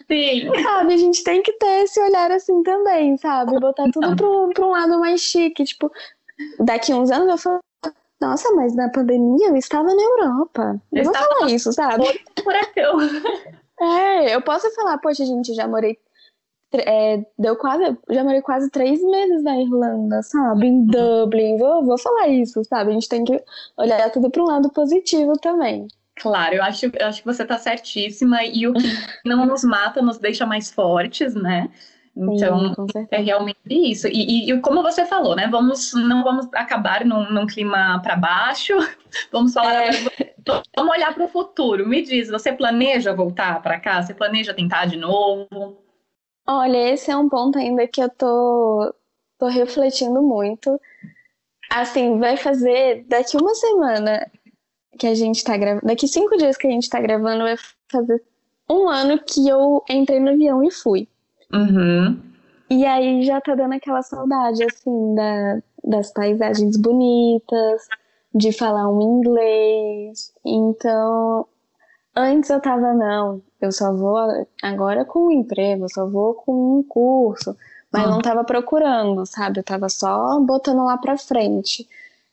Sim. 0.08 0.50
Sabe, 0.62 0.94
a 0.94 0.98
gente 0.98 1.24
tem 1.24 1.42
que 1.42 1.54
ter 1.54 1.84
esse 1.84 2.00
olhar 2.02 2.30
assim 2.32 2.62
também, 2.64 3.18
sabe? 3.18 3.58
Botar 3.58 3.90
tudo 3.92 4.16
pro, 4.18 4.50
pro 4.54 4.68
um 4.68 4.72
lado 4.72 5.00
mais 5.00 5.22
chique. 5.22 5.64
Tipo, 5.64 5.90
daqui 6.60 6.94
uns 6.94 7.10
anos 7.10 7.30
eu 7.30 7.38
falo, 7.38 7.60
nossa, 8.22 8.54
mas 8.54 8.76
na 8.76 8.90
pandemia 8.90 9.50
eu 9.50 9.56
estava 9.56 9.94
na 9.94 10.02
Europa. 10.02 10.80
Eu, 10.92 11.00
eu 11.00 11.04
vou 11.06 11.14
falar 11.14 11.50
isso, 11.50 11.74
sabe? 11.74 12.04
Furacão. 12.42 12.98
É, 13.84 14.36
eu 14.36 14.42
posso 14.44 14.70
falar, 14.76 15.00
poxa, 15.00 15.26
gente, 15.26 15.56
já 15.56 15.68
morei. 15.68 15.98
É, 16.72 17.26
deu 17.36 17.56
quase. 17.56 17.98
Já 18.12 18.24
morei 18.24 18.40
quase 18.40 18.70
três 18.70 19.02
meses 19.02 19.42
na 19.42 19.60
Irlanda, 19.60 20.22
sabe? 20.22 20.68
Em 20.68 20.86
Dublin. 20.86 21.58
Vou, 21.58 21.84
vou 21.84 21.98
falar 21.98 22.28
isso, 22.28 22.64
sabe? 22.64 22.92
A 22.92 22.94
gente 22.94 23.10
tem 23.10 23.24
que 23.24 23.44
olhar 23.76 24.12
tudo 24.12 24.30
para 24.30 24.44
um 24.44 24.46
lado 24.46 24.70
positivo 24.70 25.34
também. 25.42 25.88
Claro, 26.16 26.54
eu 26.54 26.64
acho, 26.64 26.86
eu 26.86 27.08
acho 27.08 27.22
que 27.22 27.26
você 27.26 27.42
está 27.42 27.58
certíssima 27.58 28.44
e 28.44 28.68
o 28.68 28.74
que 28.74 28.84
não 29.26 29.48
nos 29.48 29.64
mata 29.64 30.00
nos 30.00 30.20
deixa 30.20 30.46
mais 30.46 30.70
fortes, 30.70 31.34
né? 31.34 31.68
Então, 32.16 32.74
Sim, 32.92 33.08
é 33.10 33.22
realmente 33.22 33.60
isso. 33.70 34.08
E, 34.08 34.12
e, 34.12 34.52
e, 34.52 34.62
como 34.62 34.84
você 34.84 35.06
falou, 35.06 35.36
né? 35.36 35.48
Vamos, 35.48 35.94
não 35.94 36.24
vamos 36.24 36.48
acabar 36.54 37.06
num, 37.06 37.32
num 37.32 37.48
clima 37.48 38.02
para 38.04 38.16
baixo. 38.16 38.74
Vamos 39.32 39.54
falar. 39.54 39.88
É. 39.88 39.92
Vamos 40.76 40.94
olhar 40.94 41.14
para 41.14 41.26
o 41.26 41.28
futuro. 41.28 41.88
Me 41.88 42.02
diz, 42.02 42.30
você 42.30 42.54
planeja 42.54 43.14
voltar 43.14 43.62
para 43.62 43.80
cá? 43.80 44.02
Você 44.02 44.14
planeja 44.14 44.54
tentar 44.54 44.86
de 44.86 44.98
novo? 44.98 45.78
Olha, 46.48 46.94
esse 46.94 47.12
é 47.12 47.18
um 47.18 47.30
ponto 47.30 47.58
ainda 47.58 47.88
que 47.88 48.02
eu 48.02 48.10
tô, 48.10 48.94
tô 49.38 49.48
refletindo 49.48 50.22
muito. 50.22 50.80
Assim, 51.70 52.20
vai 52.20 52.38
fazer 52.38 53.06
daqui 53.08 53.38
uma 53.38 53.54
semana 53.54 54.30
que 54.98 55.08
a 55.08 55.14
gente 55.14 55.44
tá 55.44 55.58
gravando. 55.58 55.86
Daqui 55.86 56.08
cinco 56.08 56.38
dias 56.38 56.58
que 56.58 56.68
a 56.68 56.72
gente 56.72 56.90
tá 56.90 57.00
gravando, 57.00 57.44
vai 57.44 57.56
fazer 57.92 58.24
um 58.70 58.88
ano 58.88 59.22
que 59.22 59.48
eu 59.48 59.84
entrei 59.90 60.20
no 60.20 60.32
avião 60.32 60.64
e 60.64 60.72
fui. 60.72 61.08
Uhum. 61.54 62.20
E 62.70 62.86
aí 62.86 63.24
já 63.24 63.42
tá 63.42 63.54
dando 63.54 63.74
aquela 63.74 64.02
saudade, 64.02 64.64
assim, 64.64 65.16
da, 65.16 65.62
das 65.84 66.14
paisagens 66.14 66.78
bonitas, 66.78 67.88
de 68.34 68.52
falar 68.52 68.90
um 68.90 69.02
inglês. 69.02 70.34
Então, 70.46 71.46
antes 72.16 72.50
eu 72.50 72.62
tava, 72.62 72.94
não, 72.94 73.42
eu 73.60 73.72
só 73.72 73.94
vou 73.94 74.18
agora 74.64 75.04
com 75.04 75.28
um 75.28 75.32
emprego, 75.32 75.86
eu 75.86 75.90
só 75.90 76.08
vou 76.08 76.34
com 76.34 76.80
um 76.80 76.84
curso. 76.84 77.56
Mas 77.92 78.06
uhum. 78.06 78.12
não 78.12 78.22
tava 78.22 78.44
procurando, 78.44 79.26
sabe? 79.26 79.60
Eu 79.60 79.64
tava 79.64 79.90
só 79.90 80.40
botando 80.40 80.86
lá 80.86 80.98
pra 80.98 81.18
frente. 81.18 81.88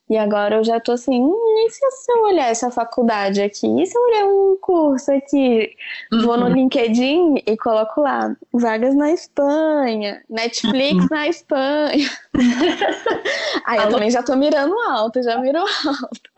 E 0.08 0.16
agora 0.16 0.56
eu 0.56 0.64
já 0.64 0.80
tô 0.80 0.92
assim, 0.92 1.20
hum, 1.20 1.66
e 1.66 1.70
se 1.70 2.12
eu 2.12 2.22
olhar 2.22 2.48
essa 2.48 2.70
faculdade 2.70 3.42
aqui? 3.42 3.66
E 3.66 3.86
se 3.86 3.96
eu 3.96 4.02
olhar 4.02 4.24
um 4.24 4.56
curso 4.58 5.12
aqui? 5.12 5.74
Uhum. 6.10 6.22
Vou 6.22 6.36
no 6.38 6.46
uhum. 6.46 6.54
LinkedIn 6.54 7.42
e 7.46 7.56
coloco 7.58 8.00
lá, 8.00 8.34
vagas 8.52 8.94
na 8.94 9.12
Espanha, 9.12 10.22
Netflix 10.30 10.94
uhum. 10.94 11.08
na 11.10 11.28
Espanha. 11.28 12.10
Aí 13.66 13.78
eu 13.80 13.90
também 13.90 14.10
já 14.10 14.22
tô 14.22 14.34
mirando 14.34 14.78
alto, 14.80 15.22
já 15.22 15.38
miro 15.38 15.58
alto. 15.60 16.30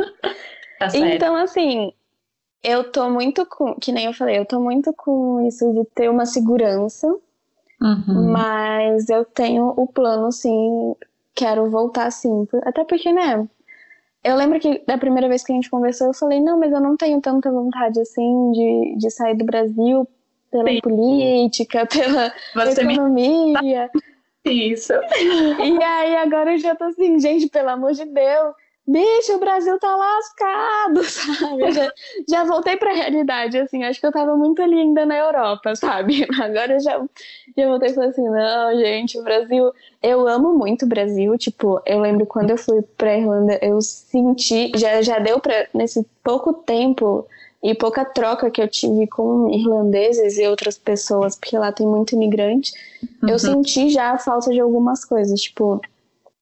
Tá 0.81 0.89
então, 0.95 1.37
assim, 1.37 1.93
eu 2.65 2.91
tô 2.91 3.09
muito 3.09 3.47
com, 3.47 3.75
que 3.77 3.93
nem 3.93 4.07
eu 4.07 4.13
falei, 4.13 4.39
eu 4.39 4.47
tô 4.47 4.59
muito 4.59 4.93
com 4.95 5.47
isso 5.47 5.73
de 5.73 5.85
ter 5.95 6.11
uma 6.11 6.27
segurança, 6.27 7.07
uhum. 7.81 8.33
mas 8.33 9.09
eu 9.09 9.25
tenho 9.25 9.73
o 9.77 9.87
plano, 9.87 10.33
sim, 10.33 10.97
quero 11.35 11.71
voltar 11.71 12.11
sim. 12.11 12.49
Até 12.65 12.85
porque, 12.85 13.13
né, 13.13 13.49
eu 14.23 14.37
lembro 14.37 14.61
que 14.61 14.83
da 14.87 14.99
primeira 14.99 15.29
vez 15.29 15.43
que 15.43 15.53
a 15.53 15.55
gente 15.55 15.71
conversou, 15.71 16.09
eu 16.09 16.15
falei, 16.15 16.41
não, 16.41 16.59
mas 16.59 16.73
eu 16.73 16.81
não 16.81 16.97
tenho 16.97 17.21
tanta 17.21 17.51
vontade 17.51 18.01
assim 18.01 18.53
de, 18.53 18.97
de 18.99 19.11
sair 19.11 19.35
do 19.35 19.45
Brasil 19.45 20.07
pela 20.51 20.69
Sim. 20.69 20.81
política, 20.81 21.87
pela 21.87 22.33
Você 22.55 22.83
economia. 22.83 23.91
Me... 23.95 24.01
Isso. 24.73 24.95
E 24.95 25.83
aí 25.83 26.17
agora 26.17 26.53
eu 26.53 26.59
já 26.59 26.75
tô 26.75 26.85
assim, 26.85 27.19
gente, 27.21 27.49
pelo 27.49 27.69
amor 27.69 27.93
de 27.93 28.07
Deus, 28.07 28.55
bicho, 28.91 29.35
o 29.35 29.39
Brasil 29.39 29.79
tá 29.79 29.95
lascado, 29.95 31.05
sabe? 31.09 31.73
Já, 31.73 31.93
já 32.29 32.45
voltei 32.45 32.77
pra 32.77 32.93
realidade, 32.93 33.59
assim, 33.59 33.85
acho 33.85 34.01
que 34.01 34.07
eu 34.07 34.13
tava 34.13 34.37
muito 34.37 34.61
ali 34.61 34.79
ainda 34.79 35.07
na 35.07 35.17
Europa, 35.17 35.75
sabe? 35.77 36.27
Agora 36.41 36.75
eu 36.75 36.81
já, 36.81 37.01
já 37.57 37.69
voltei 37.69 37.91
e 37.91 37.95
falei 37.95 38.11
assim, 38.11 38.29
não, 38.29 38.77
gente, 38.79 39.19
o 39.19 39.23
Brasil, 39.23 39.73
eu 40.03 40.27
amo 40.27 40.53
muito 40.55 40.85
o 40.85 40.89
Brasil, 40.89 41.37
tipo, 41.39 41.81
eu 41.87 42.01
lembro 42.01 42.27
quando 42.27 42.51
eu 42.51 42.59
fui 42.59 42.83
pra 42.97 43.17
Irlanda, 43.17 43.59
eu 43.63 43.81
senti, 43.81 44.73
já, 44.77 45.01
já 45.03 45.19
deu 45.19 45.39
pra, 45.39 45.69
nesse 45.73 46.05
pouco 46.25 46.53
tempo 46.53 47.27
e 47.63 47.75
pouca 47.75 48.05
troca 48.05 48.51
que 48.51 48.61
eu 48.61 48.69
tive 48.69 49.07
com 49.07 49.51
irlandeses 49.51 50.39
e 50.39 50.47
outras 50.47 50.79
pessoas, 50.79 51.37
porque 51.37 51.59
lá 51.59 51.71
tem 51.71 51.87
muito 51.87 52.15
imigrante, 52.15 52.73
uhum. 53.23 53.29
eu 53.29 53.39
senti 53.39 53.91
já 53.91 54.13
a 54.13 54.19
falta 54.19 54.51
de 54.51 54.61
algumas 54.61 55.05
coisas, 55.05 55.41
tipo 55.41 55.81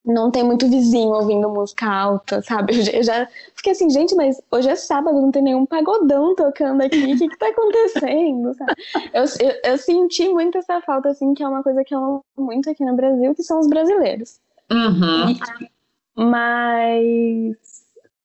não 0.08 0.30
tem 0.30 0.42
muito 0.42 0.66
vizinho 0.68 1.10
ouvindo 1.10 1.50
música 1.50 1.86
alta, 1.86 2.40
sabe? 2.40 2.72
Eu 2.96 3.02
já 3.02 3.28
fiquei 3.54 3.72
assim, 3.72 3.90
gente, 3.90 4.14
mas 4.14 4.40
hoje 4.50 4.70
é 4.70 4.74
sábado, 4.74 5.20
não 5.20 5.30
tem 5.30 5.42
nenhum 5.42 5.66
pagodão 5.66 6.34
tocando 6.34 6.82
aqui, 6.82 7.12
o 7.12 7.18
que 7.18 7.28
que 7.28 7.38
tá 7.38 7.48
acontecendo, 7.48 8.54
sabe? 8.54 8.72
Eu, 9.12 9.24
eu, 9.24 9.60
eu, 9.72 9.78
senti 9.78 10.28
muito 10.28 10.56
essa 10.56 10.80
falta, 10.80 11.10
assim, 11.10 11.34
que 11.34 11.42
é 11.42 11.48
uma 11.48 11.62
coisa 11.62 11.84
que 11.84 11.94
eu 11.94 11.98
amo 11.98 12.24
muito 12.38 12.70
aqui 12.70 12.84
no 12.84 12.96
Brasil, 12.96 13.34
que 13.34 13.42
são 13.42 13.60
os 13.60 13.68
brasileiros. 13.68 14.40
Uhum. 14.70 15.30
E, 15.30 15.70
mas... 16.16 17.56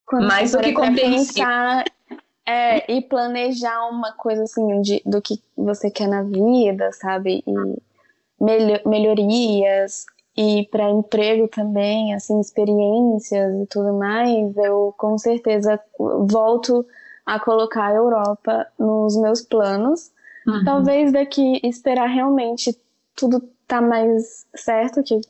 Quando 0.06 0.28
Mais 0.28 0.52
do 0.52 0.60
que 0.60 0.74
pensar 0.74 1.86
é, 2.46 2.92
e 2.92 3.02
planejar 3.02 3.90
uma 3.90 4.12
coisa, 4.14 4.44
assim, 4.44 4.82
de, 4.82 5.02
do 5.06 5.22
que 5.22 5.42
você 5.58 5.90
quer 5.90 6.08
na 6.08 6.24
vida, 6.24 6.92
sabe? 6.92 7.44
E 7.48 7.54
melhor, 8.40 8.82
melhorias 8.86 10.06
e 10.36 10.68
para 10.72 10.90
emprego 10.90 11.48
também, 11.48 12.14
assim, 12.14 12.40
experiências 12.40 13.54
e 13.62 13.68
tudo 13.68 13.94
mais, 13.94 14.56
eu 14.58 14.94
com 14.98 15.18
certeza 15.18 15.80
volto 15.98 16.86
a 17.26 17.40
colocar 17.40 17.88
a 17.88 17.96
Europa 17.96 18.68
nos 18.78 19.16
meus 19.16 19.42
planos. 19.42 20.12
Uhum. 20.48 20.64
Talvez 20.66 21.12
daqui 21.12 21.60
esperar 21.64 22.08
realmente 22.08 22.76
tudo 23.16 23.42
tá 23.68 23.80
mais 23.82 24.46
certo, 24.56 25.04
que 25.04 25.22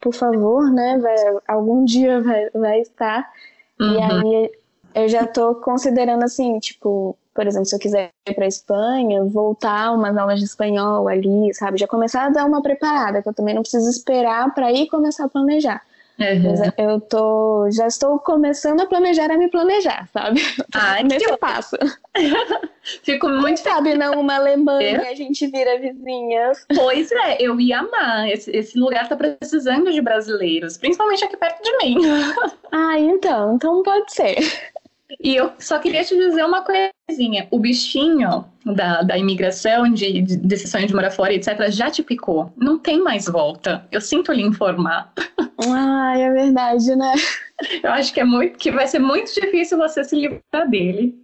por 0.00 0.14
favor, 0.14 0.70
né, 0.72 0.98
vai, 0.98 1.16
algum 1.46 1.84
dia 1.84 2.20
vai, 2.20 2.50
vai 2.50 2.80
estar. 2.80 3.30
Uhum. 3.78 3.92
E 3.92 4.02
aí 4.02 4.52
eu 4.94 5.08
já 5.08 5.26
tô 5.26 5.54
considerando 5.56 6.24
assim, 6.24 6.58
tipo, 6.58 7.16
por 7.34 7.46
exemplo, 7.46 7.66
se 7.66 7.74
eu 7.74 7.78
quiser 7.78 8.10
ir 8.28 8.34
para 8.34 8.46
Espanha, 8.46 9.24
voltar 9.24 9.92
umas 9.92 10.16
aulas 10.16 10.38
de 10.38 10.46
espanhol 10.46 11.08
ali, 11.08 11.52
sabe? 11.54 11.78
Já 11.78 11.86
começar 11.86 12.26
a 12.26 12.30
dar 12.30 12.44
uma 12.44 12.62
preparada, 12.62 13.22
que 13.22 13.28
eu 13.28 13.34
também 13.34 13.54
não 13.54 13.62
preciso 13.62 13.88
esperar 13.88 14.52
para 14.54 14.72
ir 14.72 14.88
começar 14.88 15.24
a 15.24 15.28
planejar. 15.28 15.82
Uhum. 16.20 16.54
Eu 16.76 17.00
tô, 17.00 17.70
já 17.70 17.86
estou 17.86 18.18
começando 18.18 18.82
a 18.82 18.86
planejar 18.86 19.30
a 19.30 19.38
me 19.38 19.48
planejar, 19.48 20.06
sabe? 20.12 20.40
Ah, 20.74 21.02
nesse 21.02 21.24
que 21.24 21.36
passo. 21.38 21.76
Fico 23.02 23.28
muito 23.28 23.62
Quem 23.62 23.72
sabe 23.72 23.94
não 23.94 24.20
uma 24.20 24.36
Alemanha 24.36 24.98
é? 24.98 25.08
a 25.08 25.14
gente 25.14 25.46
vira 25.46 25.78
vizinhas. 25.78 26.64
Pois 26.74 27.10
é, 27.10 27.36
eu 27.40 27.58
ia 27.58 27.80
amar. 27.80 28.28
Esse, 28.28 28.50
esse 28.54 28.78
lugar 28.78 29.08
tá 29.08 29.16
precisando 29.16 29.90
de 29.90 30.00
brasileiros, 30.00 30.76
principalmente 30.76 31.24
aqui 31.24 31.36
perto 31.36 31.62
de 31.62 31.76
mim. 31.78 31.96
Ah, 32.72 32.96
então, 32.96 33.56
então 33.56 33.82
pode 33.82 34.14
ser. 34.14 34.36
E 35.18 35.34
eu 35.34 35.52
só 35.58 35.78
queria 35.78 36.04
te 36.04 36.16
dizer 36.16 36.44
uma 36.44 36.62
coisinha: 36.62 37.48
o 37.50 37.58
bichinho 37.58 38.44
da, 38.64 39.02
da 39.02 39.18
imigração, 39.18 39.90
de, 39.92 40.22
de 40.22 40.36
decisões 40.36 40.86
de 40.86 40.94
morar 40.94 41.10
fora, 41.10 41.34
etc., 41.34 41.70
já 41.70 41.90
te 41.90 42.02
picou. 42.02 42.52
Não 42.56 42.78
tem 42.78 43.02
mais 43.02 43.26
volta. 43.26 43.86
Eu 43.90 44.00
sinto 44.00 44.32
lhe 44.32 44.42
informar. 44.42 45.12
Ah, 45.62 46.18
é 46.18 46.30
verdade, 46.32 46.96
né? 46.96 47.12
Eu 47.82 47.90
acho 47.90 48.14
que 48.14 48.20
é 48.20 48.24
muito, 48.24 48.56
que 48.56 48.70
vai 48.70 48.86
ser 48.86 48.98
muito 48.98 49.30
difícil 49.34 49.76
você 49.76 50.02
se 50.02 50.16
livrar 50.16 50.70
dele. 50.70 51.14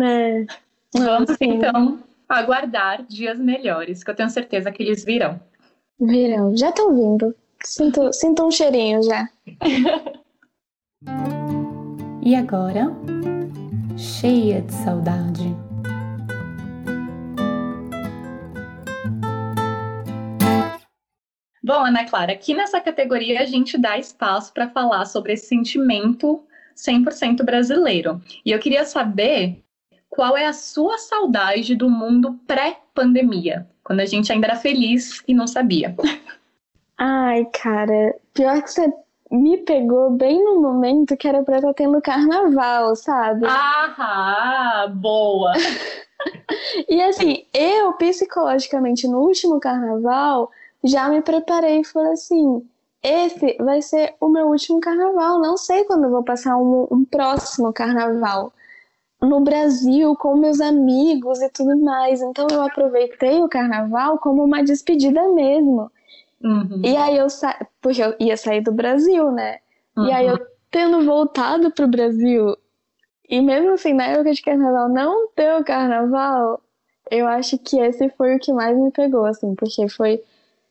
É. 0.00 0.46
Vamos 0.94 1.36
então 1.40 1.98
aguardar 2.28 3.02
dias 3.02 3.40
melhores, 3.40 4.04
que 4.04 4.10
eu 4.12 4.14
tenho 4.14 4.30
certeza 4.30 4.70
que 4.70 4.84
eles 4.84 5.04
virão. 5.04 5.40
Virão, 6.00 6.56
já 6.56 6.68
estão 6.68 6.94
vindo. 6.94 7.34
Sinto, 7.64 8.12
sinto 8.12 8.46
um 8.46 8.52
cheirinho 8.52 9.02
já. 9.02 9.28
e 12.22 12.36
agora, 12.36 12.86
cheia 13.96 14.62
de 14.62 14.72
saudade. 14.72 15.54
Bom, 21.64 21.84
Ana 21.84 22.04
Clara, 22.04 22.32
aqui 22.32 22.54
nessa 22.54 22.80
categoria 22.80 23.40
a 23.40 23.44
gente 23.44 23.76
dá 23.76 23.98
espaço 23.98 24.52
para 24.52 24.68
falar 24.68 25.04
sobre 25.04 25.32
esse 25.32 25.46
sentimento 25.46 26.44
100% 26.76 27.44
brasileiro. 27.44 28.20
E 28.44 28.52
eu 28.52 28.58
queria 28.58 28.84
saber 28.84 29.62
qual 30.08 30.36
é 30.36 30.46
a 30.46 30.52
sua 30.52 30.98
saudade 30.98 31.74
do 31.74 31.90
mundo 31.90 32.38
pré-pandemia, 32.46 33.68
quando 33.82 34.00
a 34.00 34.06
gente 34.06 34.30
ainda 34.30 34.46
era 34.46 34.56
feliz 34.56 35.22
e 35.26 35.34
não 35.34 35.46
sabia. 35.46 35.94
Ai, 36.98 37.46
cara, 37.46 38.14
pior 38.32 38.62
que 38.62 38.70
você 38.70 38.92
me 39.32 39.56
pegou 39.58 40.10
bem 40.10 40.44
no 40.44 40.60
momento 40.60 41.16
que 41.16 41.26
era 41.26 41.42
pra 41.42 41.56
estar 41.56 41.72
tendo 41.74 42.00
carnaval, 42.02 42.94
sabe? 42.94 43.46
Ah, 43.46 44.92
boa! 44.94 45.52
E 46.88 47.02
assim, 47.02 47.44
eu 47.52 47.92
psicologicamente 47.94 49.08
no 49.08 49.18
último 49.18 49.58
carnaval 49.58 50.48
já 50.84 51.08
me 51.08 51.20
preparei 51.20 51.80
e 51.80 51.84
falei 51.84 52.12
assim: 52.12 52.64
esse 53.02 53.56
vai 53.58 53.82
ser 53.82 54.14
o 54.20 54.28
meu 54.28 54.46
último 54.48 54.80
carnaval. 54.80 55.40
Não 55.40 55.56
sei 55.56 55.82
quando 55.84 56.04
eu 56.04 56.10
vou 56.10 56.22
passar 56.22 56.56
um, 56.56 56.86
um 56.90 57.04
próximo 57.04 57.72
carnaval 57.72 58.52
no 59.20 59.40
Brasil 59.40 60.14
com 60.16 60.36
meus 60.36 60.60
amigos 60.60 61.40
e 61.42 61.48
tudo 61.48 61.76
mais. 61.80 62.20
Então 62.22 62.46
eu 62.50 62.62
aproveitei 62.62 63.42
o 63.42 63.48
carnaval 63.48 64.18
como 64.18 64.44
uma 64.44 64.62
despedida 64.62 65.28
mesmo. 65.28 65.90
Uhum. 66.42 66.82
E 66.84 66.96
aí 66.96 67.16
eu 67.16 67.30
sa... 67.30 67.56
porque 67.80 68.02
eu 68.02 68.14
ia 68.18 68.36
sair 68.36 68.60
do 68.60 68.72
Brasil, 68.72 69.30
né? 69.30 69.58
Uhum. 69.96 70.06
E 70.06 70.12
aí 70.12 70.26
eu 70.26 70.38
tendo 70.70 71.04
voltado 71.04 71.70
pro 71.70 71.86
Brasil 71.86 72.56
e 73.28 73.40
mesmo 73.40 73.72
assim 73.72 73.92
na 73.92 74.06
época 74.06 74.32
de 74.32 74.42
carnaval 74.42 74.88
não 74.88 75.28
ter 75.28 75.54
o 75.54 75.64
carnaval, 75.64 76.60
eu 77.10 77.26
acho 77.26 77.58
que 77.58 77.78
esse 77.78 78.08
foi 78.10 78.36
o 78.36 78.38
que 78.38 78.52
mais 78.52 78.76
me 78.76 78.90
pegou, 78.90 79.24
assim, 79.24 79.54
porque 79.54 79.88
foi 79.88 80.22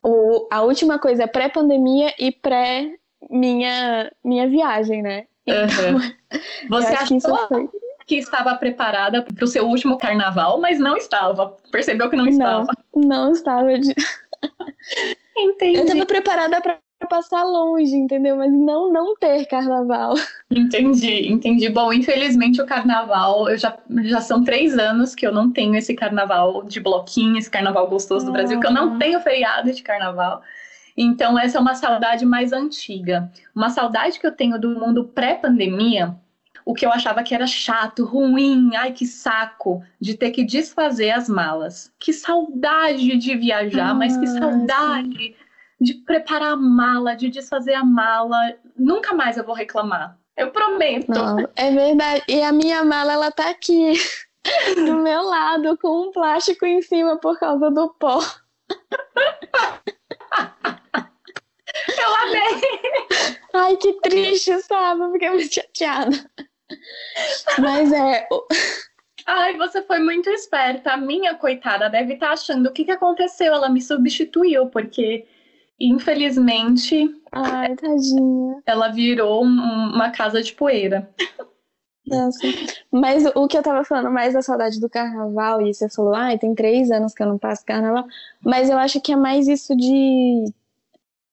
o, 0.03 0.47
a 0.51 0.61
última 0.61 0.99
coisa 0.99 1.27
pré-pandemia 1.27 2.13
e 2.19 2.31
pré 2.31 2.95
minha 3.29 4.11
minha 4.23 4.47
viagem, 4.47 5.01
né? 5.01 5.25
Então, 5.45 5.95
uhum. 5.95 5.99
Você 6.69 6.93
achou 6.93 7.19
que, 7.19 7.47
foi... 7.47 7.69
que 8.05 8.15
estava 8.15 8.55
preparada 8.55 9.23
para 9.23 9.43
o 9.43 9.47
seu 9.47 9.67
último 9.67 9.97
carnaval, 9.97 10.59
mas 10.59 10.79
não 10.79 10.95
estava. 10.97 11.55
Percebeu 11.71 12.09
que 12.09 12.15
não 12.15 12.27
estava? 12.27 12.67
Não, 12.95 13.07
não 13.07 13.31
estava. 13.31 13.77
De... 13.77 13.93
Entendi. 15.37 15.77
Eu 15.77 15.83
estava 15.83 16.05
preparada 16.05 16.61
para 16.61 16.79
passar 17.09 17.43
longe, 17.43 17.95
entendeu? 17.95 18.35
Mas 18.35 18.51
não 18.51 18.91
não 18.91 19.15
ter 19.15 19.45
carnaval. 19.45 20.13
Entendi, 20.49 21.31
entendi. 21.31 21.69
Bom, 21.69 21.91
infelizmente 21.91 22.61
o 22.61 22.65
carnaval, 22.65 23.49
eu 23.49 23.57
já, 23.57 23.77
já 24.03 24.21
são 24.21 24.43
três 24.43 24.77
anos 24.77 25.15
que 25.15 25.25
eu 25.25 25.31
não 25.31 25.51
tenho 25.51 25.75
esse 25.75 25.93
carnaval 25.93 26.63
de 26.63 26.79
bloquinho, 26.79 27.37
esse 27.37 27.49
carnaval 27.49 27.87
gostoso 27.87 28.25
do 28.25 28.31
Brasil, 28.31 28.59
que 28.59 28.67
eu 28.67 28.73
não 28.73 28.99
tenho 28.99 29.19
feriado 29.21 29.71
de 29.71 29.81
carnaval. 29.81 30.41
Então, 30.95 31.39
essa 31.39 31.57
é 31.57 31.61
uma 31.61 31.73
saudade 31.73 32.25
mais 32.25 32.51
antiga. 32.51 33.31
Uma 33.55 33.69
saudade 33.69 34.19
que 34.19 34.27
eu 34.27 34.31
tenho 34.31 34.59
do 34.59 34.71
mundo 34.77 35.05
pré-pandemia, 35.05 36.15
o 36.65 36.73
que 36.73 36.85
eu 36.85 36.91
achava 36.91 37.23
que 37.23 37.33
era 37.33 37.47
chato, 37.47 38.05
ruim, 38.05 38.75
ai 38.75 38.91
que 38.91 39.05
saco, 39.05 39.83
de 39.99 40.15
ter 40.15 40.31
que 40.31 40.43
desfazer 40.43 41.11
as 41.11 41.27
malas. 41.27 41.91
Que 41.99 42.13
saudade 42.13 43.17
de 43.17 43.35
viajar, 43.35 43.89
ah, 43.89 43.93
mas 43.93 44.17
que 44.17 44.27
saudade 44.27 45.17
sim. 45.17 45.35
de 45.79 45.93
preparar 45.95 46.53
a 46.53 46.55
mala, 46.55 47.15
de 47.15 47.29
desfazer 47.29 47.73
a 47.73 47.83
mala. 47.83 48.55
Nunca 48.77 49.13
mais 49.13 49.37
eu 49.37 49.43
vou 49.43 49.55
reclamar. 49.55 50.17
Eu 50.37 50.51
prometo. 50.51 51.09
Não, 51.09 51.37
é 51.55 51.71
verdade. 51.71 52.23
E 52.27 52.41
a 52.41 52.51
minha 52.51 52.83
mala, 52.83 53.13
ela 53.13 53.31
tá 53.31 53.49
aqui 53.49 53.93
do 54.75 54.95
meu 54.97 55.23
lado, 55.23 55.77
com 55.77 56.07
um 56.07 56.11
plástico 56.11 56.65
em 56.65 56.81
cima 56.81 57.17
por 57.17 57.37
causa 57.39 57.69
do 57.69 57.89
pó. 57.95 58.19
Eu 61.87 62.15
amei! 62.15 62.61
Ai, 63.53 63.77
que 63.77 63.93
triste, 64.01 64.59
sabe? 64.61 65.01
Eu 65.01 65.11
fiquei 65.11 65.29
muito 65.29 65.53
chateada. 65.53 66.31
Mas 67.59 67.91
é. 67.91 68.27
Ai, 69.25 69.57
você 69.57 69.81
foi 69.83 69.99
muito 69.99 70.29
esperta. 70.29 70.93
A 70.93 70.97
minha 70.97 71.35
coitada 71.35 71.89
deve 71.89 72.13
estar 72.13 72.27
tá 72.27 72.33
achando 72.33 72.67
o 72.67 72.71
que, 72.71 72.85
que 72.85 72.91
aconteceu. 72.91 73.53
Ela 73.53 73.69
me 73.69 73.81
substituiu, 73.81 74.67
porque 74.67 75.25
infelizmente. 75.79 77.09
Ai, 77.31 77.75
tadinha. 77.75 78.61
Ela 78.65 78.89
virou 78.89 79.43
um, 79.43 79.91
uma 79.93 80.11
casa 80.11 80.41
de 80.41 80.53
poeira. 80.53 81.09
Nossa. 82.05 82.39
Mas 82.91 83.23
o 83.35 83.47
que 83.47 83.57
eu 83.57 83.63
tava 83.63 83.83
falando 83.83 84.11
mais 84.11 84.33
da 84.33 84.41
saudade 84.41 84.79
do 84.79 84.89
carnaval, 84.89 85.61
e 85.61 85.73
você 85.73 85.87
falou, 85.89 86.13
ai, 86.13 86.37
tem 86.37 86.53
três 86.53 86.91
anos 86.91 87.13
que 87.13 87.21
eu 87.21 87.27
não 87.27 87.37
passo 87.37 87.65
carnaval. 87.65 88.05
Mas 88.43 88.69
eu 88.69 88.77
acho 88.77 88.99
que 88.99 89.13
é 89.13 89.15
mais 89.15 89.47
isso 89.47 89.75
de 89.75 90.51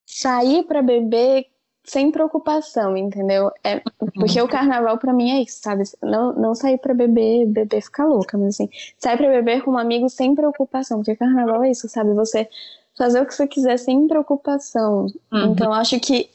sair 0.07 0.63
para 0.65 0.83
beber 0.83 1.47
sem 1.89 2.11
preocupação, 2.11 2.97
entendeu? 2.97 3.51
É, 3.65 3.81
porque 4.15 4.41
o 4.41 4.47
carnaval 4.47 4.99
para 4.99 5.13
mim 5.13 5.31
é 5.31 5.43
isso, 5.43 5.61
sabe? 5.63 5.85
Não, 6.03 6.33
não 6.35 6.55
sair 6.55 6.79
para 6.79 6.93
beber, 6.93 7.47
beber 7.47 7.81
ficar 7.81 8.05
louca, 8.05 8.37
mas 8.37 8.55
assim, 8.55 8.69
sair 8.99 9.17
para 9.17 9.29
beber 9.29 9.63
com 9.63 9.73
um 9.73 9.79
amigo 9.79 10.09
sem 10.09 10.35
preocupação, 10.35 10.99
porque 10.99 11.17
carnaval 11.17 11.65
é 11.65 11.71
isso, 11.71 11.89
sabe? 11.89 12.13
Você 12.13 12.49
fazer 12.97 13.23
o 13.23 13.27
que 13.27 13.35
você 13.35 13.47
quiser 13.47 13.79
sem 13.79 14.07
preocupação. 14.07 15.07
Uhum. 15.33 15.53
Então 15.53 15.73
acho 15.73 15.99
que 15.99 16.29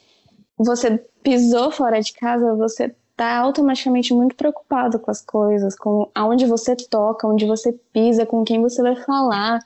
você 0.57 0.97
pisou 1.21 1.69
fora 1.69 2.01
de 2.01 2.13
casa, 2.13 2.55
você 2.55 2.95
tá 3.15 3.37
automaticamente 3.37 4.13
muito 4.13 4.35
preocupado 4.35 4.97
com 4.97 5.11
as 5.11 5.21
coisas, 5.21 5.77
com 5.77 6.09
aonde 6.15 6.47
você 6.47 6.75
toca, 6.75 7.27
onde 7.27 7.45
você 7.45 7.71
pisa, 7.91 8.25
com 8.25 8.43
quem 8.43 8.61
você 8.61 8.81
vai 8.81 8.95
falar 8.95 9.59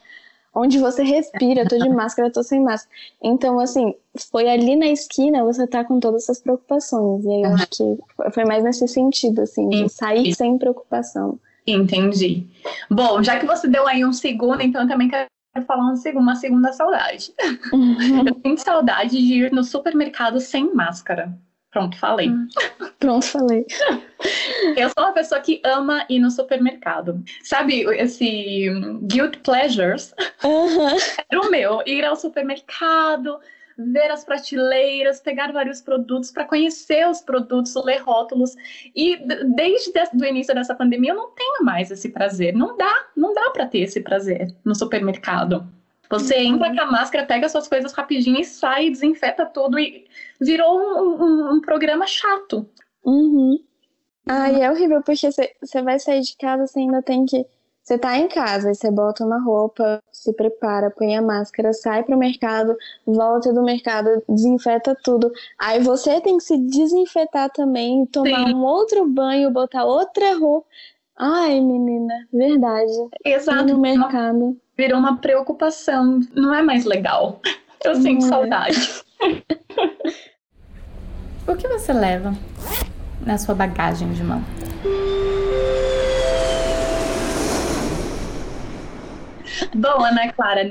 onde 0.58 0.80
você 0.80 1.04
respira, 1.04 1.62
eu 1.62 1.68
tô 1.68 1.78
de 1.78 1.90
máscara, 1.90 2.28
eu 2.28 2.34
tô 2.34 2.44
sem 2.44 2.62
máscara. 2.62 2.94
Então, 3.22 3.60
assim, 3.60 3.94
foi 4.32 4.50
ali 4.50 4.76
na 4.76 4.88
esquina, 4.88 5.44
você 5.44 5.68
tá 5.68 5.84
com 5.84 6.00
todas 6.00 6.24
essas 6.24 6.42
preocupações. 6.42 7.24
E 7.24 7.30
aí 7.30 7.42
eu 7.44 7.54
acho 7.54 7.68
que 7.68 8.32
foi 8.32 8.46
mais 8.46 8.64
nesse 8.64 8.88
sentido, 8.88 9.42
assim, 9.42 9.70
de 9.70 9.90
sair 9.90 10.34
sem 10.34 10.58
preocupação. 10.58 11.40
Entendi. 11.66 12.48
Bom, 12.90 13.22
já 13.22 13.40
que 13.40 13.46
você 13.46 13.68
deu 13.68 13.88
aí 13.88 14.04
um 14.06 14.14
segundo, 14.14 14.62
então 14.62 14.82
eu 14.82 14.88
também 14.88 15.10
quero 15.10 15.28
falar 15.66 15.92
um 15.92 15.96
segundo, 15.96 16.24
uma 16.24 16.36
segunda 16.36 16.72
saudade. 16.74 17.34
Uhum. 17.74 17.98
eu 18.28 18.36
tenho 18.36 18.58
saudade 18.58 19.18
de 19.18 19.34
ir 19.46 19.52
no 19.52 19.64
supermercado 19.64 20.40
sem 20.40 20.74
máscara. 20.74 21.38
Pronto, 21.72 21.98
falei. 21.98 22.30
Hum. 22.30 22.48
Pronto, 23.00 23.26
falei. 23.26 23.66
Eu 24.76 24.90
sou 24.90 25.04
uma 25.04 25.14
pessoa 25.14 25.40
que 25.42 25.62
ama 25.64 26.06
ir 26.10 26.20
no 26.20 26.32
supermercado. 26.32 27.24
Sabe, 27.44 27.82
esse 27.98 28.68
guilt 29.04 29.38
pleasures 29.44 30.14
uhum. 30.44 30.98
era 31.30 31.42
o 31.42 31.52
meu. 31.52 31.82
Ir 31.86 32.04
ao 32.04 32.16
supermercado, 32.16 33.40
ver 33.78 34.10
as 34.12 34.24
prateleiras, 34.24 35.20
pegar 35.20 35.52
vários 35.52 35.82
produtos 35.82 36.32
para 36.32 36.46
conhecer 36.46 37.08
os 37.08 37.22
produtos, 37.22 37.76
ler 37.76 38.02
rótulos. 38.02 38.56
E 38.96 39.18
desde 39.56 39.92
o 40.20 40.26
início 40.26 40.56
dessa 40.56 40.74
pandemia 40.74 41.12
eu 41.12 41.18
não 41.18 41.32
tenho 41.32 41.64
mais 41.64 41.92
esse 41.92 42.10
prazer. 42.10 42.54
Não 42.56 42.76
dá, 42.76 43.06
não 43.16 43.34
dá 43.34 43.52
para 43.52 43.68
ter 43.68 43.80
esse 43.80 44.02
prazer 44.02 44.56
no 44.66 44.74
supermercado. 44.74 45.68
Você 46.10 46.36
uhum. 46.36 46.56
entra 46.56 46.74
com 46.74 46.82
a 46.82 46.92
máscara, 46.92 47.26
pega 47.26 47.50
suas 47.50 47.68
coisas 47.68 47.94
rapidinho 47.94 48.40
e 48.40 48.46
sai, 48.46 48.90
desinfeta 48.90 49.46
tudo 49.46 49.78
e 49.78 50.06
virou 50.40 50.80
um, 50.80 51.24
um, 51.24 51.54
um 51.54 51.62
programa 51.62 52.08
chato. 52.08 52.68
Uhum. 53.04 53.60
Ai, 54.28 54.62
é 54.62 54.72
horrível, 54.72 55.02
porque 55.02 55.30
você 55.32 55.82
vai 55.82 56.00
sair 56.00 56.22
de 56.22 56.36
casa, 56.38 56.68
você 56.68 56.80
ainda 56.80 57.02
tem 57.02 57.26
que. 57.26 57.46
Você 57.82 57.98
tá 57.98 58.18
em 58.18 58.28
casa, 58.28 58.74
você 58.74 58.92
bota 58.92 59.24
uma 59.24 59.42
roupa, 59.42 60.04
se 60.12 60.34
prepara, 60.34 60.92
põe 60.92 61.16
a 61.16 61.22
máscara, 61.22 61.72
sai 61.72 62.04
pro 62.04 62.18
mercado, 62.18 62.76
volta 63.06 63.54
do 63.54 63.64
mercado, 63.64 64.22
desinfeta 64.28 64.94
tudo. 65.02 65.32
Aí 65.58 65.80
você 65.80 66.20
tem 66.20 66.36
que 66.38 66.44
se 66.44 66.58
desinfetar 66.58 67.50
também, 67.52 68.06
tomar 68.08 68.46
Sim. 68.46 68.56
um 68.56 68.66
outro 68.66 69.08
banho, 69.08 69.52
botar 69.52 69.86
outra 69.86 70.38
roupa. 70.38 70.68
Ai, 71.16 71.62
menina, 71.62 72.14
verdade. 72.32 72.92
Exato. 73.24 73.74
No 73.74 73.80
mercado 73.80 74.58
virou 74.78 75.00
uma 75.00 75.18
preocupação. 75.18 76.20
Não 76.34 76.54
é 76.54 76.62
mais 76.62 76.86
legal. 76.86 77.42
Eu 77.84 77.96
sinto 77.96 78.26
é. 78.26 78.30
saudade. 78.30 79.04
o 81.48 81.56
que 81.56 81.68
você 81.68 81.92
leva 81.92 82.34
na 83.26 83.38
sua 83.38 83.56
bagagem 83.56 84.12
de 84.14 84.24
mão? 84.24 84.44
Bom, 89.74 90.04
Ana 90.04 90.32
Clara, 90.34 90.70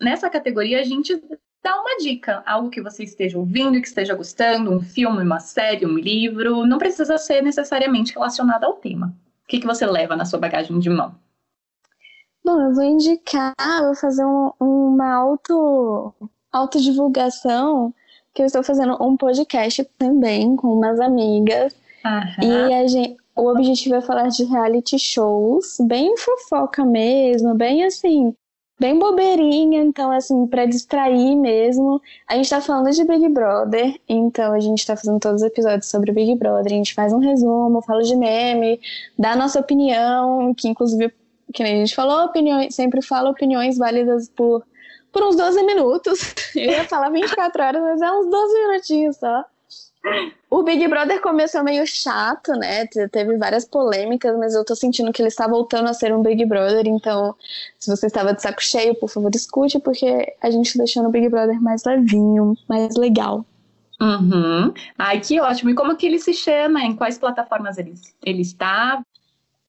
nessa 0.00 0.28
categoria 0.30 0.80
a 0.80 0.84
gente 0.84 1.20
dá 1.62 1.80
uma 1.80 1.98
dica, 1.98 2.42
algo 2.46 2.70
que 2.70 2.80
você 2.80 3.04
esteja 3.04 3.38
ouvindo, 3.38 3.80
que 3.80 3.88
esteja 3.88 4.14
gostando, 4.14 4.72
um 4.72 4.80
filme, 4.80 5.22
uma 5.22 5.40
série, 5.40 5.84
um 5.84 5.98
livro, 5.98 6.64
não 6.66 6.78
precisa 6.78 7.18
ser 7.18 7.42
necessariamente 7.42 8.14
relacionado 8.14 8.64
ao 8.64 8.74
tema. 8.74 9.14
O 9.44 9.48
que, 9.48 9.60
que 9.60 9.66
você 9.66 9.86
leva 9.86 10.16
na 10.16 10.24
sua 10.24 10.38
bagagem 10.38 10.78
de 10.78 10.88
mão? 10.88 11.14
Bom, 12.48 12.62
eu 12.62 12.72
vou 12.72 12.82
indicar, 12.82 13.54
vou 13.82 13.94
fazer 13.94 14.24
um, 14.24 14.50
uma 14.58 15.16
auto, 15.16 16.14
autodivulgação, 16.50 17.92
que 18.32 18.40
eu 18.40 18.46
estou 18.46 18.62
fazendo 18.62 18.96
um 19.04 19.18
podcast 19.18 19.84
também 19.98 20.56
com 20.56 20.68
umas 20.68 20.98
amigas. 20.98 21.74
E 22.42 22.72
a 22.72 22.86
gente, 22.86 23.18
o 23.36 23.50
objetivo 23.50 23.96
é 23.96 24.00
falar 24.00 24.28
de 24.28 24.44
reality 24.44 24.98
shows, 24.98 25.76
bem 25.78 26.16
fofoca 26.16 26.86
mesmo, 26.86 27.54
bem 27.54 27.84
assim, 27.84 28.34
bem 28.80 28.98
bobeirinha, 28.98 29.82
então 29.82 30.10
assim, 30.10 30.46
para 30.46 30.64
distrair 30.64 31.36
mesmo. 31.36 32.00
A 32.26 32.34
gente 32.36 32.48
tá 32.48 32.62
falando 32.62 32.90
de 32.90 33.04
Big 33.04 33.28
Brother, 33.28 34.00
então 34.08 34.54
a 34.54 34.60
gente 34.60 34.86
tá 34.86 34.96
fazendo 34.96 35.20
todos 35.20 35.42
os 35.42 35.46
episódios 35.46 35.90
sobre 35.90 36.12
Big 36.12 36.34
Brother, 36.36 36.72
a 36.72 36.76
gente 36.76 36.94
faz 36.94 37.12
um 37.12 37.18
resumo, 37.18 37.82
fala 37.82 38.02
de 38.02 38.16
meme, 38.16 38.80
dá 39.18 39.32
a 39.32 39.36
nossa 39.36 39.60
opinião, 39.60 40.54
que 40.54 40.66
inclusive 40.66 41.12
que 41.52 41.62
nem 41.62 41.74
a 41.74 41.78
gente 41.78 41.94
falou, 41.94 42.24
opiniões, 42.24 42.74
sempre 42.74 43.02
fala 43.02 43.30
opiniões 43.30 43.78
válidas 43.78 44.28
por, 44.28 44.64
por 45.12 45.22
uns 45.22 45.36
12 45.36 45.62
minutos. 45.64 46.34
Eu 46.54 46.70
ia 46.70 46.84
falar 46.84 47.10
24 47.10 47.62
horas, 47.62 47.82
mas 47.82 48.02
é 48.02 48.10
uns 48.10 48.30
12 48.30 48.54
minutinhos 48.60 49.16
só. 49.16 49.44
O 50.50 50.62
Big 50.62 50.86
Brother 50.88 51.20
começou 51.20 51.62
meio 51.62 51.86
chato, 51.86 52.52
né? 52.52 52.86
Teve 52.86 53.36
várias 53.36 53.66
polêmicas, 53.66 54.36
mas 54.38 54.54
eu 54.54 54.64
tô 54.64 54.74
sentindo 54.74 55.12
que 55.12 55.20
ele 55.20 55.28
está 55.28 55.46
voltando 55.46 55.88
a 55.88 55.92
ser 55.92 56.14
um 56.14 56.22
Big 56.22 56.44
Brother. 56.46 56.86
Então, 56.86 57.34
se 57.78 57.90
você 57.94 58.06
estava 58.06 58.32
de 58.32 58.40
saco 58.40 58.62
cheio, 58.62 58.94
por 58.94 59.10
favor, 59.10 59.30
escute, 59.34 59.78
porque 59.78 60.34
a 60.40 60.50
gente 60.50 60.72
tá 60.72 60.78
deixando 60.78 61.08
o 61.08 61.12
Big 61.12 61.28
Brother 61.28 61.60
mais 61.60 61.84
levinho, 61.84 62.56
mais 62.66 62.96
legal. 62.96 63.44
Uhum. 64.00 64.72
Ai, 64.96 65.20
que 65.20 65.40
ótimo. 65.40 65.70
E 65.70 65.74
como 65.74 65.96
que 65.96 66.06
ele 66.06 66.18
se 66.18 66.32
chama? 66.32 66.82
Em 66.82 66.94
quais 66.94 67.18
plataformas 67.18 67.76
ele, 67.76 67.94
ele 68.24 68.42
está? 68.42 69.02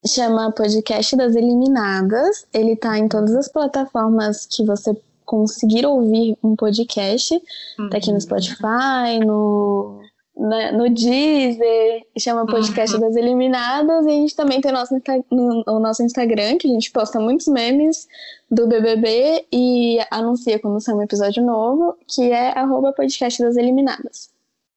Chama 0.06 0.50
Podcast 0.52 1.16
das 1.16 1.36
Eliminadas. 1.36 2.46
Ele 2.52 2.74
tá 2.76 2.98
em 2.98 3.08
todas 3.08 3.34
as 3.34 3.48
plataformas 3.48 4.46
que 4.46 4.64
você 4.64 4.96
conseguir 5.24 5.86
ouvir 5.86 6.36
um 6.42 6.56
podcast. 6.56 7.40
Tá 7.90 7.98
aqui 7.98 8.08
no 8.08 8.14
uhum. 8.14 8.20
Spotify, 8.20 9.18
no 9.24 10.00
né, 10.40 10.72
no 10.72 10.88
Deezer, 10.88 12.06
chama 12.18 12.46
Podcast 12.46 12.96
uhum. 12.96 13.02
das 13.02 13.14
Eliminadas, 13.14 14.06
e 14.06 14.08
a 14.08 14.12
gente 14.12 14.34
também 14.34 14.58
tem 14.60 14.70
o 14.70 14.74
nosso, 14.74 14.94
no, 15.30 15.62
o 15.66 15.78
nosso 15.78 16.02
Instagram, 16.02 16.56
que 16.56 16.66
a 16.66 16.70
gente 16.70 16.90
posta 16.90 17.20
muitos 17.20 17.46
memes 17.46 18.08
do 18.50 18.66
BBB 18.66 19.44
e 19.52 19.98
anuncia 20.10 20.58
quando 20.58 20.80
sai 20.80 20.94
um 20.94 21.02
episódio 21.02 21.44
novo, 21.44 21.94
que 22.08 22.32
é 22.32 22.58
arroba 22.58 22.92
podcast 22.92 23.42
das 23.42 23.56
eliminadas. 23.56 24.30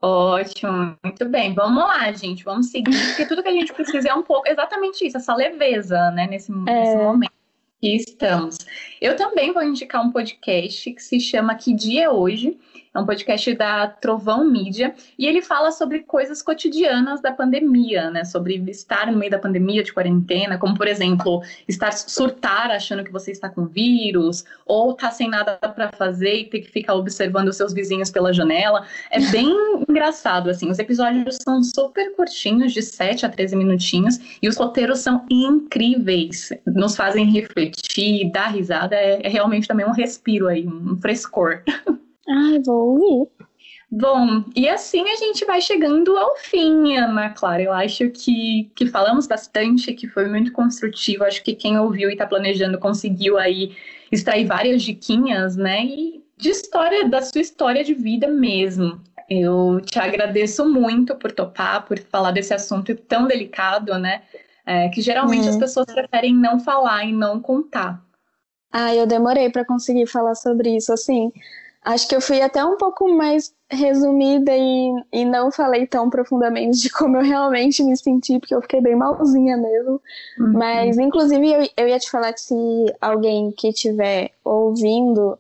Ótimo, 0.06 0.98
muito 1.02 1.30
bem. 1.30 1.54
Vamos 1.54 1.82
lá, 1.82 2.12
gente, 2.12 2.44
vamos 2.44 2.68
seguir, 2.68 2.92
porque 3.08 3.26
tudo 3.26 3.42
que 3.42 3.48
a 3.48 3.54
gente 3.54 3.72
precisa 3.72 4.10
é 4.10 4.14
um 4.14 4.22
pouco 4.22 4.50
exatamente 4.50 5.08
isso, 5.08 5.16
essa 5.16 5.34
leveza, 5.34 6.12
né, 6.12 6.28
nesse, 6.28 6.52
é... 6.52 6.56
nesse 6.56 6.98
momento 6.98 7.32
que 7.80 7.96
estamos. 7.96 8.58
Eu 9.00 9.16
também 9.16 9.54
vou 9.54 9.64
indicar 9.64 10.06
um 10.06 10.12
podcast 10.12 10.92
que 10.92 11.02
se 11.02 11.22
chama 11.22 11.56
Que 11.56 11.74
Dia 11.74 12.04
é 12.04 12.10
Hoje, 12.10 12.60
é 12.94 13.00
um 13.00 13.06
podcast 13.06 13.54
da 13.56 13.88
Trovão 13.88 14.48
Mídia 14.48 14.94
e 15.18 15.26
ele 15.26 15.42
fala 15.42 15.72
sobre 15.72 16.00
coisas 16.00 16.44
cotidianas 16.44 17.22
da 17.22 17.32
pandemia, 17.32 18.12
né? 18.12 18.24
Sobre 18.24 18.56
estar 18.70 19.12
no 19.12 19.18
meio 19.18 19.32
da 19.32 19.40
pandemia 19.40 19.84
de 19.84 19.92
quarentena, 19.92 20.60
como 20.60 20.78
por 20.78 20.88
exemplo, 20.88 21.42
estar 21.68 21.92
surtar 21.92 22.70
achando 22.70 23.04
que 23.04 23.12
você 23.12 23.32
está 23.32 23.50
com 23.50 23.66
vírus, 23.66 24.46
ou 24.66 24.94
tá 24.94 25.10
sem 25.10 25.28
nada 25.28 25.58
para 25.58 25.92
fazer 25.92 26.36
e 26.36 26.46
ter 26.46 26.60
que 26.60 26.70
ficar 26.70 26.94
observando 26.94 27.48
os 27.48 27.58
seus 27.58 27.74
vizinhos 27.74 28.12
pela 28.12 28.32
janela. 28.32 28.86
É 29.10 29.20
bem 29.32 29.50
engraçado, 29.90 30.50
assim. 30.50 30.70
Os 30.70 30.78
episódios 30.78 31.38
são 31.42 31.64
super 31.64 32.16
curtinhos, 32.16 32.74
de 32.74 32.82
7 32.84 33.26
a 33.26 33.30
13 33.30 33.56
minutinhos, 33.56 34.20
e 34.40 34.48
os 34.48 34.56
roteiros 34.56 35.00
são 35.00 35.26
incríveis. 35.32 36.50
Nos 36.68 36.96
fazem 36.96 37.26
refletir, 37.26 38.32
dar 38.32 38.48
risada. 38.48 38.96
É, 38.96 39.26
é 39.26 39.30
realmente 39.30 39.68
também 39.68 39.86
um 39.86 39.94
respiro 39.94 40.48
aí, 40.48 40.68
um 40.68 40.96
frescor. 41.02 41.64
Ai, 42.28 42.60
vou 42.60 43.00
ouvir. 43.00 43.32
Bom, 43.96 44.44
e 44.56 44.68
assim 44.68 45.08
a 45.08 45.16
gente 45.16 45.46
vai 45.46 45.62
chegando 45.62 46.18
ao 46.18 46.36
fim, 46.38 46.98
Ana 46.98 47.30
Clara. 47.30 47.62
Eu 47.62 47.72
acho 47.72 48.10
que, 48.10 48.72
que 48.76 48.88
falamos 48.88 49.28
bastante, 49.28 49.94
que 49.94 50.08
foi 50.08 50.28
muito 50.28 50.52
construtivo. 50.52 51.24
Acho 51.24 51.44
que 51.44 51.54
quem 51.54 51.78
ouviu 51.78 52.10
e 52.10 52.14
está 52.14 52.26
planejando 52.26 52.80
conseguiu 52.80 53.38
aí 53.38 53.76
extrair 54.12 54.46
várias 54.46 54.82
diquinhas, 54.82 55.56
né? 55.56 55.86
E 55.86 56.24
de 56.36 56.50
história, 56.50 57.08
da 57.08 57.22
sua 57.22 57.42
história 57.42 57.84
de 57.84 57.94
vida 57.94 58.28
mesmo. 58.28 59.00
Eu 59.30 59.80
te 59.82 60.00
agradeço 60.00 60.68
muito 60.68 61.16
por 61.16 61.32
topar, 61.32 61.86
por 61.86 62.00
falar 62.00 62.32
desse 62.32 62.54
assunto 62.54 62.96
tão 62.96 63.28
delicado, 63.28 63.98
né? 64.00 64.24
É, 64.66 64.90
que 64.90 65.02
geralmente 65.02 65.46
é. 65.46 65.50
as 65.50 65.58
pessoas 65.58 65.86
preferem 65.86 66.34
não 66.34 66.60
falar 66.60 67.06
e 67.06 67.12
não 67.12 67.40
contar. 67.40 68.04
Ah, 68.72 68.96
eu 68.96 69.06
demorei 69.06 69.52
para 69.52 69.64
conseguir 69.64 70.08
falar 70.08 70.34
sobre 70.34 70.76
isso, 70.76 70.92
assim. 70.92 71.32
Acho 71.84 72.08
que 72.08 72.16
eu 72.16 72.22
fui 72.22 72.42
até 72.42 72.64
um 72.64 72.78
pouco 72.78 73.12
mais 73.14 73.54
resumida 73.70 74.56
e, 74.56 75.04
e 75.12 75.26
não 75.26 75.52
falei 75.52 75.86
tão 75.86 76.10
profundamente 76.10 76.80
de 76.80 76.90
como 76.90 77.18
eu 77.18 77.24
realmente 77.24 77.84
me 77.84 77.98
senti, 77.98 78.40
porque 78.40 78.56
eu 78.56 78.62
fiquei 78.62 78.80
bem 78.80 78.96
malzinha 78.96 79.58
mesmo. 79.58 80.02
Uhum. 80.40 80.54
Mas, 80.54 80.98
inclusive, 80.98 81.52
eu, 81.52 81.70
eu 81.76 81.88
ia 81.88 82.00
te 82.00 82.10
falar 82.10 82.32
que 82.32 82.42
se 82.42 82.56
alguém 83.02 83.52
que 83.52 83.70
estiver 83.70 84.32
ouvindo 84.46 85.38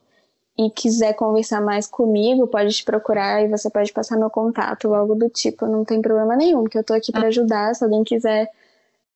e 0.57 0.69
quiser 0.69 1.13
conversar 1.13 1.61
mais 1.61 1.87
comigo, 1.87 2.47
pode 2.47 2.73
te 2.73 2.83
procurar 2.83 3.43
e 3.43 3.47
você 3.47 3.69
pode 3.69 3.91
passar 3.91 4.17
meu 4.17 4.29
contato 4.29 4.89
ou 4.89 4.95
algo 4.95 5.15
do 5.15 5.29
tipo. 5.29 5.65
Não 5.65 5.85
tem 5.85 6.01
problema 6.01 6.35
nenhum, 6.35 6.63
porque 6.63 6.77
eu 6.77 6.83
tô 6.83 6.93
aqui 6.93 7.11
para 7.11 7.23
ah. 7.23 7.27
ajudar. 7.27 7.73
Se 7.73 7.83
alguém 7.83 8.03
quiser 8.03 8.49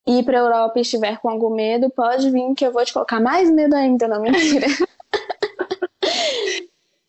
ir 0.07 0.23
pra 0.23 0.39
Europa 0.39 0.79
e 0.79 0.81
estiver 0.81 1.19
com 1.19 1.29
algum 1.29 1.53
medo, 1.53 1.89
pode 1.89 2.31
vir 2.31 2.55
que 2.55 2.65
eu 2.65 2.71
vou 2.71 2.83
te 2.85 2.93
colocar 2.93 3.19
mais 3.19 3.51
medo 3.51 3.75
ainda, 3.75 4.07
não 4.07 4.21
mentira. 4.21 4.65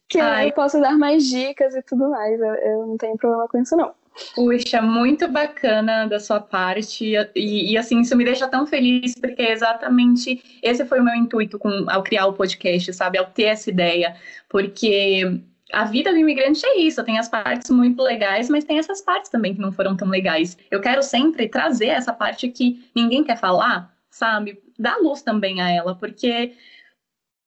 que 0.09 0.19
Ai. 0.19 0.49
eu 0.49 0.53
posso 0.53 0.81
dar 0.81 0.97
mais 0.97 1.29
dicas 1.29 1.75
e 1.75 1.83
tudo 1.83 2.09
mais. 2.09 2.41
Eu, 2.41 2.55
eu, 2.55 2.87
não 2.87 2.97
tenho 2.97 3.17
problema 3.17 3.47
com 3.47 3.61
isso, 3.61 3.77
não. 3.77 3.93
Puxa, 4.35 4.83
muito 4.83 5.29
bacana 5.29 6.07
da 6.07 6.19
sua 6.19 6.41
parte. 6.41 7.15
E, 7.37 7.73
e, 7.73 7.79
assim, 7.79 8.01
isso 8.01 8.17
me 8.17 8.25
deixa 8.25 8.49
tão 8.49 8.67
feliz, 8.67 9.15
porque 9.15 9.43
é 9.43 9.53
exatamente 9.53 10.43
esse 10.63 10.85
foi 10.87 11.01
o 11.01 11.05
meu 11.05 11.15
intuito 11.15 11.59
com, 11.59 11.87
ao 11.89 12.03
criar 12.03 12.27
o 12.27 12.33
podcast, 12.33 12.93
sabe? 12.95 13.19
Ao 13.19 13.27
ter 13.27 13.45
essa 13.45 13.71
ideia. 13.71 14.17
Porque 14.49 15.41
a 15.73 15.85
vida 15.85 16.11
do 16.11 16.17
imigrante 16.17 16.65
é 16.65 16.79
isso, 16.79 17.05
tem 17.05 17.19
as 17.19 17.29
partes 17.29 17.71
muito 17.71 18.03
legais, 18.03 18.49
mas 18.49 18.65
tem 18.65 18.79
essas 18.79 19.03
partes 19.03 19.31
também 19.31 19.55
que 19.55 19.61
não 19.61 19.71
foram 19.71 19.95
tão 19.97 20.09
legais. 20.09 20.57
Eu 20.71 20.81
quero 20.81 21.03
sempre 21.03 21.49
trazer 21.49 21.89
essa 21.89 22.13
parte 22.13 22.49
que 22.49 22.83
ninguém 22.97 23.23
quer 23.23 23.37
falar, 23.37 23.95
sabe? 24.11 24.61
Dar 24.79 24.97
luz 24.97 25.23
também 25.23 25.61
a 25.61 25.71
ela, 25.71 25.95
porque 25.95 26.55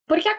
porque 0.08 0.30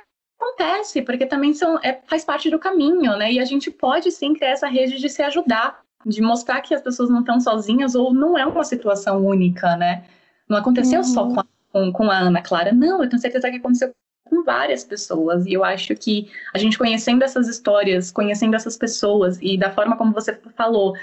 Acontece, 0.42 1.02
porque 1.02 1.24
também 1.24 1.54
são, 1.54 1.78
é, 1.82 2.00
faz 2.04 2.24
parte 2.24 2.50
do 2.50 2.58
caminho, 2.58 3.16
né? 3.16 3.32
E 3.32 3.38
a 3.38 3.44
gente 3.44 3.70
pode 3.70 4.10
sim 4.10 4.34
criar 4.34 4.50
essa 4.50 4.66
rede 4.66 4.98
de 4.98 5.08
se 5.08 5.22
ajudar, 5.22 5.80
de 6.04 6.20
mostrar 6.20 6.60
que 6.60 6.74
as 6.74 6.82
pessoas 6.82 7.08
não 7.08 7.20
estão 7.20 7.40
sozinhas 7.40 7.94
ou 7.94 8.12
não 8.12 8.36
é 8.36 8.44
uma 8.44 8.64
situação 8.64 9.24
única, 9.24 9.76
né? 9.76 10.04
Não 10.48 10.58
aconteceu 10.58 10.98
uhum. 10.98 11.04
só 11.04 11.28
com 11.28 11.40
a, 11.40 11.44
com, 11.72 11.92
com 11.92 12.10
a 12.10 12.18
Ana 12.18 12.42
Clara, 12.42 12.72
não, 12.72 13.02
eu 13.02 13.08
tenho 13.08 13.22
certeza 13.22 13.48
que 13.50 13.56
aconteceu 13.56 13.94
com 14.24 14.42
várias 14.42 14.82
pessoas. 14.82 15.46
E 15.46 15.52
eu 15.52 15.62
acho 15.62 15.94
que 15.94 16.28
a 16.52 16.58
gente 16.58 16.76
conhecendo 16.76 17.22
essas 17.22 17.46
histórias, 17.46 18.10
conhecendo 18.10 18.56
essas 18.56 18.76
pessoas 18.76 19.38
e 19.40 19.56
da 19.56 19.70
forma 19.70 19.96
como 19.96 20.12
você 20.12 20.34
falou, 20.56 20.94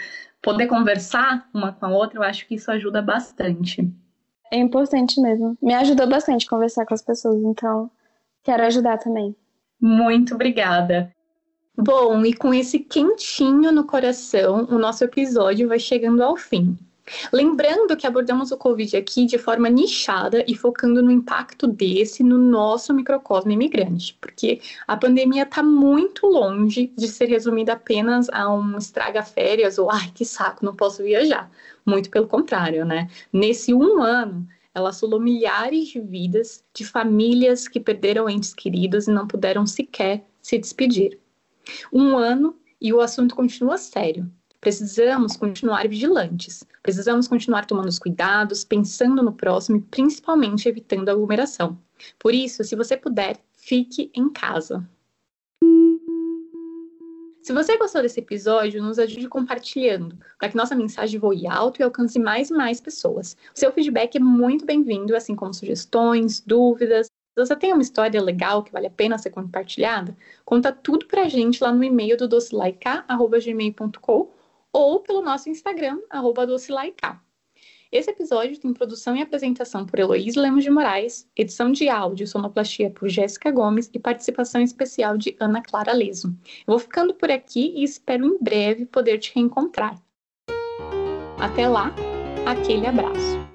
poder 0.41 0.67
conversar 0.67 1.47
uma 1.53 1.71
com 1.71 1.85
a 1.85 1.89
outra, 1.89 2.19
eu 2.19 2.23
acho 2.23 2.45
que 2.45 2.55
isso 2.55 2.69
ajuda 2.69 3.01
bastante. 3.01 3.89
É 4.51 4.57
importante 4.57 5.21
mesmo. 5.21 5.57
Me 5.61 5.73
ajudou 5.75 6.07
bastante 6.07 6.45
conversar 6.45 6.85
com 6.85 6.93
as 6.93 7.01
pessoas, 7.01 7.41
então 7.41 7.89
Quero 8.43 8.63
ajudar 8.63 8.97
também. 8.97 9.35
Muito 9.79 10.35
obrigada. 10.35 11.13
Bom, 11.77 12.25
e 12.25 12.33
com 12.33 12.53
esse 12.53 12.79
quentinho 12.79 13.71
no 13.71 13.85
coração, 13.85 14.67
o 14.69 14.77
nosso 14.77 15.03
episódio 15.03 15.67
vai 15.67 15.79
chegando 15.79 16.21
ao 16.21 16.35
fim. 16.35 16.77
Lembrando 17.31 17.95
que 17.97 18.05
abordamos 18.05 18.51
o 18.51 18.57
Covid 18.57 18.97
aqui 18.97 19.25
de 19.25 19.37
forma 19.37 19.69
nichada 19.69 20.43
e 20.47 20.55
focando 20.55 21.01
no 21.01 21.09
impacto 21.09 21.67
desse 21.67 22.23
no 22.23 22.37
nosso 22.37 22.93
microcosmo 22.93 23.51
imigrante, 23.51 24.17
porque 24.21 24.61
a 24.87 24.95
pandemia 24.95 25.43
está 25.43 25.63
muito 25.63 26.27
longe 26.27 26.91
de 26.95 27.07
ser 27.07 27.25
resumida 27.25 27.73
apenas 27.73 28.29
a 28.29 28.53
um 28.53 28.77
estraga 28.77 29.23
férias 29.23 29.77
ou 29.77 29.89
ai 29.89 30.11
que 30.13 30.25
saco, 30.25 30.63
não 30.63 30.75
posso 30.75 31.03
viajar. 31.03 31.49
Muito 31.85 32.09
pelo 32.09 32.27
contrário, 32.27 32.85
né? 32.85 33.09
Nesse 33.33 33.73
um 33.73 34.01
ano, 34.01 34.47
ela 34.73 34.89
assolou 34.89 35.19
milhares 35.19 35.87
de 35.87 35.99
vidas 35.99 36.63
de 36.73 36.85
famílias 36.85 37.67
que 37.67 37.79
perderam 37.79 38.29
entes 38.29 38.53
queridos 38.53 39.07
e 39.07 39.11
não 39.11 39.27
puderam 39.27 39.65
sequer 39.65 40.25
se 40.41 40.57
despedir. 40.57 41.19
Um 41.91 42.17
ano 42.17 42.55
e 42.79 42.93
o 42.93 43.01
assunto 43.01 43.35
continua 43.35 43.77
sério. 43.77 44.31
Precisamos 44.61 45.37
continuar 45.37 45.87
vigilantes. 45.87 46.63
Precisamos 46.83 47.27
continuar 47.27 47.65
tomando 47.65 47.87
os 47.87 47.99
cuidados, 47.99 48.63
pensando 48.63 49.23
no 49.23 49.31
próximo 49.31 49.77
e 49.77 49.81
principalmente 49.81 50.67
evitando 50.67 51.09
aglomeração. 51.09 51.79
Por 52.17 52.33
isso, 52.33 52.63
se 52.63 52.75
você 52.75 52.97
puder, 52.97 53.37
fique 53.53 54.11
em 54.13 54.29
casa. 54.29 54.87
Se 57.41 57.53
você 57.53 57.77
gostou 57.77 58.01
desse 58.01 58.19
episódio, 58.19 58.83
nos 58.83 58.99
ajude 58.99 59.27
compartilhando, 59.27 60.17
para 60.37 60.49
que 60.49 60.57
nossa 60.57 60.75
mensagem 60.75 61.19
voe 61.19 61.47
alto 61.47 61.79
e 61.79 61.83
alcance 61.83 62.19
mais 62.19 62.49
e 62.49 62.53
mais 62.53 62.81
pessoas. 62.81 63.35
O 63.55 63.59
seu 63.59 63.71
feedback 63.71 64.17
é 64.17 64.19
muito 64.19 64.65
bem-vindo, 64.65 65.15
assim 65.15 65.35
como 65.35 65.53
sugestões, 65.53 66.41
dúvidas. 66.41 67.07
Se 67.07 67.45
você 67.45 67.55
tem 67.55 67.71
uma 67.71 67.81
história 67.81 68.21
legal 68.21 68.63
que 68.63 68.71
vale 68.71 68.87
a 68.87 68.91
pena 68.91 69.17
ser 69.17 69.29
compartilhada, 69.29 70.15
conta 70.43 70.71
tudo 70.71 71.07
pra 71.07 71.29
gente 71.29 71.63
lá 71.63 71.71
no 71.71 71.83
e-mail 71.83 72.17
do 72.17 72.27
docilaica.gmail.com 72.27 74.31
ou 74.73 74.99
pelo 74.99 75.21
nosso 75.21 75.49
Instagram, 75.49 75.99
arroba. 76.09 76.45
Esse 77.91 78.11
episódio 78.11 78.59
tem 78.59 78.71
produção 78.71 79.15
e 79.15 79.21
apresentação 79.21 79.83
por 79.83 79.97
Heloísa 79.97 80.39
Lemos 80.39 80.63
de 80.63 80.69
Moraes, 80.69 81.27
edição 81.35 81.71
de 81.71 81.89
áudio 81.89 82.23
e 82.23 82.27
sonoplastia 82.27 82.91
por 82.91 83.09
Jéssica 83.09 83.49
Gomes 83.49 83.89
e 83.91 83.97
participação 83.97 84.61
especial 84.61 85.17
de 85.17 85.35
Ana 85.39 85.59
Clara 85.59 85.91
Leso. 85.91 86.27
Eu 86.27 86.73
vou 86.73 86.79
ficando 86.79 87.15
por 87.15 87.31
aqui 87.31 87.73
e 87.75 87.83
espero 87.83 88.27
em 88.27 88.37
breve 88.39 88.85
poder 88.85 89.17
te 89.17 89.33
reencontrar. 89.33 89.99
Até 91.39 91.67
lá, 91.67 91.91
aquele 92.45 92.85
abraço. 92.85 93.48